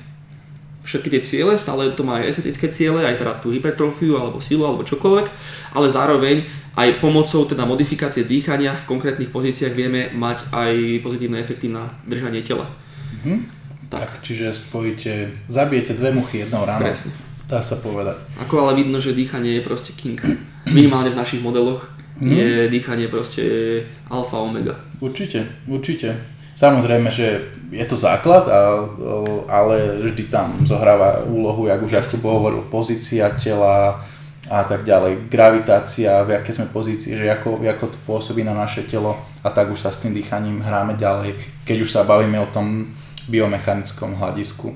všetky 0.86 1.10
tie 1.18 1.22
ciele, 1.26 1.54
stále 1.58 1.90
to 1.98 2.06
má 2.06 2.22
aj 2.22 2.38
estetické 2.38 2.70
ciele, 2.70 3.02
aj 3.02 3.18
teda 3.18 3.42
tú 3.42 3.50
hypertrofiu 3.50 4.22
alebo 4.22 4.38
silu 4.38 4.64
alebo 4.64 4.86
čokoľvek, 4.86 5.28
ale 5.74 5.88
zároveň 5.90 6.46
aj 6.78 7.02
pomocou 7.02 7.44
teda 7.50 7.66
modifikácie 7.66 8.24
dýchania 8.24 8.78
v 8.78 8.88
konkrétnych 8.88 9.34
pozíciách 9.34 9.74
vieme 9.74 10.14
mať 10.14 10.54
aj 10.54 11.02
pozitívne 11.02 11.42
efekty 11.42 11.74
na 11.74 11.90
držanie 12.06 12.46
tela. 12.46 12.70
Mhm. 13.26 13.66
Tak. 13.86 14.02
tak, 14.02 14.12
čiže 14.26 14.50
spojíte, 14.54 15.46
zabijete 15.46 15.94
dve 15.94 16.10
muchy 16.10 16.42
jednou 16.42 16.66
ráno. 16.66 16.90
Presne. 16.90 17.14
Dá 17.46 17.62
sa 17.62 17.78
povedať. 17.78 18.18
Ako 18.42 18.66
ale 18.66 18.82
vidno, 18.82 18.98
že 18.98 19.14
dýchanie 19.14 19.62
je 19.62 19.62
proste 19.62 19.94
king. 19.94 20.18
Minimálne 20.74 21.14
v 21.14 21.20
našich 21.22 21.46
modeloch 21.46 21.86
mm. 22.18 22.26
je 22.26 22.50
dýchanie 22.74 23.06
proste 23.06 23.44
alfa 24.10 24.42
omega. 24.42 24.74
Určite, 24.98 25.46
určite. 25.70 26.18
Samozrejme, 26.56 27.12
že 27.12 27.52
je 27.68 27.84
to 27.84 28.00
základ, 28.00 28.48
ale 29.52 30.00
vždy 30.08 30.32
tam 30.32 30.64
zohráva 30.64 31.28
úlohu, 31.28 31.68
jak 31.68 31.84
už 31.84 31.92
Jakub 31.92 32.24
hovoril, 32.24 32.64
pozícia 32.72 33.28
tela 33.36 34.00
a 34.48 34.62
tak 34.64 34.88
ďalej, 34.88 35.28
gravitácia, 35.28 36.24
v 36.24 36.38
aké 36.38 36.54
sme 36.54 36.70
pozícii, 36.70 37.18
že 37.18 37.28
ako, 37.28 37.60
ako 37.60 37.86
to 37.92 37.98
pôsobí 38.08 38.46
na 38.46 38.54
naše 38.54 38.86
telo 38.86 39.18
a 39.44 39.50
tak 39.50 39.74
už 39.74 39.84
sa 39.84 39.92
s 39.92 40.00
tým 40.06 40.14
dýchaním 40.14 40.62
hráme 40.62 40.94
ďalej, 40.96 41.36
keď 41.66 41.78
už 41.82 41.90
sa 41.90 42.06
bavíme 42.06 42.38
o 42.40 42.48
tom 42.54 42.88
biomechanickom 43.26 44.16
hľadisku. 44.22 44.70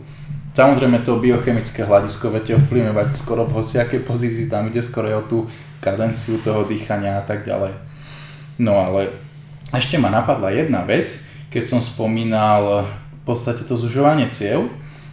Samozrejme 0.57 1.05
to 1.05 1.21
biochemické 1.21 1.85
hľadisko 1.85 2.33
viete 2.33 2.57
ovplyvňovať 2.57 3.13
skoro 3.13 3.45
v 3.45 3.61
hociakej 3.61 4.01
pozícii, 4.03 4.49
tam 4.49 4.73
ide 4.73 4.81
skoro 4.81 5.05
o 5.15 5.23
tú 5.23 5.45
kadenciu 5.79 6.41
toho 6.41 6.65
dýchania 6.65 7.21
a 7.21 7.23
tak 7.23 7.45
ďalej. 7.45 7.71
No 8.57 8.73
ale 8.73 9.13
ešte 9.69 10.01
ma 10.01 10.09
napadla 10.09 10.49
jedna 10.49 10.81
vec, 10.81 11.28
keď 11.49 11.63
som 11.65 11.81
spomínal 11.81 12.85
v 12.85 13.21
podstate 13.25 13.65
to 13.65 13.77
zužovanie 13.77 14.29
ciev, 14.29 14.69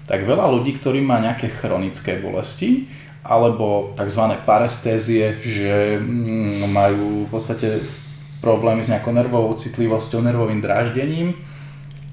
tak 0.06 0.22
veľa 0.22 0.46
ľudí, 0.52 0.76
ktorí 0.76 1.02
má 1.02 1.18
nejaké 1.18 1.50
chronické 1.50 2.22
bolesti, 2.22 2.86
alebo 3.26 3.90
tzv. 3.98 4.22
parestézie, 4.46 5.42
že 5.42 5.98
mm, 5.98 6.70
majú 6.70 7.26
v 7.26 7.30
podstate 7.32 7.82
problémy 8.38 8.86
s 8.86 8.92
nejakou 8.92 9.10
nervovou 9.10 9.50
citlivosťou, 9.58 10.22
nervovým 10.22 10.62
dráždením, 10.62 11.34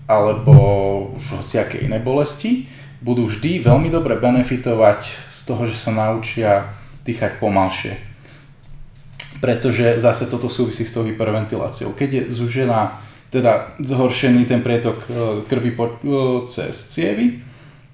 alebo 0.10 0.56
už 1.22 1.46
hociaké 1.46 1.86
iné 1.86 2.02
bolesti, 2.02 2.66
budú 3.04 3.30
vždy 3.30 3.62
veľmi 3.62 3.94
dobre 3.94 4.18
benefitovať 4.18 5.30
z 5.30 5.40
toho, 5.46 5.70
že 5.70 5.78
sa 5.78 5.94
naučia 5.94 6.74
dýchať 7.06 7.38
pomalšie. 7.38 7.94
Pretože 9.38 10.00
zase 10.00 10.32
toto 10.32 10.48
súvisí 10.48 10.88
s 10.88 10.96
tou 10.96 11.04
hyperventiláciou. 11.04 11.94
Keď 11.94 12.10
je 12.10 12.24
zužená 12.32 12.96
teda 13.34 13.74
zhoršený 13.82 14.46
ten 14.46 14.62
prietok 14.62 15.02
e, 15.02 15.06
krvi 15.50 15.74
po, 15.74 15.90
e, 15.90 16.46
cez 16.46 16.94
cievy, 16.94 17.42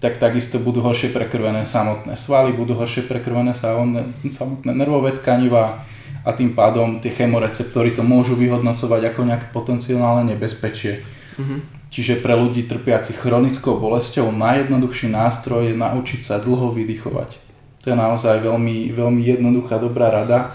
tak 0.04 0.20
takisto 0.20 0.60
budú 0.60 0.84
horšie 0.84 1.16
prekrvené 1.16 1.64
samotné 1.64 2.20
svaly, 2.20 2.52
budú 2.52 2.76
horšie 2.76 3.08
prekrvené 3.08 3.56
samotné 3.56 4.72
nervové 4.76 5.16
tkaniva 5.16 5.84
a 6.28 6.30
tým 6.36 6.52
pádom 6.52 7.00
tie 7.00 7.12
chemoreceptory 7.16 7.96
to 7.96 8.04
môžu 8.04 8.36
vyhodnocovať 8.36 9.16
ako 9.16 9.22
nejaké 9.28 9.48
potenciálne 9.56 10.28
nebezpečie. 10.36 11.04
Mm-hmm. 11.40 11.60
Čiže 11.90 12.22
pre 12.22 12.36
ľudí 12.36 12.68
trpiacich 12.68 13.18
chronickou 13.18 13.80
bolesťou 13.80 14.30
najjednoduchší 14.36 15.10
nástroj 15.10 15.72
je 15.72 15.76
naučiť 15.80 16.20
sa 16.22 16.36
dlho 16.38 16.76
vydychovať. 16.76 17.40
To 17.84 17.86
je 17.92 17.96
naozaj 17.96 18.44
veľmi, 18.44 18.92
veľmi 18.92 19.22
jednoduchá, 19.24 19.80
dobrá 19.80 20.12
rada, 20.12 20.54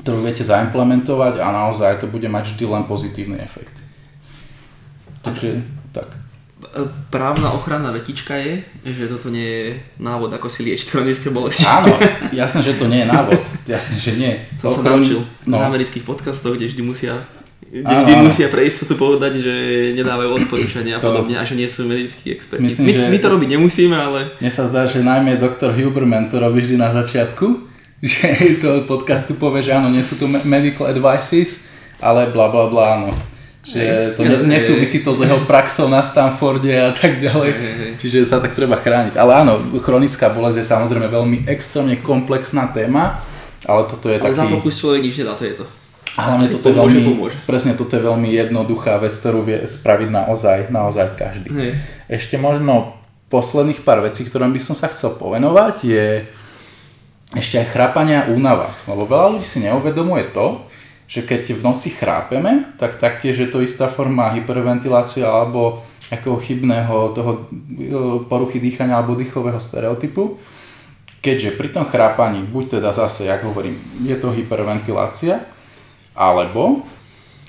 ktorú 0.00 0.24
viete 0.24 0.46
zaimplementovať 0.46 1.42
a 1.42 1.46
naozaj 1.50 2.00
to 2.00 2.06
bude 2.08 2.24
mať 2.30 2.54
vždy 2.54 2.64
len 2.70 2.82
pozitívny 2.86 3.36
efekt. 3.42 3.79
Takže 5.20 5.60
tak. 5.92 6.08
Právna 7.08 7.56
ochranná 7.56 7.88
vetička 7.90 8.36
je, 8.36 8.62
že 8.84 9.08
toto 9.08 9.32
nie 9.32 9.48
je 9.48 9.68
návod, 9.96 10.28
ako 10.28 10.52
si 10.52 10.60
liečiť 10.68 10.92
chronické 10.92 11.32
bolesti. 11.32 11.64
Áno, 11.64 11.96
jasne, 12.36 12.60
že 12.60 12.76
to 12.76 12.84
nie 12.86 13.02
je 13.02 13.08
návod. 13.08 13.42
Jasne, 13.64 13.96
že 13.96 14.12
nie. 14.14 14.32
To 14.60 14.68
Ochron... 14.68 14.76
som 14.76 14.82
naučil 14.84 15.20
no. 15.48 15.56
z 15.56 15.62
amerických 15.64 16.04
podcastov, 16.04 16.60
kde 16.60 16.68
vždy 16.68 16.82
musia 16.84 17.14
kde 17.70 17.86
vždy 17.86 18.12
áno, 18.18 18.26
musia 18.26 18.50
pre 18.50 18.66
istotu 18.66 18.98
povedať, 18.98 19.46
že 19.46 19.54
nedávajú 19.94 20.42
odporúčania 20.42 20.98
a 20.98 21.00
podobne 21.00 21.38
a 21.38 21.46
že 21.46 21.54
nie 21.54 21.70
sú 21.70 21.86
medickí 21.86 22.34
experti. 22.34 22.66
Myslím, 22.66 22.90
my, 22.90 22.92
že... 22.98 23.02
my 23.14 23.18
to 23.22 23.28
robiť 23.30 23.48
nemusíme, 23.54 23.94
ale... 23.94 24.26
Mne 24.42 24.50
sa 24.50 24.66
zdá, 24.66 24.90
že 24.90 25.06
najmä 25.06 25.38
doktor 25.38 25.70
Huberman 25.70 26.26
to 26.26 26.42
robí 26.42 26.66
vždy 26.66 26.74
na 26.74 26.90
začiatku, 26.90 27.46
že 28.02 28.58
to 28.58 28.82
podcastu 28.90 29.38
povie, 29.38 29.62
že 29.62 29.70
áno, 29.70 29.86
nie 29.86 30.02
sú 30.02 30.18
to 30.18 30.26
medical 30.26 30.90
advices, 30.90 31.70
ale 32.02 32.26
bla 32.34 32.50
bla 32.50 32.66
bla, 32.66 32.84
áno. 32.98 33.14
Že 33.60 34.16
to 34.16 34.24
ne, 34.24 34.56
nesúvisí 34.56 35.04
to 35.04 35.12
s 35.12 35.20
jeho 35.20 35.44
praxou 35.44 35.92
na 35.92 36.00
Stanforde 36.00 36.72
a 36.72 36.96
tak 36.96 37.20
ďalej. 37.20 37.50
Čiže 38.00 38.24
sa 38.24 38.40
tak 38.40 38.56
treba 38.56 38.80
chrániť. 38.80 39.20
Ale 39.20 39.44
áno, 39.44 39.60
chronická 39.84 40.32
bolesť 40.32 40.64
je 40.64 40.66
samozrejme 40.72 41.06
veľmi 41.12 41.38
extrémne 41.44 42.00
komplexná 42.00 42.72
téma, 42.72 43.20
ale 43.68 43.84
toto 43.84 44.08
je 44.08 44.16
ale 44.16 44.32
taký... 44.32 44.40
Ale 44.40 44.48
za 44.48 44.54
pokus 44.56 44.74
človek 44.80 45.00
nič 45.04 45.14
nedá, 45.20 45.36
to 45.36 45.44
je 45.44 45.54
to. 45.60 45.66
A 46.18 46.20
hlavne 46.32 46.48
toto 46.50 46.72
pomôže, 46.72 46.96
je 46.96 47.00
veľmi, 47.00 47.02
pomôže. 47.14 47.36
presne 47.46 47.72
toto 47.76 47.92
je 47.94 48.02
veľmi 48.02 48.28
jednoduchá 48.32 48.98
vec, 48.98 49.14
ktorú 49.14 49.46
vie 49.46 49.62
spraviť 49.62 50.08
naozaj, 50.10 50.58
naozaj 50.72 51.06
každý. 51.14 51.48
Hej. 51.52 51.72
Ešte 52.10 52.34
možno 52.40 52.98
posledných 53.30 53.86
pár 53.86 54.02
vecí, 54.02 54.26
ktorým 54.26 54.50
by 54.50 54.60
som 54.60 54.74
sa 54.74 54.90
chcel 54.90 55.14
povenovať, 55.14 55.76
je 55.86 56.06
ešte 57.38 57.62
aj 57.62 57.66
chrápania 57.70 58.26
a 58.26 58.28
únava. 58.34 58.74
Lebo 58.90 59.06
veľa 59.06 59.38
ľudí 59.38 59.46
si 59.46 59.62
neuvedomuje 59.62 60.34
to, 60.34 60.66
že 61.10 61.26
keď 61.26 61.58
v 61.58 61.64
noci 61.66 61.90
chrápeme, 61.90 62.70
tak 62.78 62.94
taktiež 62.94 63.34
je 63.42 63.50
to 63.50 63.58
istá 63.66 63.90
forma 63.90 64.30
hyperventilácie 64.30 65.26
alebo 65.26 65.82
akého 66.06 66.38
chybného 66.38 67.10
toho 67.18 67.32
e, 67.34 67.42
poruchy 68.30 68.62
dýchania 68.62 68.94
alebo 68.94 69.18
dýchového 69.18 69.58
stereotypu. 69.58 70.38
Keďže 71.18 71.58
pri 71.58 71.68
tom 71.74 71.82
chrápaní, 71.82 72.46
buď 72.46 72.78
teda 72.78 72.94
zase, 72.94 73.26
jak 73.26 73.42
hovorím, 73.42 73.74
je 74.06 74.14
to 74.22 74.30
hyperventilácia, 74.30 75.42
alebo 76.14 76.86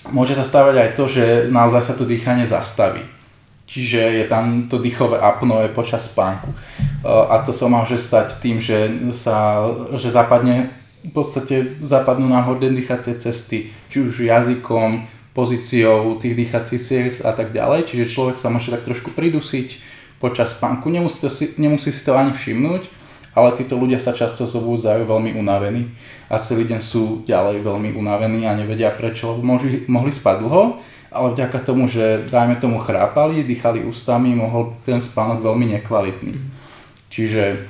môže 0.10 0.34
sa 0.34 0.42
stávať 0.42 0.76
aj 0.82 0.90
to, 0.98 1.06
že 1.06 1.26
naozaj 1.54 1.86
sa 1.86 1.94
to 1.94 2.10
dýchanie 2.10 2.50
zastaví. 2.50 3.06
Čiže 3.70 4.02
je 4.02 4.26
tam 4.26 4.68
to 4.74 4.82
dýchové 4.82 5.22
apnoe 5.22 5.70
počas 5.70 6.10
spánku. 6.10 6.50
E, 6.50 6.58
a 7.06 7.38
to 7.46 7.54
sa 7.54 7.70
môže 7.70 8.02
stať 8.02 8.42
tým, 8.42 8.58
že, 8.58 8.90
sa, 9.14 9.70
že 9.94 10.10
zapadne 10.10 10.81
v 11.02 11.12
podstate 11.12 11.82
zapadnú 11.82 12.30
nám 12.30 12.46
horné 12.46 12.70
dýchacie 12.78 13.18
cesty, 13.18 13.74
či 13.90 13.98
už 14.06 14.30
jazykom, 14.30 15.06
pozíciou 15.32 16.20
tých 16.20 16.36
dýchacích 16.36 16.82
ciest 16.82 17.20
a 17.24 17.32
tak 17.32 17.56
ďalej, 17.56 17.88
čiže 17.88 18.12
človek 18.12 18.36
sa 18.36 18.52
môže 18.52 18.70
tak 18.70 18.84
trošku 18.84 19.16
pridusiť 19.16 19.80
počas 20.20 20.54
spánku, 20.54 20.92
nemusí, 20.92 21.24
si, 21.32 21.56
nemusí 21.58 21.90
si 21.90 22.04
to 22.06 22.14
ani 22.14 22.36
všimnúť, 22.36 22.92
ale 23.32 23.56
títo 23.56 23.80
ľudia 23.80 23.98
sa 23.98 24.12
často 24.12 24.44
zobúdzajú 24.44 25.08
veľmi 25.08 25.40
unavení 25.40 25.96
a 26.28 26.38
celý 26.44 26.68
deň 26.68 26.82
sú 26.84 27.24
ďalej 27.24 27.64
veľmi 27.64 27.96
unavení 27.96 28.44
a 28.44 28.54
nevedia 28.54 28.92
prečo, 28.92 29.40
mohli, 29.40 29.88
mohli 29.88 30.12
spať 30.12 30.36
dlho, 30.44 30.64
ale 31.12 31.28
vďaka 31.32 31.60
tomu, 31.64 31.88
že 31.88 32.28
dajme 32.28 32.60
tomu 32.60 32.80
chrápali, 32.80 33.44
dýchali 33.48 33.88
ústami, 33.88 34.36
mohol 34.36 34.76
ten 34.84 35.00
spánok 35.00 35.44
veľmi 35.44 35.80
nekvalitný. 35.80 36.40
Čiže 37.12 37.68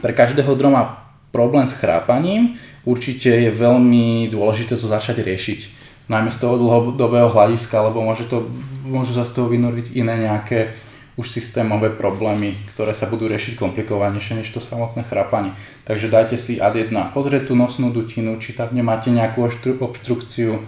pre 0.00 0.12
každého, 0.12 0.56
má 0.72 1.03
problém 1.34 1.66
s 1.66 1.74
chrápaním, 1.74 2.54
určite 2.86 3.26
je 3.26 3.50
veľmi 3.50 4.30
dôležité 4.30 4.78
to 4.78 4.86
začať 4.86 5.26
riešiť. 5.26 5.60
najmä 6.06 6.30
z 6.30 6.38
toho 6.38 6.60
dlhodobého 6.60 7.32
hľadiska, 7.32 7.90
lebo 7.90 8.04
môže 8.04 8.28
to, 8.28 8.46
môžu 8.84 9.16
sa 9.16 9.24
z 9.24 9.40
toho 9.40 9.48
vynúriť 9.48 9.96
iné 9.96 10.20
nejaké 10.20 10.76
už 11.14 11.30
systémové 11.30 11.94
problémy, 11.94 12.58
ktoré 12.74 12.90
sa 12.90 13.06
budú 13.06 13.30
riešiť 13.30 13.54
komplikovanejšie 13.54 14.42
než 14.42 14.50
to 14.50 14.58
samotné 14.58 15.06
chrapanie. 15.06 15.54
Takže 15.86 16.10
dajte 16.10 16.36
si 16.36 16.58
ad 16.58 16.74
1 16.74 16.90
pozrieť 17.14 17.48
tú 17.50 17.54
nosnú 17.54 17.94
dutinu, 17.94 18.36
či 18.42 18.52
tam 18.52 18.74
nemáte 18.74 19.14
nejakú 19.14 19.46
obštrukciu 19.78 20.58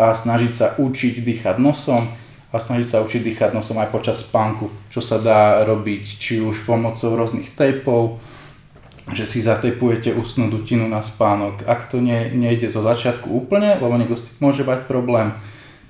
a 0.00 0.16
snažiť 0.16 0.52
sa 0.52 0.66
učiť 0.80 1.20
dýchať 1.20 1.56
nosom 1.60 2.08
a 2.52 2.56
snažiť 2.56 2.88
sa 2.88 2.98
učiť 3.04 3.20
dýchať 3.20 3.50
nosom 3.52 3.76
aj 3.84 3.92
počas 3.92 4.24
spánku, 4.24 4.72
čo 4.88 5.04
sa 5.04 5.20
dá 5.20 5.60
robiť 5.68 6.04
či 6.16 6.40
už 6.40 6.64
pomocou 6.64 7.12
rôznych 7.12 7.52
tejpov, 7.52 8.16
že 9.10 9.26
si 9.26 9.42
zatejpujete 9.42 10.14
ústnu 10.14 10.46
dutinu 10.46 10.86
na 10.86 11.02
spánok. 11.02 11.66
Ak 11.66 11.90
to 11.90 11.98
nie, 11.98 12.30
nejde 12.30 12.70
zo 12.70 12.86
začiatku 12.86 13.26
úplne, 13.26 13.74
lebo 13.82 13.98
niekto 13.98 14.14
s 14.14 14.30
tým 14.30 14.38
môže 14.38 14.62
mať 14.62 14.86
problém, 14.86 15.34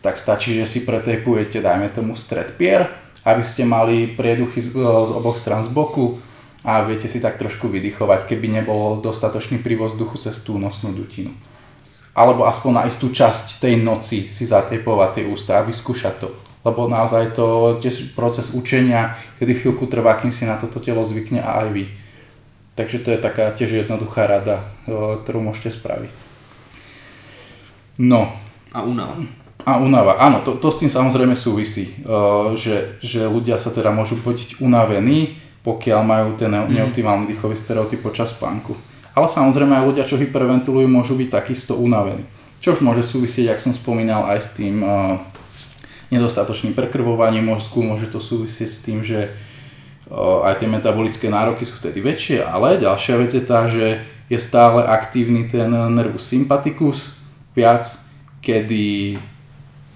tak 0.01 0.17
stačí, 0.17 0.57
že 0.57 0.65
si 0.65 0.89
pretejpujete, 0.89 1.61
dajme 1.61 1.93
tomu 1.93 2.17
stred 2.17 2.57
pier, 2.57 2.89
aby 3.23 3.45
ste 3.45 3.69
mali 3.69 4.09
prieduchy 4.09 4.65
z, 4.65 4.73
z 4.81 5.11
oboch 5.13 5.37
strán 5.37 5.61
z 5.61 5.71
boku 5.71 6.19
a 6.65 6.83
viete 6.83 7.07
si 7.07 7.21
tak 7.21 7.37
trošku 7.37 7.69
vydychovať, 7.69 8.27
keby 8.27 8.63
nebol 8.63 8.99
dostatočný 8.99 9.61
prívoz 9.61 9.95
vzduchu 9.95 10.17
cez 10.19 10.41
tú 10.41 10.57
nosnú 10.57 10.91
dutinu. 10.97 11.37
Alebo 12.13 12.45
aspoň 12.45 12.71
na 12.73 12.83
istú 12.89 13.09
časť 13.09 13.61
tej 13.61 13.81
noci 13.81 14.29
si 14.29 14.45
zatejpovať 14.45 15.11
tie 15.21 15.25
ústa 15.29 15.61
a 15.61 15.67
vyskúšať 15.67 16.15
to. 16.21 16.29
Lebo 16.63 16.87
naozaj 16.87 17.35
to 17.35 17.79
tiež 17.83 18.15
proces 18.15 18.55
učenia, 18.55 19.19
kedy 19.43 19.59
chvíľku 19.59 19.91
trvá, 19.91 20.15
kým 20.19 20.31
si 20.31 20.47
na 20.47 20.55
toto 20.55 20.79
telo 20.79 21.03
zvykne 21.03 21.43
a 21.43 21.67
aj 21.67 21.69
vy. 21.75 21.85
Takže 22.73 23.05
to 23.05 23.13
je 23.13 23.21
taká 23.21 23.53
tiež 23.53 23.85
jednoduchá 23.85 24.25
rada, 24.25 24.65
ktorú 24.89 25.45
môžete 25.45 25.77
spraviť. 25.77 26.11
No. 28.01 28.33
A 28.73 28.81
únava. 28.81 29.21
A 29.63 29.79
únava, 29.79 30.19
áno, 30.19 30.43
to, 30.43 30.59
to 30.59 30.75
s 30.75 30.81
tým 30.83 30.91
samozrejme 30.91 31.39
súvisí, 31.39 31.95
že, 32.59 32.99
že 32.99 33.31
ľudia 33.31 33.63
sa 33.63 33.71
teda 33.71 33.95
môžu 33.95 34.19
podiť 34.19 34.59
unavení, 34.59 35.39
pokiaľ 35.63 36.01
majú 36.03 36.29
ten 36.35 36.51
mm. 36.51 36.67
neoptimálny 36.73 37.31
dýchový 37.31 37.55
stereotyp 37.55 38.03
počas 38.03 38.35
spánku. 38.35 38.75
Ale 39.15 39.31
samozrejme 39.31 39.77
aj 39.79 39.87
ľudia, 39.87 40.09
čo 40.09 40.19
hyperventilujú, 40.19 40.89
môžu 40.91 41.15
byť 41.15 41.29
takisto 41.31 41.79
unavení. 41.79 42.27
Čo 42.59 42.75
už 42.75 42.81
môže 42.83 43.07
súvisieť, 43.07 43.55
ak 43.55 43.63
som 43.63 43.71
spomínal, 43.71 44.27
aj 44.33 44.39
s 44.41 44.49
tým 44.59 44.83
nedostatočným 46.11 46.75
prekrvovaním 46.75 47.53
mozgu, 47.53 47.85
môže 47.87 48.11
to 48.11 48.19
súvisieť 48.19 48.69
s 48.69 48.83
tým, 48.83 49.05
že 49.07 49.31
aj 50.21 50.61
tie 50.61 50.69
metabolické 50.69 51.27
nároky 51.33 51.65
sú 51.65 51.81
vtedy 51.81 52.05
väčšie, 52.05 52.45
ale 52.45 52.77
ďalšia 52.77 53.15
vec 53.17 53.31
je 53.33 53.45
tá, 53.45 53.65
že 53.65 54.05
je 54.29 54.39
stále 54.39 54.85
aktívny 54.85 55.49
ten 55.49 55.73
nervus 55.73 56.29
sympaticus 56.29 57.17
viac, 57.57 57.89
kedy 58.45 59.17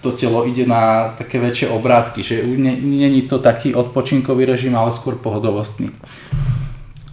to 0.01 0.12
telo 0.17 0.45
ide 0.49 0.64
na 0.64 1.12
také 1.17 1.37
väčšie 1.37 1.69
obrátky, 1.73 2.21
že 2.25 2.45
není 2.81 3.29
to 3.29 3.41
taký 3.41 3.77
odpočinkový 3.77 4.49
režim, 4.49 4.73
ale 4.77 4.93
skôr 4.93 5.21
pohodovostný. 5.21 5.93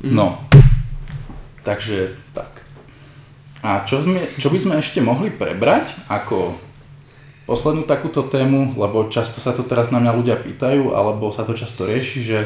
Mm. 0.04 0.14
No, 0.14 0.39
takže 1.64 2.16
tak. 2.36 2.64
A 3.64 3.88
čo, 3.88 4.04
sme, 4.04 4.28
čo 4.36 4.51
by 4.51 4.60
sme 4.60 4.76
ešte 4.84 4.99
mohli 4.99 5.32
prebrať 5.32 5.95
ako 6.12 6.60
poslednú 7.47 7.84
takúto 7.88 8.24
tému, 8.28 8.76
lebo 8.76 9.08
často 9.12 9.39
sa 9.43 9.56
to 9.56 9.64
teraz 9.64 9.91
na 9.91 9.99
mňa 9.99 10.12
ľudia 10.16 10.36
pýtajú, 10.39 10.95
alebo 10.95 11.32
sa 11.32 11.47
to 11.47 11.56
často 11.56 11.88
rieši, 11.88 12.20
že 12.24 12.39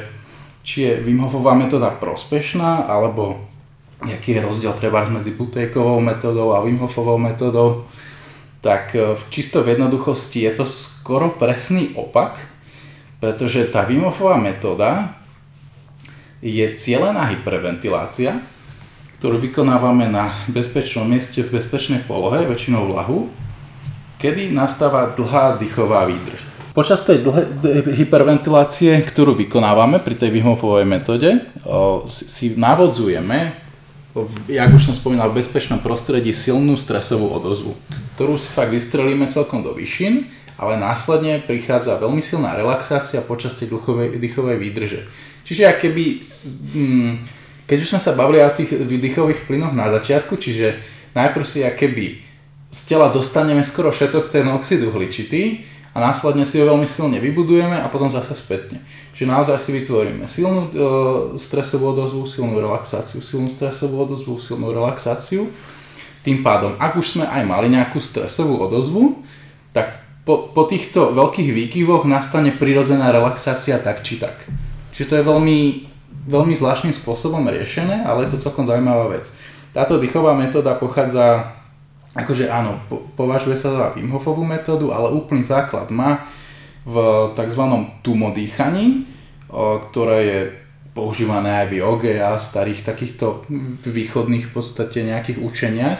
či 0.67 0.83
je 0.83 0.91
Wim 0.99 1.23
Hofová 1.23 1.55
metóda 1.55 1.87
prospešná, 1.95 2.91
alebo 2.91 3.39
aký 4.03 4.35
je 4.35 4.43
rozdiel 4.43 4.75
treba 4.75 5.07
medzi 5.07 5.31
Butejkovou 5.31 6.03
metódou 6.03 6.51
a 6.51 6.59
Wim 6.59 6.75
Hofovou 6.83 7.15
metódou 7.15 7.87
tak 8.61 8.95
e, 8.95 9.15
v 9.15 9.23
čisto 9.29 9.61
v 9.63 9.77
jednoduchosti 9.77 10.43
je 10.43 10.51
to 10.51 10.65
skoro 10.65 11.31
presný 11.31 11.93
opak, 11.95 12.35
pretože 13.23 13.65
tá 13.71 13.85
Wimofová 13.85 14.37
metóda 14.37 15.17
je 16.43 16.65
cieľená 16.75 17.33
hyperventilácia, 17.33 18.37
ktorú 19.17 19.41
vykonávame 19.41 20.05
na 20.05 20.29
bezpečnom 20.45 21.09
mieste 21.09 21.41
v 21.41 21.57
bezpečnej 21.57 22.05
polohe, 22.05 22.45
väčšinou 22.45 22.85
v 22.85 22.93
lahu, 22.93 23.17
kedy 24.21 24.53
nastáva 24.53 25.15
dlhá 25.17 25.57
dýchová 25.57 26.05
výdrž. 26.05 26.46
Počas 26.77 27.01
tej 27.01 27.25
dlhé, 27.25 27.49
hyperventilácie, 28.05 29.01
ktorú 29.01 29.33
vykonávame 29.33 29.97
pri 29.97 30.13
tej 30.13 30.29
Wimhofovej 30.29 30.85
metóde, 30.85 31.41
si 32.05 32.53
navodzujeme 32.53 33.65
jak 34.49 34.73
už 34.73 34.89
som 34.89 34.95
spomínal, 34.95 35.29
v 35.29 35.43
bezpečnom 35.43 35.77
prostredí 35.83 36.33
silnú 36.33 36.73
stresovú 36.79 37.29
odozvu, 37.29 37.77
ktorú 38.15 38.39
si 38.39 38.49
fakt 38.49 38.73
vystrelíme 38.73 39.29
celkom 39.29 39.61
do 39.61 39.77
výšin, 39.77 40.25
ale 40.57 40.79
následne 40.79 41.37
prichádza 41.37 42.01
veľmi 42.01 42.23
silná 42.23 42.57
relaxácia 42.57 43.21
počas 43.21 43.53
tej 43.53 43.77
dýchovej, 43.77 44.17
dýchovej 44.17 44.57
výdrže. 44.57 45.01
Čiže 45.45 45.69
keby, 45.77 46.05
mm, 46.73 47.13
keď 47.69 47.77
už 47.77 47.89
sme 47.93 48.01
sa 48.01 48.17
bavili 48.17 48.41
o 48.41 48.49
tých 48.49 48.73
dýchových 48.73 49.45
plynoch 49.45 49.77
na 49.77 49.93
začiatku, 49.93 50.33
čiže 50.33 50.81
najprv 51.13 51.45
si 51.45 51.61
keby 51.61 52.05
z 52.73 52.79
tela 52.89 53.13
dostaneme 53.13 53.61
skoro 53.61 53.93
všetok 53.93 54.33
ten 54.33 54.49
oxid 54.49 54.81
uhličitý, 54.81 55.61
a 55.97 56.13
následne 56.13 56.45
si 56.45 56.61
ho 56.61 56.69
veľmi 56.69 56.85
silne 56.85 57.17
vybudujeme 57.17 57.81
a 57.81 57.89
potom 57.89 58.05
zase 58.05 58.37
spätne. 58.37 58.85
Čiže 59.17 59.33
naozaj 59.33 59.57
si 59.57 59.73
vytvoríme 59.81 60.29
silnú 60.29 60.69
e, 60.69 60.71
stresovú 61.41 61.89
odozvu, 61.89 62.29
silnú 62.29 62.61
relaxáciu, 62.61 63.25
silnú 63.25 63.49
stresovú 63.49 64.05
odozvu, 64.05 64.37
silnú 64.37 64.69
relaxáciu. 64.69 65.49
Tým 66.21 66.45
pádom, 66.45 66.77
ak 66.77 67.01
už 67.01 67.17
sme 67.17 67.25
aj 67.25 67.41
mali 67.49 67.73
nejakú 67.73 67.97
stresovú 67.97 68.61
odozvu, 68.61 69.25
tak 69.73 70.05
po, 70.21 70.53
po 70.53 70.69
týchto 70.69 71.17
veľkých 71.17 71.49
výkyvoch 71.49 72.05
nastane 72.05 72.53
prirodzená 72.53 73.09
relaxácia 73.09 73.81
tak 73.81 74.05
či 74.05 74.21
tak. 74.21 74.37
Čiže 74.93 75.09
to 75.09 75.17
je 75.17 75.25
veľmi, 75.25 75.59
veľmi 76.29 76.53
zvláštnym 76.53 76.93
spôsobom 76.93 77.41
riešené, 77.49 78.05
ale 78.05 78.29
je 78.29 78.37
to 78.37 78.43
celkom 78.45 78.69
zaujímavá 78.69 79.17
vec. 79.17 79.33
Táto 79.73 79.97
dýchová 79.97 80.37
metóda 80.37 80.77
pochádza 80.77 81.56
akože 82.17 82.49
áno, 82.49 82.81
po, 82.89 83.05
považuje 83.13 83.53
sa 83.53 83.69
za 83.69 83.85
Wim 83.93 84.09
Hofovú 84.09 84.41
metódu, 84.41 84.89
ale 84.89 85.13
úplný 85.13 85.45
základ 85.45 85.93
má 85.93 86.25
v 86.87 86.95
tzv. 87.37 87.63
tumodýchaní, 88.01 89.05
ktoré 89.91 90.19
je 90.25 90.39
používané 90.97 91.61
aj 91.61 91.67
v 91.69 91.77
joge 91.77 92.15
a 92.17 92.41
starých 92.41 92.81
takýchto 92.81 93.45
východných 93.85 94.49
v 94.49 94.53
podstate 94.55 95.05
nejakých 95.05 95.37
učeniach, 95.45 95.99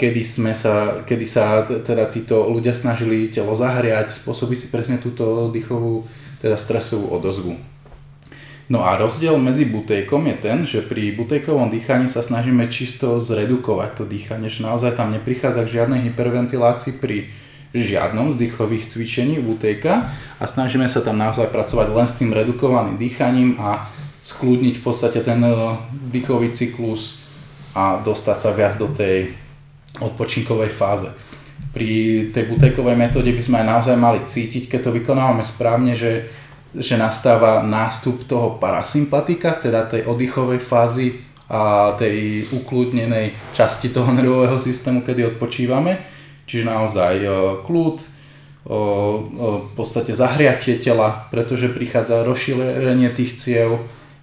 kedy, 0.00 0.22
sme 0.24 0.56
sa, 0.56 1.04
kedy 1.04 1.26
sa 1.28 1.68
teda 1.68 2.08
títo 2.08 2.48
ľudia 2.48 2.72
snažili 2.72 3.28
telo 3.28 3.52
zahriať, 3.52 4.08
spôsobiť 4.08 4.56
si 4.56 4.66
presne 4.72 4.96
túto 4.96 5.52
dýchovú, 5.52 6.08
teda 6.40 6.56
stresovú 6.56 7.12
odozvu. 7.12 7.52
No 8.70 8.86
a 8.86 8.94
rozdiel 8.94 9.34
medzi 9.34 9.66
butejkom 9.66 10.30
je 10.30 10.36
ten, 10.38 10.58
že 10.62 10.86
pri 10.86 11.10
butejkovom 11.18 11.74
dýchaní 11.74 12.06
sa 12.06 12.22
snažíme 12.22 12.70
čisto 12.70 13.18
zredukovať 13.18 13.90
to 13.98 14.04
dýchanie, 14.06 14.46
že 14.46 14.62
naozaj 14.62 14.94
tam 14.94 15.10
neprichádza 15.10 15.66
k 15.66 15.82
žiadnej 15.82 16.06
hyperventilácii 16.06 17.02
pri 17.02 17.34
žiadnom 17.74 18.30
z 18.30 18.46
dýchových 18.46 18.86
cvičení 18.86 19.42
butejka 19.42 20.14
a 20.38 20.44
snažíme 20.46 20.86
sa 20.86 21.02
tam 21.02 21.18
naozaj 21.18 21.50
pracovať 21.50 21.90
len 21.90 22.06
s 22.06 22.18
tým 22.22 22.30
redukovaným 22.30 22.94
dýchaním 22.94 23.58
a 23.58 23.90
skľudniť 24.22 24.74
v 24.78 24.84
podstate 24.86 25.18
ten 25.26 25.42
e, 25.42 25.50
dýchový 26.14 26.54
cyklus 26.54 27.26
a 27.74 27.98
dostať 27.98 28.36
sa 28.38 28.50
viac 28.54 28.78
do 28.78 28.86
tej 28.86 29.34
odpočinkovej 29.98 30.70
fáze. 30.70 31.10
Pri 31.74 32.30
tej 32.30 32.54
butejkovej 32.54 32.94
metóde 32.94 33.34
by 33.34 33.42
sme 33.42 33.56
aj 33.62 33.66
naozaj 33.66 33.96
mali 33.98 34.22
cítiť, 34.22 34.70
keď 34.70 34.80
to 34.86 34.94
vykonávame 34.94 35.42
správne, 35.42 35.98
že 35.98 36.30
že 36.74 36.94
nastáva 36.94 37.66
nástup 37.66 38.24
toho 38.30 38.56
parasympatika, 38.62 39.58
teda 39.58 39.90
tej 39.90 40.06
oddychovej 40.06 40.62
fázy 40.62 41.18
a 41.50 41.92
tej 41.98 42.46
ukludnenej 42.54 43.34
časti 43.50 43.90
toho 43.90 44.14
nervového 44.18 44.58
systému, 44.58 45.02
kedy 45.02 45.34
odpočívame. 45.34 45.98
Čiže 46.46 46.66
naozaj 46.66 47.14
e, 47.22 47.28
kľud, 47.62 47.96
e, 47.98 48.06
e, 48.06 48.74
v 49.66 49.70
podstate 49.78 50.10
zahriatie 50.10 50.82
tela, 50.82 51.30
pretože 51.30 51.70
prichádza 51.70 52.26
rozšírenie 52.26 53.10
tých 53.14 53.38
ciev, 53.38 53.78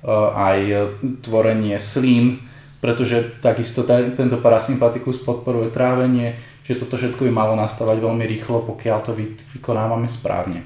aj 0.08 0.94
tvorenie 1.26 1.76
slín, 1.82 2.40
pretože 2.80 3.42
takisto 3.42 3.84
tento 3.90 4.40
parasympatikus 4.40 5.20
podporuje 5.26 5.74
trávenie, 5.74 6.38
že 6.64 6.78
toto 6.80 6.96
všetko 7.02 7.28
by 7.28 7.32
malo 7.34 7.54
nastávať 7.58 8.06
veľmi 8.06 8.24
rýchlo, 8.30 8.62
pokiaľ 8.64 8.98
to 9.04 9.12
vykonávame 9.58 10.06
správne. 10.06 10.64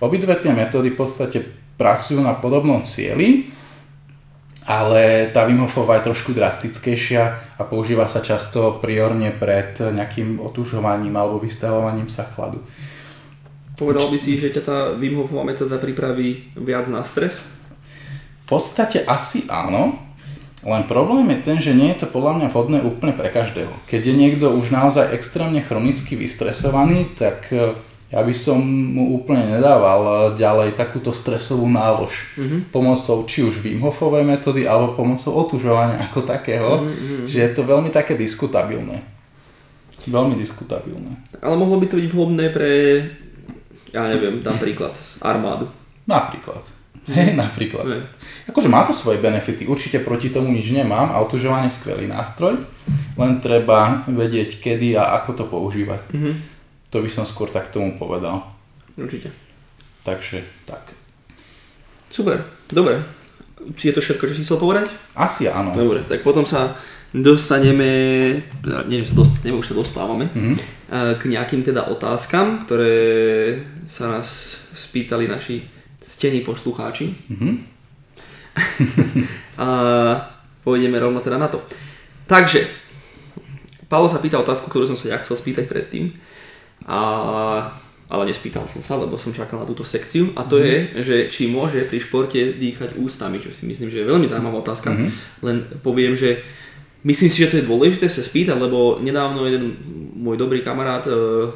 Obidve 0.00 0.36
tie 0.36 0.52
metódy 0.52 0.92
v 0.92 0.98
podstate 0.98 1.38
pracujú 1.80 2.20
na 2.20 2.36
podobnom 2.36 2.80
cieli, 2.84 3.48
ale 4.66 5.30
tá 5.30 5.46
Wim 5.46 5.62
Hofová 5.62 6.02
je 6.02 6.10
trošku 6.10 6.34
drastickejšia 6.34 7.22
a 7.56 7.62
používa 7.62 8.10
sa 8.10 8.18
často 8.18 8.82
priorne 8.82 9.30
pred 9.30 9.78
nejakým 9.78 10.42
otužovaním 10.42 11.14
alebo 11.14 11.38
vystavovaním 11.38 12.10
sa 12.10 12.26
chladu. 12.26 12.58
Povedal 13.76 14.08
by 14.08 14.18
si, 14.18 14.40
že 14.40 14.50
ťa 14.50 14.62
tá 14.64 14.78
Wim 14.98 15.20
Hofová 15.20 15.46
metóda 15.46 15.78
pripraví 15.78 16.50
viac 16.58 16.90
na 16.90 17.06
stres? 17.06 17.46
V 18.44 18.58
podstate 18.58 19.06
asi 19.06 19.46
áno. 19.46 20.02
Len 20.66 20.82
problém 20.90 21.30
je 21.30 21.38
ten, 21.46 21.58
že 21.62 21.78
nie 21.78 21.94
je 21.94 22.02
to 22.02 22.10
podľa 22.10 22.42
mňa 22.42 22.48
vhodné 22.50 22.78
úplne 22.82 23.14
pre 23.14 23.30
každého. 23.30 23.70
Keď 23.86 24.02
je 24.02 24.14
niekto 24.18 24.50
už 24.50 24.74
naozaj 24.74 25.14
extrémne 25.14 25.62
chronicky 25.62 26.18
vystresovaný, 26.18 27.06
tak 27.14 27.46
e, 27.54 27.78
ja 28.06 28.22
by 28.22 28.34
som 28.34 28.62
mu 28.62 29.18
úplne 29.18 29.58
nedával 29.58 30.00
e, 30.06 30.38
ďalej 30.38 30.78
takúto 30.78 31.10
stresovú 31.10 31.66
nálož 31.66 32.38
mm-hmm. 32.38 32.60
pomocou 32.70 33.26
či 33.26 33.42
už 33.42 33.58
Wim 33.58 33.82
Hofovej 33.82 34.22
metódy 34.22 34.62
alebo 34.62 34.94
pomocou 34.94 35.34
otužovania 35.34 36.06
ako 36.06 36.22
takého, 36.22 36.86
mm-hmm. 36.86 37.26
že 37.26 37.42
je 37.42 37.50
to 37.50 37.66
veľmi 37.66 37.90
také 37.90 38.14
diskutabilné. 38.14 39.02
Veľmi 40.06 40.38
diskutabilné. 40.38 41.18
Ale 41.42 41.58
mohlo 41.58 41.82
by 41.82 41.86
to 41.90 41.98
byť 41.98 42.06
vhodné 42.14 42.54
pre, 42.54 42.70
ja 43.90 44.06
neviem, 44.06 44.38
dám 44.38 44.62
príklad, 44.62 44.94
armádu. 45.18 45.66
Napríklad. 46.06 46.62
Hej, 47.10 47.34
napríklad. 47.34 47.86
Hej. 47.90 48.02
Akože 48.50 48.70
má 48.70 48.86
to 48.86 48.94
svoje 48.94 49.18
benefity, 49.18 49.66
určite 49.66 49.98
proti 49.98 50.30
tomu 50.30 50.54
nič 50.54 50.70
nemám, 50.70 51.10
autožovanie 51.10 51.70
je 51.70 51.78
skvelý 51.82 52.06
nástroj, 52.06 52.62
len 53.18 53.32
treba 53.42 54.06
vedieť 54.06 54.62
kedy 54.62 54.94
a 54.94 55.18
ako 55.18 55.30
to 55.34 55.44
používať. 55.50 56.06
Mm-hmm. 56.14 56.55
To 56.90 57.02
by 57.02 57.10
som 57.10 57.26
skôr 57.26 57.50
tak 57.50 57.74
tomu 57.74 57.98
povedal. 57.98 58.46
Určite. 58.96 59.34
Takže 60.06 60.42
tak. 60.64 60.94
Super, 62.10 62.46
dobre. 62.70 63.02
Je 63.76 63.90
to 63.90 64.00
všetko, 64.00 64.30
čo 64.30 64.36
si 64.36 64.44
chcel 64.46 64.62
povedať? 64.62 64.86
Asi 65.18 65.50
áno. 65.50 65.74
Dobre, 65.74 66.06
tak 66.06 66.22
potom 66.22 66.46
sa 66.46 66.78
dostaneme, 67.10 67.90
nie 68.86 69.02
že 69.02 69.10
sa 69.10 69.14
dostaneme, 69.18 69.58
už 69.58 69.72
sa 69.72 69.76
dostávame, 69.76 70.30
mm-hmm. 70.30 70.56
k 71.18 71.22
nejakým 71.26 71.66
teda 71.66 71.90
otázkam, 71.90 72.62
ktoré 72.68 72.96
sa 73.82 74.18
nás 74.18 74.28
spýtali 74.76 75.26
naši 75.26 75.66
stení 76.04 76.46
poslucháči. 76.46 77.10
Mm-hmm. 77.10 77.54
a 79.64 79.68
pôjdeme 80.62 80.96
rovno 81.00 81.18
teda 81.20 81.40
na 81.40 81.48
to. 81.48 81.60
Takže, 82.26 82.66
Paolo 83.86 84.10
sa 84.10 84.18
pýta 84.18 84.38
otázku, 84.38 84.70
ktorú 84.70 84.86
som 84.86 84.98
sa 84.98 85.14
ja 85.14 85.18
chcel 85.18 85.38
spýtať 85.38 85.70
predtým, 85.70 86.14
a, 86.86 87.00
ale 88.06 88.22
nespýtal 88.30 88.70
som 88.70 88.78
sa, 88.78 88.94
lebo 88.94 89.18
som 89.18 89.34
čakal 89.34 89.58
na 89.58 89.66
túto 89.66 89.82
sekciu 89.82 90.30
a 90.38 90.46
to 90.46 90.62
mm-hmm. 90.62 90.70
je, 90.70 90.78
že 91.02 91.16
či 91.26 91.42
môže 91.50 91.82
pri 91.90 91.98
športe 91.98 92.38
dýchať 92.38 92.94
ústami, 93.02 93.42
čo 93.42 93.50
si 93.50 93.66
myslím, 93.66 93.90
že 93.90 94.06
je 94.06 94.10
veľmi 94.10 94.30
zaujímavá 94.30 94.62
otázka. 94.62 94.94
Mm-hmm. 94.94 95.10
Len 95.42 95.56
poviem, 95.82 96.14
že 96.14 96.38
myslím 97.02 97.30
si, 97.30 97.42
že 97.42 97.50
to 97.50 97.58
je 97.58 97.66
dôležité 97.66 98.06
sa 98.06 98.22
spýtať, 98.22 98.54
lebo 98.54 99.02
nedávno 99.02 99.42
jeden 99.50 99.74
môj 100.14 100.38
dobrý 100.38 100.62
kamarát 100.62 101.02
uh, 101.10 101.50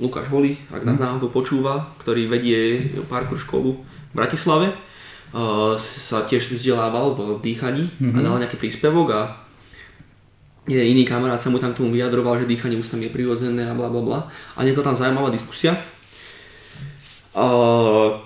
Lukáš 0.00 0.32
Holi, 0.32 0.56
ak 0.72 0.80
nás 0.88 0.96
mm. 0.96 1.04
náhodou 1.04 1.28
počúva, 1.28 1.92
ktorý 2.00 2.24
vedie 2.24 2.88
parkour 3.12 3.36
školu 3.36 3.76
v 3.76 4.14
Bratislave, 4.16 4.72
uh, 4.72 5.76
sa 5.76 6.24
tiež 6.24 6.48
vzdelával 6.48 7.12
v 7.12 7.20
dýchaní 7.44 7.84
mm-hmm. 7.84 8.16
a 8.16 8.18
mhm. 8.20 8.24
dal 8.24 8.40
nejaký 8.40 8.56
príspevok 8.56 9.08
a 9.12 9.20
jeden 10.68 10.86
iný 10.92 11.08
kamarát 11.08 11.40
sa 11.40 11.48
mu 11.48 11.56
tam 11.56 11.72
k 11.72 11.80
tomu 11.80 11.94
vyjadroval, 11.94 12.36
že 12.36 12.50
dýchanie 12.50 12.76
ústami 12.76 13.08
je 13.08 13.14
prirodzené 13.14 13.64
a 13.70 13.72
bla 13.72 13.88
bla 13.88 14.02
bla. 14.04 14.20
A 14.56 14.66
je 14.66 14.76
to 14.76 14.84
tam 14.84 14.92
zaujímavá 14.92 15.32
diskusia. 15.32 15.72
Uh, 17.30 18.20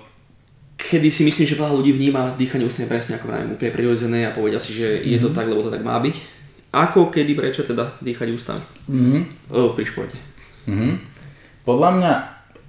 kedy 0.75 1.07
si 1.13 1.23
myslím, 1.23 1.45
že 1.45 1.55
veľa 1.55 1.71
ľudí 1.71 1.93
vníma 1.93 2.35
dýchanie 2.35 2.65
ústami 2.65 2.89
presne 2.89 3.15
ako 3.15 3.29
vrajím 3.29 3.53
úplne 3.55 3.71
prirodzené 3.71 4.19
a 4.27 4.35
povedia 4.35 4.59
si, 4.59 4.75
že 4.75 4.99
mm-hmm. 4.99 5.11
je 5.15 5.17
to 5.21 5.29
mhm. 5.31 5.35
tak, 5.37 5.45
lebo 5.47 5.61
to 5.63 5.71
tak 5.71 5.85
má 5.85 5.95
byť. 6.01 6.15
Ako, 6.75 7.07
kedy, 7.07 7.39
prečo 7.39 7.63
teda 7.63 7.95
dýchať 8.03 8.27
ústami? 8.35 8.63
Mm-hmm. 8.91 9.21
Uh, 9.55 9.71
pri 9.71 9.85
športe. 9.87 10.17
Mm-hmm. 10.67 10.93
Podľa 11.63 11.89
mňa, 11.97 12.13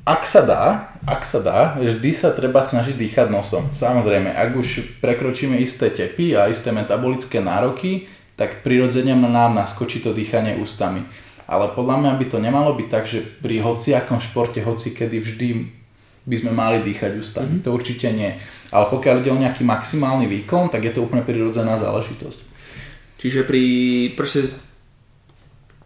ak 0.07 0.23
sa 0.23 0.47
dá, 0.47 0.64
ak 1.03 1.27
sa 1.27 1.43
dá, 1.43 1.59
vždy 1.75 2.11
sa 2.14 2.31
treba 2.31 2.62
snažiť 2.62 2.95
dýchať 2.95 3.27
nosom. 3.35 3.75
Samozrejme, 3.75 4.31
ak 4.31 4.55
už 4.55 5.03
prekročíme 5.03 5.59
isté 5.59 5.91
tepy 5.91 6.39
a 6.39 6.47
isté 6.47 6.71
metabolické 6.71 7.43
nároky, 7.43 8.07
tak 8.37 8.61
prirodzene 8.61 9.16
nám 9.16 9.57
naskočí 9.57 10.05
to 10.05 10.12
dýchanie 10.12 10.61
ústami. 10.61 11.03
Ale 11.49 11.72
podľa 11.72 11.97
mňa 12.03 12.12
by 12.20 12.26
to 12.28 12.39
nemalo 12.43 12.76
byť 12.76 12.89
tak, 12.91 13.05
že 13.09 13.22
pri 13.22 13.64
hociakom 13.64 14.20
športe, 14.20 14.61
hoci 14.61 14.93
kedy 14.93 15.16
vždy 15.22 15.49
by 16.26 16.37
sme 16.37 16.53
mali 16.53 16.82
dýchať 16.82 17.16
ústami. 17.16 17.59
Mm-hmm. 17.59 17.64
To 17.64 17.74
určite 17.74 18.11
nie. 18.11 18.34
Ale 18.74 18.91
pokiaľ 18.91 19.22
ide 19.22 19.30
o 19.30 19.39
nejaký 19.39 19.62
maximálny 19.62 20.26
výkon, 20.26 20.68
tak 20.68 20.82
je 20.82 20.93
to 20.93 21.07
úplne 21.07 21.22
prirodzená 21.22 21.78
záležitosť. 21.78 22.39
Čiže 23.16 23.47
pri 23.47 23.62
proste 24.18 24.51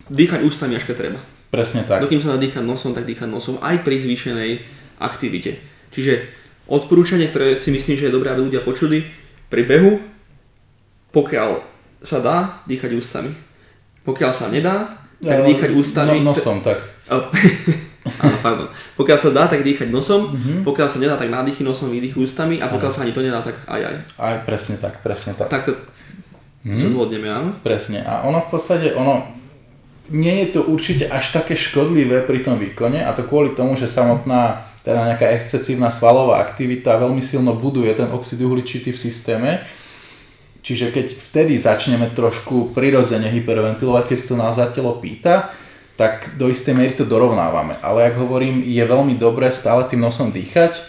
dýchať 0.08 0.40
ústami 0.42 0.74
až 0.74 0.88
keď 0.88 0.96
treba. 0.96 1.20
Presne 1.52 1.84
tak. 1.84 2.02
Dokým 2.02 2.24
sa 2.24 2.34
dá 2.34 2.38
dýchať 2.40 2.64
nosom, 2.64 2.96
tak 2.96 3.04
dýchať 3.04 3.28
nosom 3.28 3.60
aj 3.60 3.84
pri 3.84 4.00
zvýšenej 4.00 4.50
aktivite. 4.96 5.60
Čiže 5.92 6.24
odporúčanie, 6.70 7.28
ktoré 7.28 7.58
si 7.60 7.68
myslím, 7.74 8.00
že 8.00 8.08
je 8.08 8.16
dobré, 8.16 8.32
aby 8.32 8.46
ľudia 8.46 8.64
počuli, 8.64 9.04
pri 9.50 9.66
behu, 9.66 9.98
pokiaľ 11.10 11.69
sa 12.00 12.18
dá, 12.20 12.64
dýchať 12.64 12.96
ústami. 12.96 13.32
Pokiaľ 14.04 14.32
sa 14.32 14.48
nedá, 14.48 15.00
tak 15.20 15.44
dýchať 15.44 15.70
ústami. 15.76 16.24
No, 16.24 16.32
nosom, 16.32 16.64
tak. 16.64 16.80
Áno, 18.24 18.36
pardon. 18.40 18.68
Pokiaľ 18.96 19.18
sa 19.20 19.30
dá, 19.30 19.44
tak 19.44 19.60
dýchať 19.60 19.92
nosom, 19.92 20.32
mm-hmm. 20.32 20.58
pokiaľ 20.64 20.88
sa 20.88 20.98
nedá, 20.98 21.20
tak 21.20 21.28
nádychy 21.28 21.60
nosom, 21.60 21.92
výdych 21.92 22.16
ústami 22.16 22.56
a 22.56 22.72
pokiaľ 22.72 22.90
sa 22.90 23.04
ani 23.04 23.12
to 23.12 23.20
nedá, 23.20 23.44
tak 23.44 23.60
aj 23.68 23.80
aj. 23.80 23.96
Aj 24.16 24.36
presne 24.48 24.80
tak, 24.80 25.04
presne 25.04 25.36
tak. 25.36 25.52
Tak 25.52 25.68
to 25.68 25.72
mm-hmm. 25.76 26.80
sa 26.80 26.86
zvodneme, 26.88 27.28
áno? 27.28 27.52
Presne. 27.60 28.00
A 28.08 28.24
ono 28.24 28.40
v 28.40 28.48
podstate, 28.48 28.96
ono, 28.96 29.28
nie 30.08 30.42
je 30.44 30.56
to 30.56 30.60
určite 30.64 31.12
až 31.12 31.36
také 31.36 31.54
škodlivé 31.54 32.24
pri 32.24 32.40
tom 32.40 32.56
výkone 32.56 33.04
a 33.04 33.12
to 33.12 33.28
kvôli 33.28 33.52
tomu, 33.52 33.76
že 33.76 33.84
samotná 33.84 34.64
teda 34.80 35.12
nejaká 35.12 35.28
excesívna 35.36 35.92
svalová 35.92 36.40
aktivita 36.40 36.96
veľmi 36.96 37.20
silno 37.20 37.52
buduje 37.52 37.92
ten 37.92 38.08
oxid 38.08 38.40
uhličitý 38.40 38.96
v 38.96 38.98
systéme. 38.98 39.50
Čiže 40.60 40.92
keď 40.92 41.06
vtedy 41.16 41.56
začneme 41.56 42.12
trošku 42.12 42.76
prirodzene 42.76 43.32
hyperventilovať, 43.32 44.12
keď 44.12 44.18
sa 44.20 44.28
to 44.28 44.36
naozaj 44.36 44.66
telo 44.76 44.92
pýta, 45.00 45.48
tak 45.96 46.36
do 46.40 46.48
istej 46.48 46.72
miery 46.72 46.96
to 46.96 47.04
dorovnávame. 47.04 47.76
Ale 47.80 48.08
ak 48.08 48.16
hovorím, 48.16 48.64
je 48.64 48.80
veľmi 48.80 49.20
dobré 49.20 49.52
stále 49.52 49.84
tým 49.84 50.00
nosom 50.00 50.32
dýchať, 50.32 50.80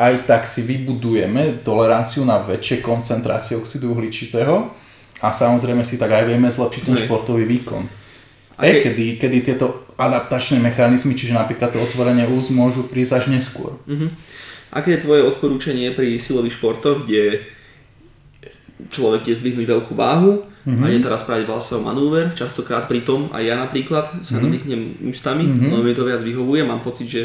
aj 0.00 0.24
tak 0.24 0.48
si 0.48 0.64
vybudujeme 0.64 1.60
toleranciu 1.60 2.24
na 2.24 2.40
väčšie 2.40 2.80
koncentrácie 2.80 3.56
oxidu 3.56 3.92
uhličitého 3.92 4.72
a 5.20 5.28
samozrejme 5.28 5.84
si 5.84 6.00
tak 6.00 6.12
aj 6.12 6.24
vieme 6.24 6.48
zlepšiť 6.48 6.82
ten 6.88 6.96
športový 6.96 7.44
výkon. 7.44 7.84
Hej, 8.60 8.84
kedy, 8.84 9.20
kedy 9.20 9.36
tieto 9.40 9.88
adaptačné 9.96 10.60
mechanizmy, 10.60 11.16
čiže 11.16 11.36
napríklad 11.36 11.72
to 11.72 11.80
otvorenie 11.80 12.28
úst, 12.28 12.52
môžu 12.52 12.84
prísť 12.84 13.12
až 13.20 13.24
neskôr. 13.32 13.76
Uh-huh. 13.84 14.12
Aké 14.72 14.96
je 14.96 15.04
tvoje 15.04 15.24
odporúčanie 15.24 15.92
pri 15.92 16.20
silových 16.20 16.60
športoch, 16.60 17.04
kde 17.04 17.44
človek 18.88 19.28
je 19.28 19.34
zdvihnúť 19.36 19.66
veľkú 19.68 19.92
váhu 19.92 20.40
uh-huh. 20.40 20.80
a 20.80 20.86
je 20.88 21.04
teraz 21.04 21.26
spraviť 21.28 21.44
valsový 21.44 21.84
manúver, 21.84 22.32
častokrát 22.32 22.88
pri 22.88 23.04
tom, 23.04 23.28
aj 23.36 23.42
ja 23.44 23.60
napríklad 23.60 24.08
sa 24.24 24.40
uh-huh. 24.40 24.48
nadýchnem 24.48 25.10
ústami, 25.12 25.44
uh-huh. 25.44 25.76
lebo 25.76 25.84
mi 25.84 25.92
to 25.92 26.08
viac 26.08 26.24
vyhovuje, 26.24 26.64
mám 26.64 26.80
pocit, 26.80 27.06
že 27.10 27.22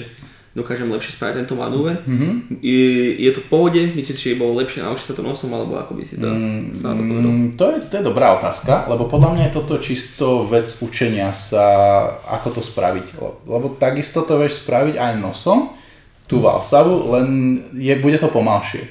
dokážem 0.56 0.88
lepšie 0.88 1.20
spraviť 1.20 1.36
tento 1.44 1.60
manúver. 1.60 2.00
Mm-hmm. 2.08 2.64
Je, 2.64 3.28
je 3.28 3.32
to 3.36 3.44
v 3.44 3.48
pohode? 3.52 3.82
Myslíš, 3.92 4.16
že 4.16 4.40
bolo 4.40 4.56
lepšie 4.64 4.88
naučiť 4.88 5.12
sa 5.12 5.14
to 5.14 5.20
nosom, 5.20 5.52
alebo 5.52 5.76
ako 5.76 6.00
by 6.00 6.04
si 6.08 6.16
to, 6.16 6.32
mm, 6.32 6.80
sa 6.80 6.96
to 6.96 7.04
mm, 7.04 7.60
to, 7.60 7.66
je, 7.76 7.78
to 7.92 7.94
je 8.00 8.04
dobrá 8.08 8.40
otázka, 8.40 8.88
lebo 8.88 9.12
podľa 9.12 9.36
mňa 9.36 9.44
je 9.52 9.56
toto 9.60 9.76
čisto 9.84 10.48
vec 10.48 10.72
učenia 10.80 11.36
sa, 11.36 11.68
ako 12.32 12.56
to 12.56 12.62
spraviť. 12.64 13.20
Lebo 13.44 13.76
takisto 13.76 14.24
to 14.24 14.40
vieš 14.40 14.64
spraviť 14.64 14.96
aj 14.96 15.20
nosom, 15.20 15.76
tú 16.26 16.40
valsavu, 16.42 17.14
len 17.14 17.28
je, 17.76 17.94
bude 18.00 18.18
to 18.18 18.32
pomalšie. 18.32 18.88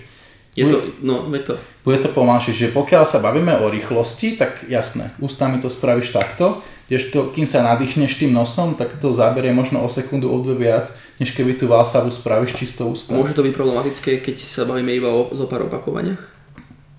Je 0.54 0.62
bude, 0.64 0.74
to, 0.74 0.80
no, 1.02 1.26
je 1.34 1.42
to. 1.42 1.54
Bude 1.82 1.98
to 1.98 2.08
pomalšie, 2.14 2.54
že 2.54 2.70
pokiaľ 2.70 3.02
sa 3.02 3.18
bavíme 3.18 3.58
o 3.58 3.66
rýchlosti, 3.66 4.38
tak 4.38 4.62
jasné, 4.70 5.10
ústami 5.18 5.58
to 5.58 5.66
spravíš 5.66 6.14
takto, 6.14 6.62
kdežto 6.86 7.34
kým 7.34 7.42
sa 7.42 7.66
nadýchneš 7.66 8.22
tým 8.22 8.30
nosom, 8.30 8.78
tak 8.78 8.94
to 9.02 9.10
zaberie 9.10 9.50
možno 9.50 9.82
o 9.82 9.90
sekundu, 9.90 10.30
o 10.30 10.38
dve 10.38 10.70
viac, 10.70 10.94
než 11.18 11.34
keby 11.34 11.58
tú 11.58 11.66
valsavu 11.66 12.10
spravíš 12.14 12.54
čisto 12.54 12.86
ústami. 12.86 13.18
Môže 13.18 13.34
to 13.34 13.42
byť 13.42 13.54
problematické, 13.54 14.10
keď 14.22 14.36
sa 14.38 14.62
bavíme 14.62 14.94
iba 14.94 15.10
o 15.10 15.34
zopár 15.34 15.66
opakovaniach? 15.66 16.33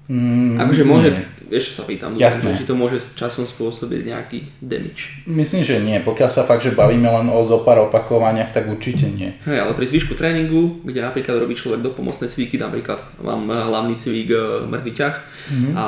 Mm, 0.06 0.62
akože 0.62 0.84
môže, 0.86 1.10
nie. 1.18 1.26
vieš 1.50 1.74
sa 1.74 1.82
pýtam, 1.82 2.14
Jasné. 2.14 2.54
či 2.54 2.70
to 2.70 2.78
môže 2.78 3.02
časom 3.18 3.50
spôsobiť 3.50 4.06
nejaký 4.06 4.46
damage. 4.62 5.26
Myslím, 5.26 5.66
že 5.66 5.82
nie. 5.82 5.98
Pokiaľ 5.98 6.30
sa 6.30 6.46
fakt, 6.46 6.62
že 6.62 6.78
bavíme 6.78 7.10
len 7.10 7.26
o 7.34 7.42
zopár 7.42 7.82
opakovaniach, 7.90 8.54
tak 8.54 8.70
určite 8.70 9.10
nie. 9.10 9.34
Hej, 9.50 9.66
ale 9.66 9.74
pri 9.74 9.90
zvyšku 9.90 10.14
tréningu, 10.14 10.78
kde 10.86 11.02
napríklad 11.02 11.42
robí 11.42 11.58
človek 11.58 11.82
dopomocné 11.82 12.30
cviky, 12.30 12.62
napríklad 12.62 13.02
mám 13.26 13.50
hlavný 13.50 13.98
cvik 13.98 14.30
e, 14.30 14.38
mŕtvy 14.70 14.92
ťah 14.94 15.16
mm-hmm. 15.18 15.74
a 15.74 15.86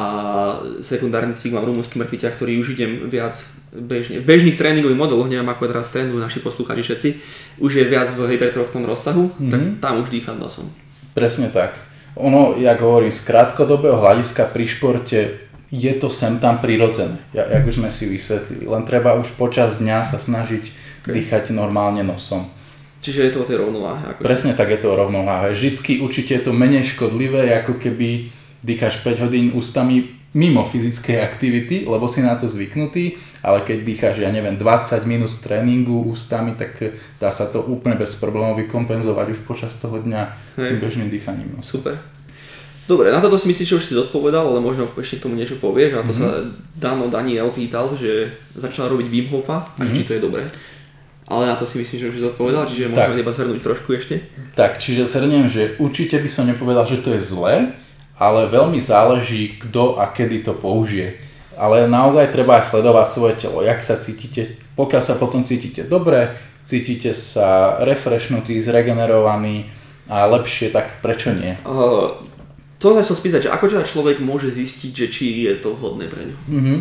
sekundárny 0.82 1.38
cvik 1.38 1.54
mám 1.54 1.70
rumúnsky 1.70 2.02
mŕtvy 2.02 2.18
ťah, 2.18 2.34
ktorý 2.34 2.58
už 2.58 2.74
idem 2.74 3.06
viac 3.06 3.38
bežne. 3.70 4.18
V 4.18 4.26
bežných 4.26 4.58
tréningových 4.58 4.98
modeloch, 4.98 5.30
neviem 5.30 5.46
ako 5.46 5.70
teraz 5.70 5.94
trénujú 5.94 6.18
naši 6.18 6.42
poslucháči 6.42 6.82
všetci, 6.82 7.10
už 7.62 7.72
je 7.78 7.86
viac 7.86 8.10
v 8.18 8.34
hypertrofnom 8.34 8.82
rozsahu, 8.82 9.30
mm-hmm. 9.30 9.52
tak 9.54 9.62
tam 9.78 10.02
už 10.02 10.10
dýcham 10.10 10.42
nosom. 10.42 10.74
Presne 11.14 11.54
tak 11.54 11.78
ono, 12.18 12.58
jak 12.58 12.82
hovorím, 12.82 13.14
z 13.14 13.22
krátkodobého 13.26 13.98
hľadiska 14.02 14.50
pri 14.50 14.66
športe 14.68 15.20
je 15.68 15.94
to 16.00 16.08
sem 16.08 16.40
tam 16.40 16.64
prirodzené, 16.64 17.20
jak 17.36 17.64
už 17.68 17.84
sme 17.84 17.92
si 17.92 18.08
vysvetlili. 18.08 18.66
Len 18.66 18.84
treba 18.88 19.20
už 19.20 19.36
počas 19.36 19.84
dňa 19.84 20.00
sa 20.02 20.16
snažiť 20.16 20.64
okay. 21.04 21.12
dýchať 21.12 21.52
normálne 21.52 22.02
nosom. 22.08 22.48
Čiže 22.98 23.30
je 23.30 23.32
to 23.36 23.40
o 23.44 23.48
tej 23.48 23.58
rovnováhe. 23.62 24.04
Akože. 24.16 24.26
Presne 24.26 24.52
tak 24.58 24.74
je 24.74 24.80
to 24.82 24.90
o 24.90 24.98
rovnováhe. 24.98 25.54
Vždycky 25.54 26.02
určite 26.02 26.40
je 26.40 26.44
to 26.50 26.52
menej 26.56 26.88
škodlivé, 26.88 27.54
ako 27.54 27.78
keby 27.78 28.34
dýcháš 28.66 29.06
5 29.06 29.24
hodín 29.28 29.46
ústami 29.54 30.17
mimo 30.38 30.62
fyzickej 30.62 31.18
aktivity, 31.18 31.90
lebo 31.90 32.06
si 32.06 32.22
na 32.22 32.38
to 32.38 32.46
zvyknutý, 32.46 33.18
ale 33.42 33.66
keď 33.66 33.78
dýcháš, 33.82 34.22
ja 34.22 34.30
neviem, 34.30 34.54
20 34.54 35.02
minút 35.10 35.34
z 35.34 35.50
tréningu 35.50 36.06
ústami, 36.06 36.54
tak 36.54 36.78
dá 37.18 37.34
sa 37.34 37.50
to 37.50 37.66
úplne 37.66 37.98
bez 37.98 38.14
problémov 38.22 38.54
vykompenzovať 38.62 39.34
už 39.34 39.40
počas 39.50 39.74
toho 39.82 39.98
dňa 39.98 40.22
Hej. 40.62 40.78
bežným 40.78 41.10
dýchaním. 41.10 41.58
Super. 41.66 41.98
Dobre, 42.88 43.12
na 43.12 43.20
toto 43.20 43.36
si 43.36 43.52
myslíš, 43.52 43.68
že 43.68 43.78
už 43.82 43.84
si 43.84 43.94
zodpovedal, 44.00 44.48
ale 44.48 44.64
možno 44.64 44.88
ešte 44.96 45.20
k 45.20 45.24
tomu 45.28 45.36
niečo 45.36 45.60
povieš. 45.60 46.00
A 46.00 46.08
to 46.08 46.16
sa 46.16 46.40
Dano 46.72 47.12
Daniel 47.12 47.52
pýtal, 47.52 47.92
že 47.92 48.32
začal 48.56 48.88
robiť 48.88 49.08
Wim 49.12 49.28
Hofa 49.28 49.76
a 49.76 49.84
či 49.92 50.08
to 50.08 50.16
je 50.16 50.24
dobré. 50.24 50.48
Ale 51.28 51.44
na 51.44 51.60
to 51.60 51.68
si 51.68 51.84
myslím, 51.84 52.00
že 52.00 52.10
už 52.16 52.32
zodpovedal, 52.32 52.64
čiže 52.64 52.96
Tak. 52.96 53.12
môžeme 53.12 53.20
iba 53.28 53.34
zhrnúť 53.36 53.60
trošku 53.60 53.92
ešte. 53.92 54.24
Tak, 54.56 54.80
čiže 54.80 55.04
zhrniem, 55.04 55.52
že 55.52 55.76
určite 55.76 56.16
by 56.24 56.30
som 56.32 56.48
nepovedal, 56.48 56.88
že 56.88 57.04
to 57.04 57.12
je 57.12 57.20
zlé, 57.20 57.76
ale 58.18 58.50
veľmi 58.50 58.82
záleží, 58.82 59.62
kto 59.62 60.02
a 60.02 60.10
kedy 60.10 60.42
to 60.42 60.54
použije. 60.58 61.22
Ale 61.58 61.90
naozaj 61.90 62.34
treba 62.34 62.62
aj 62.62 62.70
sledovať 62.70 63.08
svoje 63.10 63.34
telo, 63.38 63.66
jak 63.66 63.82
sa 63.82 63.98
cítite. 63.98 64.62
Pokiaľ 64.78 65.02
sa 65.02 65.18
potom 65.18 65.42
cítite 65.42 65.86
dobre, 65.86 66.38
cítite 66.62 67.14
sa 67.14 67.82
refreshnutí, 67.82 68.62
zregenerovaní 68.62 69.70
a 70.10 70.30
lepšie, 70.30 70.70
tak 70.70 71.02
prečo 71.02 71.34
nie? 71.34 71.58
Uh, 71.66 72.14
to 72.78 72.94
sa 72.94 73.02
chcem 73.02 73.18
spýtať, 73.18 73.40
že 73.50 73.54
ako 73.54 73.66
teda 73.74 73.84
človek 73.86 74.18
môže 74.22 74.54
zistiť, 74.54 74.92
že 74.94 75.08
či 75.10 75.26
je 75.50 75.58
to 75.58 75.74
vhodné 75.74 76.06
pre 76.10 76.30
ňu? 76.30 76.36
Mhm. 76.50 76.76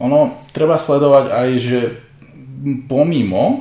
Ono, 0.00 0.32
treba 0.56 0.80
sledovať 0.80 1.26
aj, 1.28 1.48
že 1.60 1.80
pomimo 2.88 3.42
e, 3.42 3.56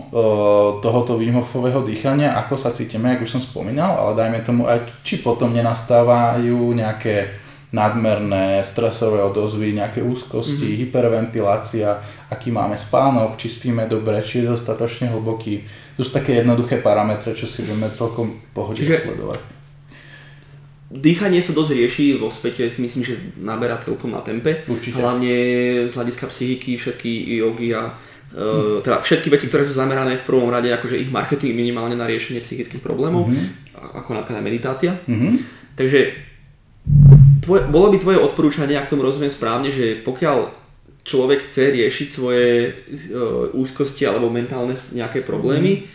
tohoto 0.83 1.15
Wim 1.15 1.39
Hofového 1.39 1.83
dýchania, 1.87 2.35
ako 2.35 2.59
sa 2.59 2.75
cítime, 2.75 3.15
ako 3.15 3.23
už 3.23 3.33
som 3.39 3.43
spomínal, 3.43 3.95
ale 3.95 4.11
dajme 4.19 4.39
tomu 4.43 4.67
aj, 4.67 5.03
či 5.07 5.23
potom 5.23 5.55
nenastávajú 5.55 6.75
nejaké 6.75 7.31
nadmerné 7.69 8.65
stresové 8.65 9.21
odozvy, 9.21 9.77
nejaké 9.77 10.01
úzkosti, 10.01 10.65
mm-hmm. 10.65 10.81
hyperventilácia, 10.89 12.01
aký 12.33 12.49
máme 12.49 12.73
spánok, 12.73 13.37
či 13.37 13.47
spíme 13.47 13.85
dobre, 13.85 14.25
či 14.25 14.41
je 14.41 14.49
dostatočne 14.49 15.13
hlboký. 15.13 15.61
To 15.93 16.01
sú 16.01 16.09
také 16.09 16.41
jednoduché 16.41 16.81
parametre, 16.81 17.37
čo 17.37 17.45
si 17.45 17.61
vieme 17.61 17.93
celkom 17.93 18.41
pohode 18.51 18.81
Čiže- 18.81 19.05
sledovať. 19.05 19.41
Dýchanie 20.89 21.37
sa 21.37 21.53
dosť 21.53 21.71
rieši 21.77 22.05
vo 22.17 22.33
svete, 22.33 22.65
si 22.65 22.81
myslím, 22.81 23.05
že 23.05 23.13
naberá 23.37 23.77
celkom 23.77 24.09
na 24.09 24.25
tempe. 24.25 24.65
Určite. 24.65 24.97
Hlavne 24.97 25.29
z 25.85 25.93
hľadiska 25.93 26.25
psychiky, 26.25 26.81
všetky 26.81 27.37
jogy 27.37 27.77
a 27.77 27.93
uh, 28.33 28.83
teda 28.83 29.01
všetky 29.01 29.29
veci, 29.29 29.47
ktoré 29.47 29.65
sú 29.65 29.73
zamerané 29.73 30.17
v 30.17 30.27
prvom 30.27 30.49
rade, 30.49 30.69
akože 30.69 30.99
ich 30.99 31.09
marketing 31.09 31.55
minimálne 31.55 31.95
na 31.97 32.05
riešenie 32.05 32.41
psychických 32.41 32.83
problémov, 32.83 33.29
a- 33.73 34.03
ako 34.03 34.17
napríklad 34.17 34.43
meditácia. 34.43 34.97
Mhm. 35.07 35.29
Takže 35.73 35.99
tvoje, 37.41 37.61
bolo 37.71 37.87
by 37.95 37.97
tvoje 37.97 38.19
odporúčanie, 38.19 38.75
ak 38.75 38.91
tomu 38.91 39.01
rozumiem 39.07 39.31
správne, 39.31 39.71
že 39.71 39.99
pokiaľ 40.03 40.51
človek 41.07 41.47
chce 41.47 41.73
riešiť 41.73 42.07
svoje 42.11 42.75
uh, 43.09 43.49
úzkosti 43.55 44.03
alebo 44.03 44.29
mentálne 44.29 44.75
nejaké 44.75 45.23
problémy 45.23 45.87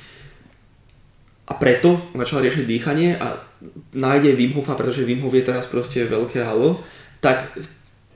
a 1.45 1.53
preto 1.55 2.01
začal 2.17 2.41
riešiť 2.41 2.65
dýchanie 2.65 3.21
a 3.21 3.37
nájde 3.93 4.33
Wim 4.33 4.57
Hofa, 4.57 4.75
pretože 4.75 5.05
Wim 5.05 5.21
Hof 5.21 5.37
je 5.37 5.45
teraz 5.45 5.69
proste 5.69 6.09
veľké 6.09 6.41
halo, 6.41 6.81
tak 7.21 7.53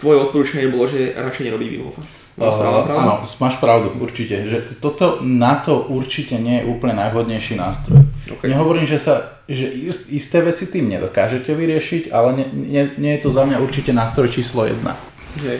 tvoje 0.01 0.17
odporúčanie 0.19 0.73
bolo, 0.73 0.89
že 0.89 1.13
radšej 1.13 1.53
nerobí 1.53 1.69
Wim 1.69 1.85
Hofa. 1.85 2.03
Uh, 2.39 2.87
pravdu? 2.87 3.03
áno, 3.03 3.15
máš 3.25 3.57
pravdu, 3.59 3.89
určite. 3.99 4.47
Že 4.47 4.79
toto 4.79 5.19
na 5.21 5.59
to 5.59 5.91
určite 5.91 6.39
nie 6.39 6.63
je 6.63 6.69
úplne 6.71 6.95
najvhodnejší 6.95 7.59
nástroj. 7.59 8.07
Ok. 8.31 8.47
Nehovorím, 8.47 8.87
že, 8.87 8.97
sa, 8.97 9.43
že 9.45 9.67
ist, 9.67 10.15
isté 10.15 10.39
veci 10.41 10.71
tým 10.71 10.87
nedokážete 10.87 11.51
vyriešiť, 11.51 12.15
ale 12.15 12.39
nie, 12.39 12.47
nie, 12.71 12.83
nie 12.95 13.13
je 13.19 13.27
to 13.27 13.31
za 13.35 13.43
mňa 13.43 13.59
určite 13.59 13.91
nástroj 13.91 14.31
číslo 14.31 14.65
jedna. 14.65 14.95
Hej. 15.43 15.59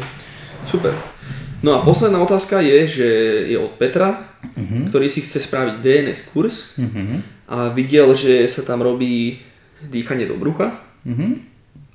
Super. 0.65 0.95
No 1.59 1.75
a 1.75 1.83
posledná 1.83 2.23
otázka 2.23 2.63
je, 2.63 2.79
že 2.87 3.09
je 3.51 3.59
od 3.59 3.75
Petra, 3.75 4.23
ktorý 4.89 5.11
si 5.11 5.27
chce 5.27 5.43
spraviť 5.43 5.83
DNS 5.83 6.31
kurz 6.31 6.79
a 7.51 7.75
videl, 7.75 8.15
že 8.15 8.47
sa 8.47 8.63
tam 8.63 8.87
robí 8.87 9.43
dýchanie 9.83 10.31
do 10.31 10.39
brucha 10.39 10.79
Mhm. 11.03 11.27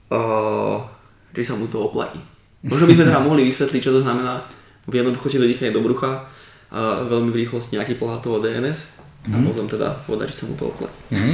a 0.10 0.20
že 1.32 1.44
sa 1.44 1.56
mu 1.56 1.68
to 1.68 1.80
oplatí. 1.82 2.20
Možno 2.64 2.88
by 2.88 2.94
sme 2.94 3.06
teda 3.08 3.22
mohli 3.28 3.44
vysvetliť, 3.44 3.80
čo 3.80 3.92
to 3.92 4.02
znamená 4.02 4.44
v 4.88 4.94
jednoduchosti 5.00 5.40
to 5.40 5.48
dýchanie 5.48 5.72
do 5.72 5.84
brucha 5.84 6.28
a 6.74 7.06
veľmi 7.06 7.30
v 7.30 7.46
rýchlosti 7.46 7.78
nejaký 7.78 7.96
pohľad 8.02 8.26
DNS 8.26 8.80
a 9.30 9.36
potom 9.40 9.66
teda 9.70 10.04
povedať, 10.04 10.36
že 10.36 10.44
sa 10.44 10.46
mu 10.50 10.56
to 10.60 10.68
oplatí. 10.68 10.98
Mhm. 11.14 11.34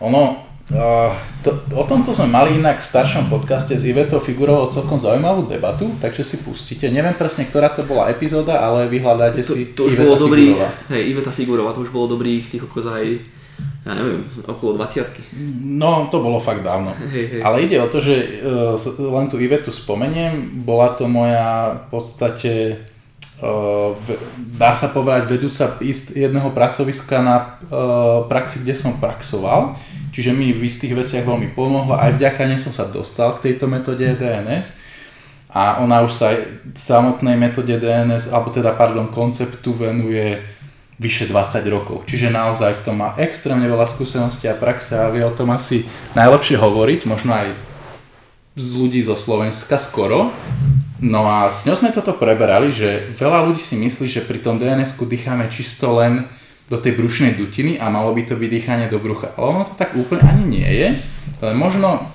Ono, 0.00 0.40
uh, 0.72 1.12
to, 1.44 1.52
o 1.76 1.84
tomto 1.84 2.16
sme 2.16 2.32
mali 2.32 2.56
inak 2.56 2.80
v 2.80 2.88
staršom 2.88 3.28
podcaste 3.28 3.76
s 3.76 3.84
Ivetou 3.84 4.16
figurovalo 4.16 4.72
celkom 4.72 4.96
zaujímavú 4.96 5.44
debatu, 5.44 5.92
takže 6.00 6.24
si 6.24 6.40
pustíte. 6.40 6.88
Neviem 6.88 7.12
presne, 7.12 7.44
ktorá 7.44 7.68
to 7.68 7.84
bola 7.84 8.08
epizóda, 8.08 8.64
ale 8.64 8.88
vyhľadáte 8.88 9.44
To, 9.44 9.52
si 9.52 9.76
to 9.76 9.92
už 9.92 10.00
Iveta 10.00 10.08
bolo 10.08 10.14
dobrý, 10.16 10.56
Figurová. 10.56 10.68
hej, 10.96 11.02
Iveta 11.12 11.32
Figurová, 11.36 11.70
to 11.76 11.84
už 11.84 11.92
bolo 11.92 12.16
dobrých 12.16 12.48
tých 12.48 12.64
okolo 12.64 12.96
aj, 12.96 13.06
ja 13.80 13.96
neviem, 13.96 14.20
okolo 14.44 14.76
20 14.76 15.08
No, 15.64 16.06
to 16.12 16.20
bolo 16.20 16.36
fakt 16.36 16.60
dávno. 16.60 16.92
Hej, 17.08 17.26
hej. 17.26 17.40
Ale 17.40 17.64
ide 17.64 17.80
o 17.80 17.88
to, 17.88 17.98
že 17.98 18.14
s- 18.76 18.96
len 18.96 19.26
tú 19.26 19.40
Ivetu 19.40 19.72
spomeniem, 19.72 20.60
bola 20.62 20.92
to 20.92 21.08
moja 21.08 21.80
v 21.80 21.86
podstate, 21.88 22.52
v, 23.40 24.06
dá 24.52 24.76
sa 24.76 24.92
povedať, 24.92 25.24
vedúca 25.32 25.64
ist, 25.80 26.12
jedného 26.12 26.52
pracoviska 26.52 27.24
na 27.24 27.36
uh, 27.72 28.28
praxi, 28.28 28.60
kde 28.60 28.76
som 28.76 29.00
praxoval. 29.00 29.72
Čiže 30.12 30.36
mi 30.36 30.52
v 30.52 30.68
istých 30.68 30.92
veciach 30.92 31.24
veľmi 31.24 31.56
pomohla, 31.56 32.04
aj 32.04 32.20
vďaka 32.20 32.42
nej 32.44 32.60
som 32.60 32.74
sa 32.74 32.84
dostal 32.84 33.32
k 33.38 33.48
tejto 33.48 33.64
metóde 33.64 34.04
DNS. 34.12 34.76
A 35.50 35.80
ona 35.80 36.04
už 36.04 36.12
sa 36.12 36.30
aj 36.30 36.38
samotnej 36.76 37.34
metóde 37.34 37.74
DNS, 37.74 38.28
alebo 38.30 38.52
teda, 38.52 38.76
pardon, 38.76 39.08
konceptu 39.08 39.72
venuje 39.72 40.36
vyše 41.00 41.32
20 41.32 41.64
rokov. 41.72 42.04
Čiže 42.04 42.28
naozaj 42.28 42.76
v 42.76 42.84
tom 42.84 43.00
má 43.00 43.16
extrémne 43.16 43.64
veľa 43.64 43.88
skúseností 43.88 44.44
a 44.52 44.54
praxe 44.54 45.00
a 45.00 45.08
vie 45.08 45.24
o 45.24 45.32
tom 45.32 45.48
asi 45.48 45.88
najlepšie 46.12 46.60
hovoriť, 46.60 47.08
možno 47.08 47.32
aj 47.32 47.56
z 48.60 48.68
ľudí 48.76 49.00
zo 49.00 49.16
Slovenska 49.16 49.80
skoro. 49.80 50.28
No 51.00 51.24
a 51.24 51.48
s 51.48 51.64
ňou 51.64 51.80
sme 51.80 51.96
toto 51.96 52.12
preberali, 52.12 52.68
že 52.68 53.08
veľa 53.16 53.48
ľudí 53.48 53.64
si 53.64 53.80
myslí, 53.80 54.04
že 54.04 54.28
pri 54.28 54.44
tom 54.44 54.60
DNS-ku 54.60 55.08
dýchame 55.08 55.48
čisto 55.48 55.96
len 55.96 56.28
do 56.68 56.76
tej 56.76 57.00
brušnej 57.00 57.34
dutiny 57.40 57.80
a 57.80 57.88
malo 57.88 58.12
by 58.12 58.28
to 58.28 58.36
byť 58.36 58.50
dýchanie 58.52 58.86
do 58.92 59.00
brucha. 59.00 59.32
Ale 59.40 59.56
ono 59.56 59.64
to 59.64 59.74
tak 59.80 59.96
úplne 59.96 60.22
ani 60.28 60.44
nie 60.44 60.68
je. 60.68 60.88
Ale 61.40 61.56
možno 61.56 62.12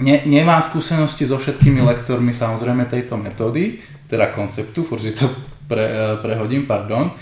ne, 0.00 0.24
nemám 0.24 0.64
skúsenosti 0.64 1.28
so 1.28 1.36
všetkými 1.36 1.84
lektormi 1.84 2.32
samozrejme 2.32 2.88
tejto 2.88 3.20
metódy, 3.20 3.84
teda 4.08 4.32
konceptu, 4.32 4.80
furt 4.80 5.04
si 5.04 5.12
to 5.12 5.28
pre, 5.68 5.84
eh, 5.84 6.16
prehodím, 6.24 6.64
pardon. 6.64 7.12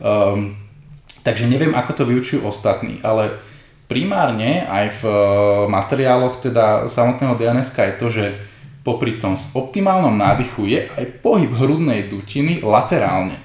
Um, 0.00 0.56
takže 1.20 1.44
neviem, 1.44 1.76
ako 1.76 1.92
to 1.92 2.04
vyučujú 2.08 2.48
ostatní, 2.48 2.98
ale 3.04 3.36
primárne 3.90 4.64
aj 4.70 4.86
v 4.98 5.02
eh, 5.10 5.16
materiáloch 5.66 6.38
teda 6.38 6.86
samotného 6.86 7.34
DNS 7.34 7.68
je 7.74 7.94
to, 7.98 8.08
že 8.08 8.24
popri 8.86 9.18
tom 9.18 9.34
optimálnom 9.36 10.14
nádychu 10.14 10.70
je 10.70 10.86
aj 10.86 11.20
pohyb 11.20 11.50
hrudnej 11.52 12.08
dutiny 12.08 12.64
laterálne. 12.64 13.36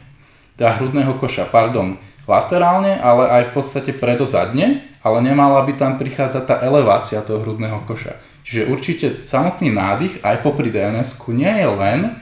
Teda 0.56 0.80
hrudného 0.80 1.20
koša, 1.20 1.52
pardon, 1.52 2.00
laterálne, 2.24 2.96
ale 3.02 3.28
aj 3.28 3.44
v 3.52 3.54
podstate 3.60 3.92
predozadne, 3.92 4.88
ale 5.04 5.20
nemala 5.20 5.60
by 5.68 5.76
tam 5.76 6.00
prichádzať 6.00 6.44
tá 6.48 6.56
elevácia 6.64 7.20
toho 7.20 7.44
hrudného 7.44 7.84
koša. 7.84 8.16
Čiže 8.46 8.70
určite 8.72 9.08
samotný 9.26 9.74
nádych 9.74 10.24
aj 10.24 10.46
popri 10.46 10.72
dns 10.72 11.18
nie 11.34 11.50
je 11.50 11.68
len 11.68 12.16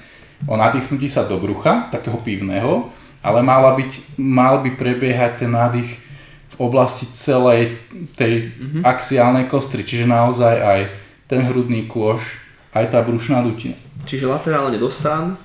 o 0.47 0.55
nadýchnutí 0.57 1.07
sa 1.07 1.27
do 1.27 1.37
brucha, 1.37 1.91
takého 1.93 2.17
pivného, 2.19 2.89
ale 3.23 3.39
mala 3.39 3.71
byť, 3.73 4.19
mal 4.19 4.59
by 4.59 4.75
prebiehať 4.75 5.47
ten 5.47 5.51
nádych 5.55 5.89
v 6.53 6.55
oblasti 6.61 7.09
celej 7.09 7.81
tej 8.13 8.53
axiálnej 8.85 9.49
kostry, 9.49 9.81
čiže 9.81 10.05
naozaj 10.05 10.55
aj 10.61 10.79
ten 11.25 11.41
hrudný 11.41 11.89
kôž, 11.89 12.43
aj 12.75 12.93
tá 12.93 12.99
brušná 13.01 13.41
dutina. 13.41 13.79
Čiže 14.03 14.29
laterálne 14.29 14.77
do 14.77 14.91
strán, 14.91 15.39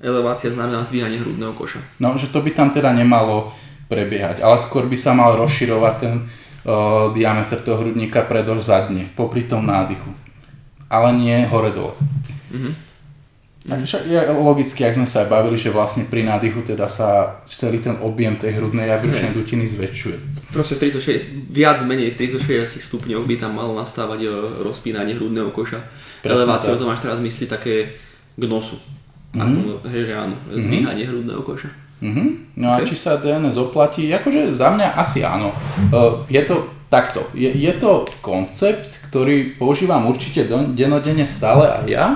elevácia 0.00 0.48
znamená 0.48 0.86
zdvíhanie 0.86 1.18
hrudného 1.18 1.52
koša. 1.52 1.82
No, 1.98 2.14
že 2.16 2.30
to 2.30 2.40
by 2.40 2.54
tam 2.54 2.70
teda 2.70 2.94
nemalo 2.94 3.52
prebiehať, 3.90 4.40
ale 4.40 4.56
skôr 4.62 4.86
by 4.86 4.96
sa 4.96 5.12
mal 5.12 5.34
rozširovať 5.36 5.94
ten 5.98 6.14
uh, 6.22 7.10
diameter 7.12 7.58
toho 7.60 7.82
hrudníka 7.82 8.22
predo 8.24 8.56
zadne, 8.62 9.10
popri 9.18 9.44
tom 9.44 9.66
nádychu. 9.66 10.14
Ale 10.88 11.12
nie 11.12 11.44
hore-dole. 13.68 13.84
Takže 13.84 13.96
je 14.08 14.20
logicky, 14.32 14.80
ak 14.88 14.96
sme 14.96 15.06
sa 15.06 15.22
aj 15.22 15.28
bavili, 15.28 15.60
že 15.60 15.68
vlastne 15.68 16.08
pri 16.08 16.24
nádychu 16.24 16.64
teda 16.64 16.88
sa 16.88 17.38
celý 17.44 17.78
ten 17.84 18.00
objem 18.00 18.32
tej 18.34 18.56
hrudnej 18.56 18.88
a 18.88 18.96
brušnej 18.96 19.36
dutiny 19.36 19.68
zväčšuje. 19.68 20.16
Proste 20.50 20.80
v 20.80 20.88
36, 20.88 21.52
viac 21.52 21.84
menej 21.84 22.16
v 22.16 22.26
360 22.26 22.80
stupňoch 22.80 23.28
by 23.28 23.34
tam 23.36 23.52
malo 23.60 23.76
nastávať 23.76 24.24
e, 24.24 24.28
rozpínanie 24.64 25.12
hrudného 25.14 25.52
koša. 25.52 25.84
Presne 26.24 26.48
Eleváciu 26.48 26.72
tak. 26.74 26.80
to 26.80 26.88
máš 26.88 27.00
teraz 27.04 27.18
mysli 27.20 27.44
také 27.44 28.00
k 28.34 28.42
nosu. 28.48 28.80
A 29.36 29.44
k 29.44 29.60
tomu, 29.60 29.76
hej, 29.92 30.08
že 30.08 30.14
áno, 30.16 30.32
zdvíhanie 30.56 31.04
hrudného 31.04 31.44
koša. 31.44 31.68
Mhm. 32.00 32.56
No 32.56 32.74
a 32.74 32.80
Ok. 32.80 32.88
či 32.88 32.96
sa 32.96 33.18
DNS 33.20 33.54
oplatí? 33.58 34.08
Akože 34.08 34.54
za 34.54 34.72
mňa 34.72 34.96
asi 34.96 35.20
áno. 35.26 35.52
Uh, 35.92 36.24
je 36.30 36.42
to 36.46 36.78
takto, 36.88 37.28
je, 37.36 37.52
je 37.52 37.72
to 37.76 38.08
koncept, 38.24 38.96
ktorý 39.12 39.60
používam 39.60 40.08
určite 40.08 40.48
do, 40.48 40.72
denodenne 40.72 41.28
stále 41.28 41.68
aj 41.68 41.86
ja. 41.86 42.06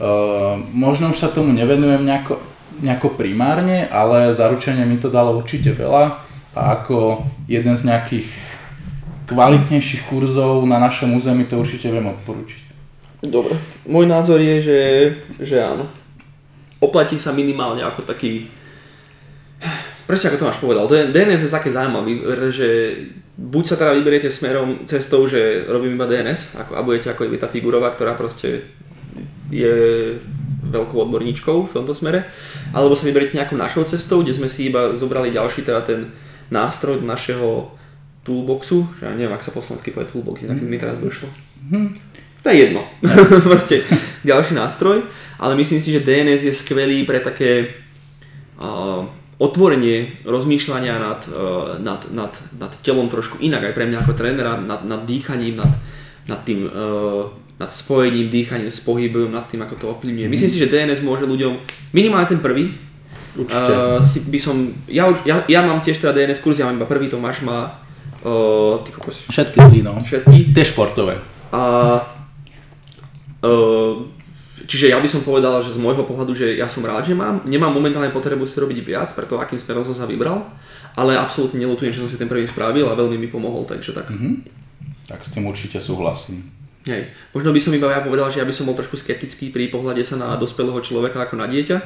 Uh, 0.00 0.56
možno 0.72 1.12
už 1.12 1.20
sa 1.20 1.28
tomu 1.28 1.52
nevenujem 1.52 2.00
nejako, 2.00 2.40
nejako 2.80 3.20
primárne, 3.20 3.84
ale 3.92 4.32
zaručenie 4.32 4.88
mi 4.88 4.96
to 4.96 5.12
dalo 5.12 5.36
určite 5.36 5.76
veľa 5.76 6.24
a 6.56 6.60
ako 6.80 7.28
jeden 7.44 7.76
z 7.76 7.84
nejakých 7.84 8.28
kvalitnejších 9.28 10.08
kurzov 10.08 10.64
na 10.64 10.80
našom 10.80 11.12
území 11.14 11.44
to 11.44 11.60
určite 11.60 11.92
viem 11.92 12.08
odporučiť. 12.08 12.62
Dobre, 13.28 13.52
môj 13.84 14.08
názor 14.08 14.40
je, 14.40 14.56
že, 14.64 14.80
že 15.36 15.60
áno. 15.60 15.84
Oplatí 16.80 17.20
sa 17.20 17.36
minimálne 17.36 17.84
ako 17.84 18.00
taký 18.00 18.48
presne 20.10 20.34
ako 20.34 20.38
to 20.42 20.48
máš 20.50 20.58
povedal, 20.58 20.90
DNS 20.90 21.46
je 21.46 21.54
také 21.54 21.70
zaujímavý, 21.70 22.18
že 22.50 22.68
buď 23.38 23.64
sa 23.64 23.76
teda 23.78 23.94
vyberiete 23.94 24.26
smerom 24.26 24.82
cestou, 24.90 25.22
že 25.30 25.70
robím 25.70 25.94
iba 25.94 26.10
DNS 26.10 26.58
ako, 26.58 26.72
a 26.74 26.80
budete 26.82 27.14
ako 27.14 27.30
Evita 27.30 27.46
Figurová, 27.46 27.94
ktorá 27.94 28.18
proste 28.18 28.66
je 29.50 29.74
veľkou 30.70 30.96
odborníčkou 31.10 31.66
v 31.66 31.74
tomto 31.74 31.92
smere, 31.92 32.30
alebo 32.70 32.94
sa 32.94 33.04
vyberiete 33.04 33.34
nejakou 33.34 33.58
našou 33.58 33.82
cestou, 33.84 34.22
kde 34.22 34.38
sme 34.38 34.46
si 34.46 34.70
iba 34.70 34.94
zobrali 34.94 35.34
ďalší 35.34 35.66
teda 35.66 35.82
ten 35.82 36.14
nástroj 36.50 37.02
našeho 37.02 37.74
toolboxu, 38.22 38.86
že 39.00 39.10
ja 39.10 39.12
neviem, 39.16 39.34
ak 39.34 39.42
sa 39.42 39.50
po 39.50 39.64
slovensky 39.64 39.90
povie 39.90 40.10
toolbox, 40.10 40.46
tak 40.46 40.60
mi 40.62 40.78
teraz 40.78 41.02
došlo. 41.02 41.26
To 42.40 42.46
je 42.48 42.56
jedno. 42.56 42.84
Proste 43.48 43.84
ďalší 44.24 44.56
nástroj, 44.56 45.04
ale 45.36 45.52
myslím 45.60 45.80
si, 45.80 45.92
že 45.92 46.04
DNS 46.04 46.40
je 46.48 46.54
skvelý 46.56 47.04
pre 47.04 47.20
také 47.20 47.68
uh, 48.60 49.04
otvorenie 49.40 50.24
rozmýšľania 50.24 50.94
nad, 51.00 51.20
uh, 51.32 51.76
nad, 51.80 52.00
nad, 52.12 52.32
nad 52.56 52.72
telom 52.80 53.08
trošku 53.08 53.40
inak, 53.40 53.72
aj 53.72 53.76
pre 53.76 53.88
mňa 53.88 53.98
ako 54.04 54.12
trénera, 54.16 54.60
nad, 54.60 54.84
nad 54.84 55.04
dýchaním, 55.04 55.60
nad, 55.60 55.72
nad 56.28 56.40
tým 56.44 56.68
uh, 56.68 57.28
nad 57.60 57.68
spojením, 57.68 58.32
dýchaním 58.32 58.72
s 58.72 58.80
pohybom, 58.80 59.28
nad 59.28 59.44
tým, 59.44 59.60
ako 59.60 59.74
to 59.76 59.86
ovplyvňuje. 59.92 60.26
Mm. 60.26 60.32
Myslím 60.32 60.50
si, 60.50 60.58
že 60.58 60.72
DNS 60.72 61.04
môže 61.04 61.28
ľuďom, 61.28 61.60
minimálne 61.92 62.24
ten 62.24 62.40
prvý, 62.40 62.72
Uh, 63.30 64.02
si 64.02 64.26
by 64.26 64.38
som, 64.42 64.74
ja, 64.90 65.06
ja, 65.22 65.46
ja 65.46 65.62
mám 65.62 65.78
tiež 65.78 66.02
teda 66.02 66.10
DNS 66.10 66.42
kurz, 66.42 66.58
ja 66.58 66.66
mám 66.66 66.74
iba 66.74 66.88
prvý, 66.90 67.06
Tomáš 67.06 67.46
má 67.46 67.78
uh, 68.26 68.74
ty 68.82 68.90
kokos. 68.90 69.30
Všetky 69.30 69.58
tri, 69.70 69.86
no. 69.86 69.94
Všetky. 70.02 70.50
Tie 70.50 70.64
športové. 70.66 71.14
A 71.54 71.62
uh, 73.46 74.02
Čiže 74.70 74.94
ja 74.94 75.02
by 75.02 75.08
som 75.10 75.26
povedal, 75.26 75.58
že 75.66 75.74
z 75.74 75.82
môjho 75.82 76.06
pohľadu, 76.06 76.30
že 76.30 76.54
ja 76.54 76.70
som 76.70 76.86
rád, 76.86 77.02
že 77.02 77.18
mám. 77.18 77.42
Nemám 77.42 77.74
momentálne 77.74 78.14
potrebu 78.14 78.46
si 78.46 78.54
robiť 78.54 78.78
viac, 78.86 79.10
preto 79.18 79.42
akým 79.42 79.58
smerom 79.58 79.82
som 79.82 79.98
sa 79.98 80.06
vybral, 80.06 80.46
ale 80.94 81.18
absolútne 81.18 81.58
nelutujem, 81.58 81.90
že 81.90 82.06
som 82.06 82.06
si 82.06 82.14
ten 82.14 82.30
prvý 82.30 82.46
spravil 82.46 82.86
a 82.86 82.94
veľmi 82.94 83.18
mi 83.18 83.26
pomohol, 83.26 83.66
takže 83.66 83.90
tak. 83.90 84.06
Mm-hmm. 84.14 84.34
Tak 85.10 85.26
s 85.26 85.34
tým 85.34 85.50
určite 85.50 85.82
súhlasím. 85.82 86.59
Hej. 86.88 87.12
Možno 87.36 87.52
by 87.52 87.60
som 87.60 87.76
iba 87.76 87.92
ja 87.92 88.00
povedal, 88.00 88.32
že 88.32 88.40
ja 88.40 88.48
by 88.48 88.54
som 88.56 88.64
bol 88.64 88.72
trošku 88.72 88.96
skeptický 88.96 89.52
pri 89.52 89.68
pohľade 89.68 90.00
sa 90.00 90.16
na 90.16 90.40
dospelého 90.40 90.80
človeka 90.80 91.28
ako 91.28 91.36
na 91.36 91.44
dieťa, 91.44 91.76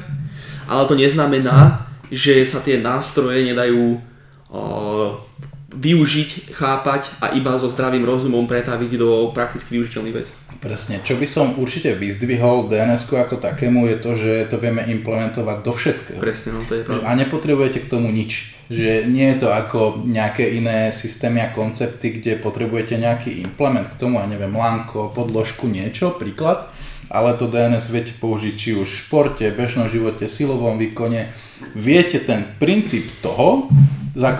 ale 0.71 0.87
to 0.87 0.95
neznamená, 0.95 1.83
že 2.07 2.47
sa 2.47 2.63
tie 2.63 2.79
nástroje 2.79 3.43
nedajú 3.43 3.99
uh, 4.55 5.19
využiť, 5.75 6.55
chápať 6.55 7.19
a 7.19 7.35
iba 7.35 7.59
so 7.59 7.67
zdravým 7.67 8.07
rozumom 8.07 8.47
pretaviť 8.47 8.91
do 8.95 9.35
prakticky 9.35 9.75
využiteľných 9.75 10.15
vecí. 10.15 10.31
Presne. 10.63 11.03
Čo 11.03 11.19
by 11.19 11.27
som 11.27 11.59
určite 11.59 11.91
vyzdvihol 11.99 12.71
dns 12.71 13.11
ako 13.11 13.37
takému 13.43 13.91
je 13.91 13.95
to, 13.99 14.11
že 14.15 14.33
to 14.47 14.55
vieme 14.55 14.79
implementovať 14.79 15.57
do 15.59 15.71
všetkého. 15.75 16.19
Presne, 16.23 16.55
no 16.55 16.63
to 16.63 16.79
je 16.79 16.81
pravda. 16.87 17.03
A 17.03 17.11
nepotrebujete 17.19 17.83
k 17.83 17.91
tomu 17.91 18.07
nič. 18.15 18.54
Že 18.65 19.05
nie 19.05 19.29
je 19.29 19.45
to 19.45 19.53
ako 19.53 20.01
nejaké 20.09 20.57
iné 20.57 20.89
systémy 20.89 21.41
a 21.45 21.53
koncepty, 21.53 22.17
kde 22.17 22.41
potrebujete 22.41 22.97
nejaký 22.97 23.41
implement 23.45 23.85
k 23.85 23.99
tomu, 23.99 24.17
ja 24.17 24.25
neviem, 24.25 24.49
lanko, 24.49 25.13
podložku, 25.13 25.69
niečo, 25.69 26.17
príklad. 26.17 26.65
Ale 27.05 27.37
to 27.37 27.45
DNS 27.45 27.85
viete 27.93 28.13
použiť 28.17 28.53
či 28.57 28.69
už 28.73 28.89
v 28.89 29.01
športe, 29.05 29.45
bežnom 29.53 29.85
živote, 29.85 30.25
silovom 30.25 30.81
výkone. 30.81 31.29
Viete 31.77 32.17
ten 32.17 32.57
princíp 32.57 33.21
toho 33.21 33.69
za, 34.17 34.33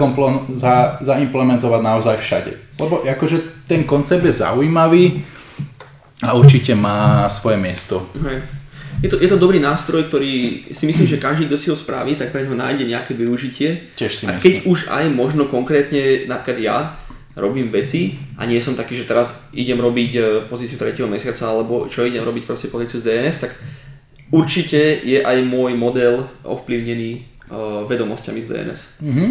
zaimplementovať 1.05 1.81
naozaj 1.85 2.17
všade. 2.17 2.51
Lebo 2.81 3.05
akože 3.05 3.69
ten 3.69 3.85
koncept 3.85 4.25
je 4.25 4.33
zaujímavý, 4.33 5.21
a 6.23 6.31
určite 6.33 6.71
má 6.75 7.27
svoje 7.27 7.59
miesto. 7.59 8.07
Hej. 8.15 8.41
Je 9.03 9.09
to, 9.11 9.19
je 9.19 9.27
to 9.27 9.35
dobrý 9.35 9.59
nástroj, 9.59 10.07
ktorý 10.07 10.65
si 10.71 10.83
myslím, 10.87 11.07
že 11.07 11.19
každý, 11.19 11.51
kto 11.51 11.57
si 11.59 11.67
ho 11.67 11.77
spraví, 11.77 12.15
tak 12.15 12.31
pre 12.31 12.47
neho 12.47 12.55
nájde 12.55 12.87
nejaké 12.87 13.11
využitie. 13.11 13.91
Tiež 13.95 14.11
si 14.11 14.23
a 14.25 14.39
keď 14.39 14.63
už 14.63 14.87
aj 14.87 15.11
možno 15.11 15.45
konkrétne, 15.51 16.25
napríklad 16.29 16.57
ja, 16.63 16.77
robím 17.35 17.67
veci 17.67 18.15
a 18.39 18.47
nie 18.47 18.63
som 18.63 18.79
taký, 18.79 18.95
že 18.95 19.03
teraz 19.03 19.51
idem 19.51 19.75
robiť 19.75 20.11
e, 20.15 20.21
pozíciu 20.47 20.79
3. 20.79 20.95
mesiaca 21.03 21.51
alebo 21.51 21.83
čo 21.91 22.07
idem 22.07 22.23
robiť 22.23 22.47
proste 22.47 22.71
pozíciu 22.71 23.03
z 23.03 23.11
DNS, 23.11 23.37
tak 23.43 23.51
určite 24.31 25.03
je 25.03 25.19
aj 25.19 25.43
môj 25.43 25.75
model 25.75 26.25
ovplyvnený 26.41 27.11
uh, 27.51 27.85
vedomosťami 27.85 28.39
z 28.41 28.47
DNS. 28.49 28.81
Mm-hmm. 29.03 29.29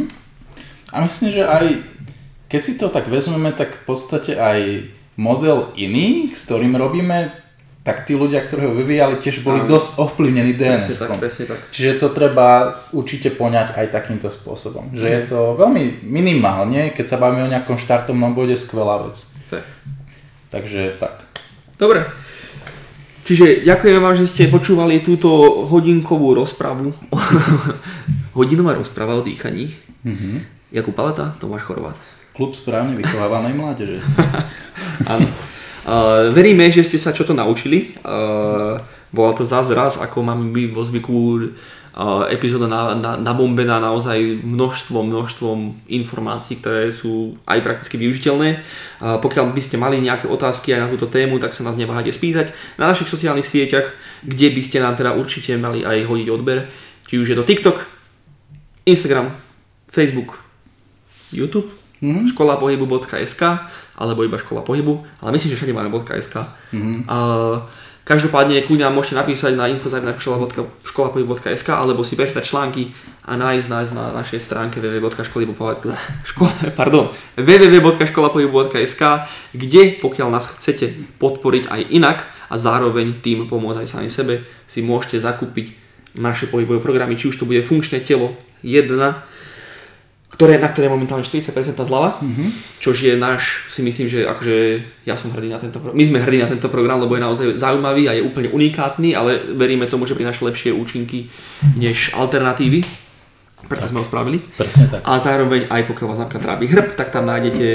A 0.94 0.96
myslím, 1.02 1.28
že 1.34 1.42
aj 1.42 1.66
keď 2.46 2.60
si 2.62 2.78
to 2.78 2.86
tak 2.86 3.10
vezmeme, 3.10 3.50
tak 3.50 3.74
v 3.74 3.82
podstate 3.82 4.38
aj 4.38 4.86
model 5.18 5.74
iný, 5.74 6.30
s 6.30 6.46
ktorým 6.46 6.78
robíme, 6.78 7.34
tak 7.84 8.08
tí 8.08 8.16
ľudia, 8.16 8.40
ktorí 8.40 8.64
ho 8.64 8.72
vyvíjali, 8.72 9.20
tiež 9.20 9.44
boli 9.44 9.60
Áno. 9.60 9.76
dosť 9.76 10.00
ovplyvnení 10.00 10.56
DNS. 10.56 10.88
Presne 10.88 10.96
tak, 10.96 11.20
presne 11.20 11.44
tak. 11.52 11.60
Čiže 11.68 12.00
to 12.00 12.08
treba 12.16 12.80
určite 12.96 13.28
poňať 13.36 13.76
aj 13.76 13.86
takýmto 13.92 14.32
spôsobom. 14.32 14.96
Že 14.96 15.04
je 15.04 15.22
to 15.28 15.52
veľmi 15.60 16.00
minimálne, 16.00 16.96
keď 16.96 17.04
sa 17.04 17.20
bavíme 17.20 17.44
o 17.44 17.52
nejakom 17.52 17.76
štartovnom 17.76 18.32
bode, 18.32 18.56
skvelá 18.56 19.04
vec. 19.04 19.20
Tak. 19.52 19.68
Takže 20.48 20.96
tak. 20.96 21.28
Dobre. 21.76 22.08
Čiže 23.28 23.68
ďakujem 23.68 24.00
vám, 24.00 24.16
že 24.16 24.32
ste 24.32 24.48
počúvali 24.48 25.04
túto 25.04 25.28
hodinkovú 25.68 26.32
rozpravu. 26.32 26.88
Hodinová 28.36 28.80
rozprava 28.80 29.16
o 29.16 29.24
dýchaní. 29.24 29.76
Mm-hmm. 30.08 30.36
Jakub 30.72 30.96
Paleta, 30.96 31.36
Tomáš 31.36 31.68
Chorvát. 31.68 31.96
Klub 32.32 32.56
správne 32.56 32.96
vychovávanej 32.96 33.54
mládeže. 33.56 34.00
Áno. 35.12 35.28
Uh, 35.84 36.32
veríme, 36.32 36.72
že 36.72 36.80
ste 36.80 36.96
sa 36.96 37.12
čo 37.12 37.28
to 37.28 37.36
naučili. 37.36 37.92
Uh, 38.00 38.80
bola 39.12 39.32
to 39.36 39.44
zás 39.44 39.68
raz, 39.68 40.00
ako 40.00 40.24
máme 40.24 40.48
my 40.48 40.72
vo 40.72 40.80
zvyku 40.80 41.12
uh, 41.12 42.24
epizóda 42.32 42.64
na, 42.64 42.96
na, 42.96 43.12
nabombená 43.20 43.78
naozaj 43.84 44.16
množstvom, 44.40 45.04
množstvom 45.12 45.58
informácií, 45.92 46.56
ktoré 46.56 46.88
sú 46.88 47.36
aj 47.44 47.60
prakticky 47.60 48.00
využiteľné. 48.00 48.64
Uh, 48.98 49.20
pokiaľ 49.20 49.52
by 49.52 49.60
ste 49.60 49.76
mali 49.76 50.00
nejaké 50.00 50.24
otázky 50.24 50.72
aj 50.72 50.88
na 50.88 50.88
túto 50.88 51.04
tému, 51.04 51.36
tak 51.36 51.52
sa 51.52 51.62
nás 51.68 51.76
neváhajte 51.76 52.16
spýtať 52.16 52.56
na 52.80 52.88
našich 52.88 53.12
sociálnych 53.12 53.44
sieťach, 53.44 53.92
kde 54.24 54.56
by 54.56 54.62
ste 54.64 54.80
nám 54.80 54.96
teda 54.96 55.12
určite 55.12 55.52
mali 55.60 55.84
aj 55.84 56.08
hodiť 56.08 56.28
odber. 56.32 56.72
Či 57.04 57.20
už 57.20 57.28
je 57.28 57.36
to 57.36 57.44
TikTok, 57.44 57.84
Instagram, 58.88 59.36
Facebook, 59.92 60.40
YouTube 61.28 61.84
mm-hmm. 62.04 62.24
škola 62.32 62.56
pohybu.sk 62.56 63.42
alebo 63.94 64.26
iba 64.26 64.38
škola 64.38 64.66
pohybu, 64.66 65.06
ale 65.22 65.32
myslím, 65.38 65.54
že 65.54 65.58
všade 65.58 65.72
máme 65.72 65.90
.sk. 66.18 66.34
Mm-hmm. 66.74 67.06
A, 67.06 67.16
každopádne 68.04 68.60
kľudne 68.68 68.92
môžete 68.92 69.16
napísať 69.16 69.56
na 69.56 69.64
info.školapohybu.sk 69.72 71.68
alebo 71.72 72.04
si 72.04 72.20
prečítať 72.20 72.44
články 72.44 72.92
a 73.24 73.32
nájsť 73.40 73.66
nás 73.72 73.88
na 73.96 74.12
našej 74.12 74.44
stránke 74.44 74.76
www.školapohybu.sk 74.84 75.88
kde 79.56 79.82
pokiaľ 80.04 80.28
nás 80.28 80.44
chcete 80.52 81.16
podporiť 81.16 81.72
aj 81.72 81.80
inak 81.88 82.28
a 82.52 82.60
zároveň 82.60 83.24
tým 83.24 83.48
pomôcť 83.48 83.80
aj 83.80 83.88
sami 83.88 84.12
sebe, 84.12 84.44
si 84.68 84.84
môžete 84.84 85.24
zakúpiť 85.24 85.72
naše 86.20 86.46
pohybové 86.46 86.78
programy, 86.78 87.16
či 87.18 87.32
už 87.32 87.40
to 87.40 87.48
bude 87.48 87.64
funkčné 87.64 88.04
telo 88.04 88.36
1, 88.62 88.86
ktoré, 90.34 90.58
na 90.58 90.66
ktoré 90.66 90.90
je 90.90 90.94
momentálne 90.98 91.22
40% 91.22 91.78
zľava, 91.78 92.18
mm-hmm. 92.18 92.48
čož 92.82 93.06
je 93.06 93.14
náš, 93.14 93.70
si 93.70 93.86
myslím, 93.86 94.10
že 94.10 94.26
akože 94.26 94.82
ja 95.06 95.14
som 95.14 95.30
hrdý 95.30 95.54
na 95.54 95.62
tento 95.62 95.78
program, 95.78 95.94
my 95.94 96.04
sme 96.10 96.18
hrdí 96.18 96.42
na 96.42 96.50
tento 96.50 96.66
program, 96.66 96.98
lebo 96.98 97.14
je 97.14 97.22
naozaj 97.22 97.46
zaujímavý 97.54 98.10
a 98.10 98.18
je 98.18 98.26
úplne 98.26 98.50
unikátny, 98.50 99.14
ale 99.14 99.38
veríme 99.54 99.86
tomu, 99.86 100.10
že 100.10 100.18
prináša 100.18 100.42
lepšie 100.42 100.74
účinky 100.74 101.30
než 101.78 102.10
alternatívy, 102.18 102.82
preto 103.70 103.86
tak. 103.86 103.90
sme 103.94 104.02
ho 104.02 104.06
spravili. 104.06 104.42
Presne 104.58 104.90
tak. 104.90 105.00
A 105.06 105.22
zároveň 105.22 105.70
aj 105.70 105.82
pokiaľ 105.86 106.06
vás 106.10 106.20
napríklad 106.20 106.42
trápi 106.42 106.64
hrb, 106.66 106.88
tak 106.98 107.08
tam 107.14 107.30
nájdete 107.30 107.66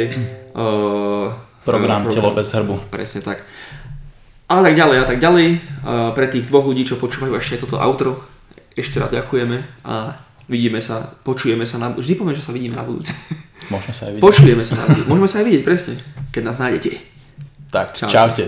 uh, 0.53 1.32
program, 1.64 2.03
program 2.03 2.14
Telo 2.14 2.32
bez 2.36 2.51
hrbu. 2.53 2.76
Presne 2.91 3.24
tak. 3.24 3.47
A 4.49 4.62
tak 4.66 4.76
ďalej 4.76 4.97
a 4.99 5.05
tak 5.07 5.18
ďalej. 5.24 5.47
Uh, 5.82 6.12
pre 6.12 6.28
tých 6.28 6.45
dvoch 6.51 6.68
ľudí, 6.68 6.84
čo 6.84 6.99
počúvajú 6.99 7.34
ešte 7.39 7.64
toto 7.66 7.80
outro, 7.80 8.22
ešte 8.76 8.99
raz 8.99 9.10
ďakujeme 9.16 9.57
a 9.88 10.28
Vidíme 10.50 10.82
sa, 10.82 11.06
počujeme 11.22 11.62
sa 11.70 11.78
na 11.78 11.93
Vždy 11.93 12.18
poviem, 12.18 12.34
že 12.34 12.41
sa 12.41 12.50
vidíme 12.50 12.74
na 12.74 12.82
budúce. 12.82 13.14
Môžeme 13.70 13.93
sa 13.93 14.10
aj 14.10 14.18
vidieť. 14.18 14.24
Počujeme 14.26 14.64
sa 14.66 14.74
na 14.82 14.84
budúce. 14.89 15.06
Môžeme 15.06 15.30
sa 15.30 15.38
aj 15.39 15.45
vidieť, 15.45 15.64
presne. 15.64 15.93
Keď 16.34 16.41
nás 16.41 16.58
nájdete. 16.58 16.91
Tak, 17.70 17.88
čaute. 17.93 18.10
čaute. 18.12 18.45